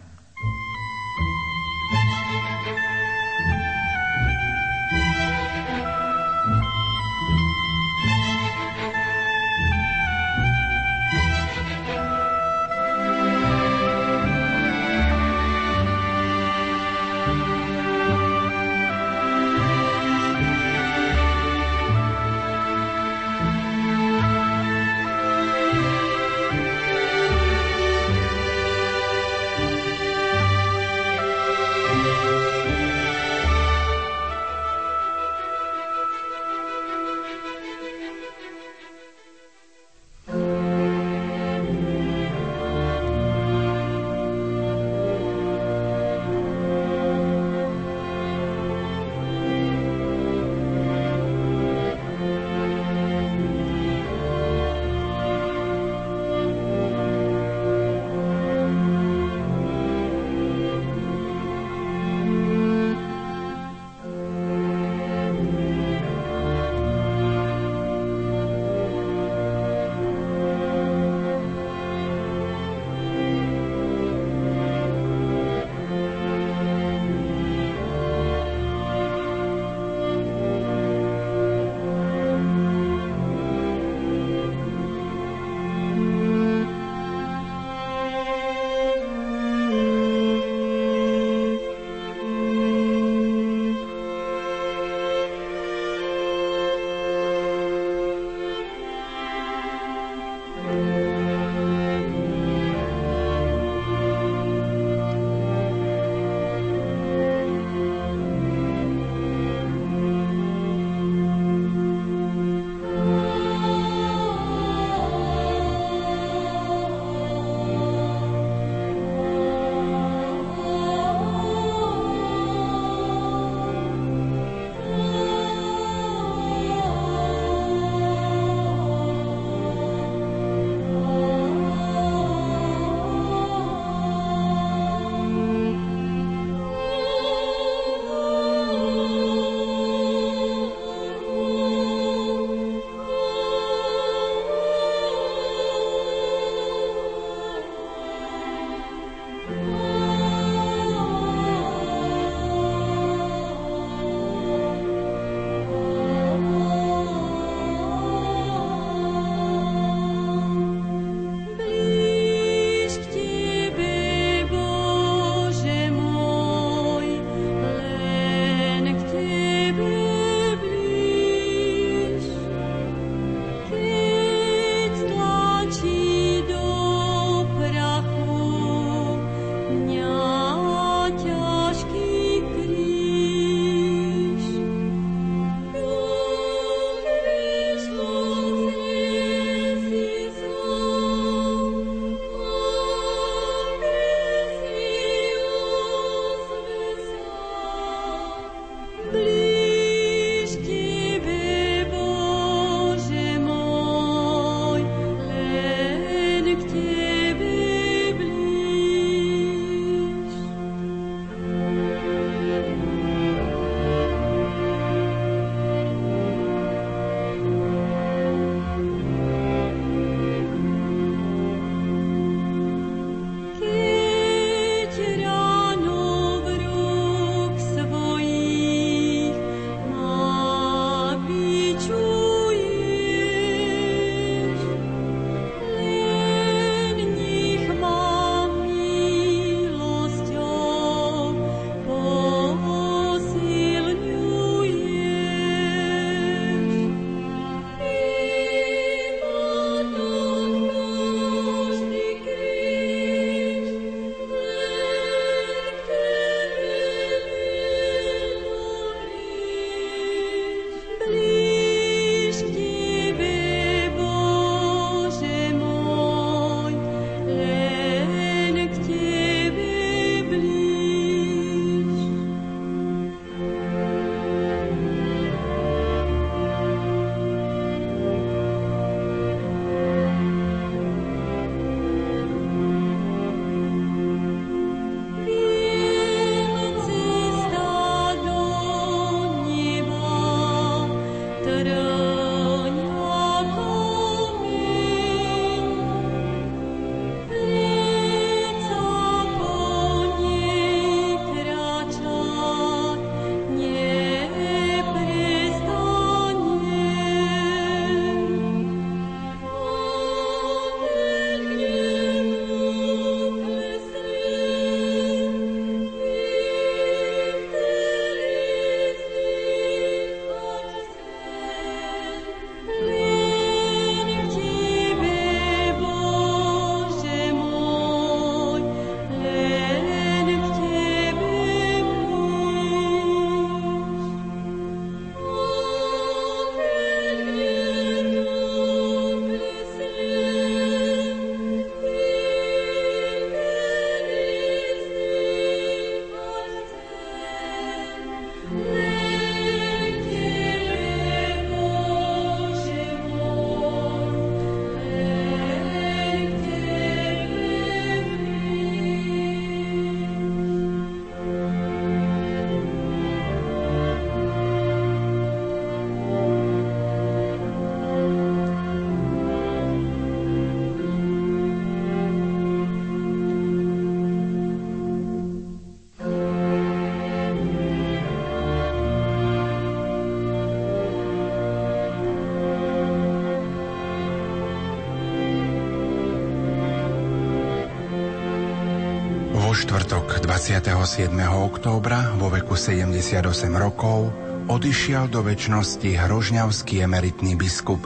[389.90, 391.10] Štvrtok 27.
[391.50, 393.26] októbra vo veku 78
[393.58, 394.14] rokov
[394.46, 397.82] odišiel do väčšnosti hrožňavský emeritný biskup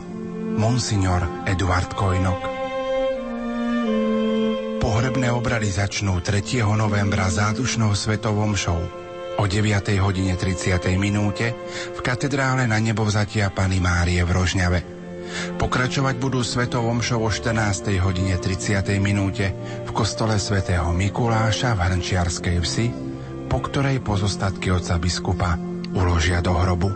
[0.52, 2.40] Monsignor Eduard Kojnok.
[4.84, 6.60] Pohrebné obrady začnú 3.
[6.76, 8.84] novembra zádušnou svetovom show
[9.40, 9.64] o 9.
[10.04, 10.76] hodine 30.
[11.00, 11.56] minúte
[11.88, 14.93] v katedrále na nebovzatia Pany Márie v Rožňave.
[15.64, 17.96] Pokračovať budú svetovom show o 14.
[18.04, 18.84] hodine 30.
[19.00, 19.48] minúte
[19.88, 22.86] v kostole svätého Mikuláša v Hrnčiarskej vsi,
[23.48, 25.56] po ktorej pozostatky oca biskupa
[25.96, 26.92] uložia do hrobu.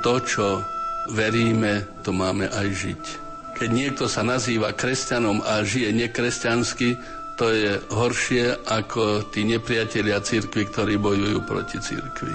[0.00, 0.64] To, čo
[1.12, 3.02] veríme, to máme aj žiť.
[3.60, 6.96] Keď niekto sa nazýva kresťanom a žije nekresťansky,
[7.36, 12.32] to je horšie ako tí nepriatelia cirkvi, ktorí bojujú proti cirkvi.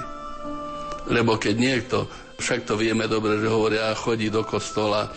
[1.10, 2.06] Lebo keď niekto,
[2.38, 5.10] však to vieme dobre, že hovoria, chodí do kostola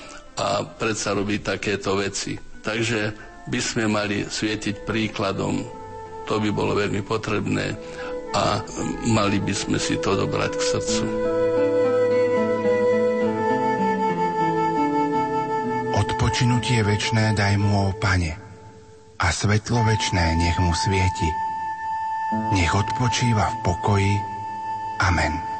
[0.44, 2.36] a predsa robí takéto veci.
[2.60, 3.16] Takže
[3.48, 5.64] by sme mali svietiť príkladom.
[6.28, 7.76] To by bolo veľmi potrebné
[8.36, 8.60] a
[9.08, 11.04] mali by sme si to dobrať k srdcu.
[15.94, 18.32] Odpočinutie večné daj mu, o Pane,
[19.20, 21.30] a svetlo večné nech mu svieti.
[22.52, 24.14] Nech odpočíva v pokoji.
[25.04, 25.53] Amen.